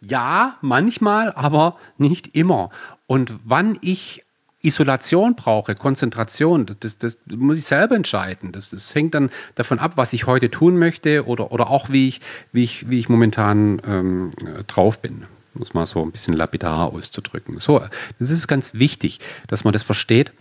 ja, 0.01 0.57
manchmal, 0.61 1.31
aber 1.33 1.77
nicht 1.97 2.35
immer. 2.35 2.71
Und 3.05 3.33
wann 3.43 3.77
ich 3.81 4.23
Isolation 4.61 5.35
brauche, 5.35 5.73
Konzentration, 5.73 6.65
das, 6.81 6.97
das 6.97 7.17
muss 7.27 7.57
ich 7.57 7.65
selber 7.65 7.95
entscheiden. 7.95 8.51
Das, 8.51 8.71
das, 8.71 8.93
hängt 8.93 9.13
dann 9.13 9.29
davon 9.55 9.79
ab, 9.79 9.93
was 9.95 10.11
ich 10.11 10.27
heute 10.27 10.51
tun 10.51 10.77
möchte 10.77 11.25
oder, 11.25 11.51
oder 11.51 11.69
auch 11.69 11.89
wie 11.89 12.09
ich, 12.09 12.21
wie 12.51 12.63
ich, 12.65 12.89
wie 12.89 12.99
ich 12.99 13.07
momentan 13.07 13.81
ähm, 13.87 14.31
drauf 14.67 15.01
bin. 15.01 15.25
Muss 15.53 15.73
mal 15.73 15.85
so 15.85 16.01
ein 16.03 16.11
bisschen 16.11 16.33
lapidar 16.33 16.87
auszudrücken. 16.93 17.59
So, 17.59 17.81
das 18.19 18.29
ist 18.31 18.47
ganz 18.47 18.73
wichtig, 18.73 19.19
dass 19.47 19.63
man 19.63 19.71
das 19.73 19.83
versteht. 19.83 20.33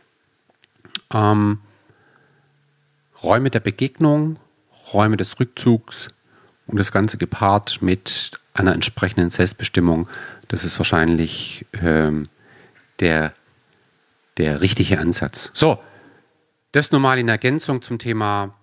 Ähm, 1.12 1.60
Räume 3.22 3.50
der 3.50 3.60
Begegnung, 3.60 4.36
Räume 4.92 5.16
des 5.16 5.38
Rückzugs 5.38 6.08
und 6.66 6.78
das 6.78 6.92
Ganze 6.92 7.18
gepaart 7.18 7.82
mit 7.82 8.32
einer 8.52 8.74
entsprechenden 8.74 9.30
Selbstbestimmung, 9.30 10.08
das 10.48 10.64
ist 10.64 10.78
wahrscheinlich 10.78 11.66
ähm, 11.80 12.28
der 13.00 13.32
der 14.38 14.60
richtige 14.60 14.98
Ansatz. 14.98 15.50
So, 15.52 15.78
das 16.72 16.90
nochmal 16.92 17.18
in 17.18 17.28
Ergänzung 17.28 17.82
zum 17.82 17.98
Thema 17.98 18.54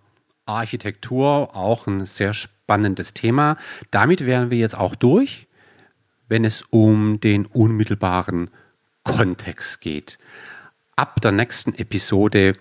Architektur, 0.45 1.55
auch 1.55 1.87
ein 1.87 2.05
sehr 2.05 2.33
spannendes 2.33 3.13
Thema. 3.13 3.57
Damit 3.91 4.25
wären 4.25 4.49
wir 4.51 4.57
jetzt 4.57 4.77
auch 4.77 4.95
durch. 4.95 5.47
wenn 6.27 6.45
es 6.45 6.63
um 6.69 7.19
den 7.19 7.45
unmittelbaren 7.45 8.49
Kontext 9.03 9.81
geht. 9.81 10.17
Ab 10.95 11.21
der 11.21 11.31
nächsten 11.31 11.73
Episode 11.75 12.53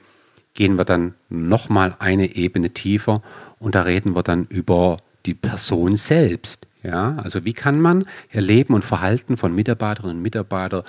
gehen 0.55 0.77
wir 0.77 0.85
dann 0.85 1.15
nochmal 1.29 1.97
eine 1.99 2.37
Ebene 2.37 2.71
tiefer 2.71 3.23
und 3.59 3.75
da 3.75 3.83
reden 3.83 4.15
wir 4.15 4.23
dann 4.23 4.45
über 4.47 4.99
die 5.27 5.35
Person 5.35 5.97
selbst. 5.97 6.67
Ja, 6.83 7.17
also 7.17 7.47
wie 7.47 7.55
kann 7.55 7.81
man 7.81 8.05
Erleben 8.29 8.75
und 8.75 8.85
Verhalten 8.85 9.39
von 9.39 9.55
Mitarbeiterinnen 9.55 10.19
und 10.19 10.23
Mitarbeitern 10.23 10.83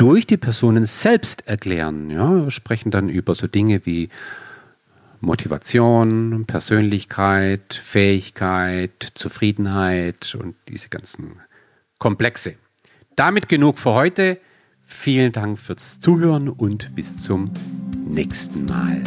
durch 0.00 0.26
die 0.26 0.38
Personen 0.38 0.86
selbst 0.86 1.46
erklären? 1.46 2.08
Ja, 2.08 2.44
wir 2.44 2.50
sprechen 2.50 2.90
dann 2.90 3.10
über 3.10 3.34
so 3.34 3.46
Dinge 3.46 3.84
wie 3.84 4.08
Motivation, 5.20 6.46
Persönlichkeit, 6.46 7.74
Fähigkeit, 7.74 9.12
Zufriedenheit 9.12 10.34
und 10.40 10.56
diese 10.68 10.88
ganzen 10.88 11.40
Komplexe. 11.98 12.54
Damit 13.14 13.50
genug 13.50 13.78
für 13.78 13.90
heute. 13.90 14.38
Vielen 14.80 15.32
Dank 15.32 15.58
fürs 15.58 16.00
Zuhören 16.00 16.48
und 16.48 16.96
bis 16.96 17.20
zum 17.20 17.50
nächsten 18.08 18.64
Mal. 18.64 19.02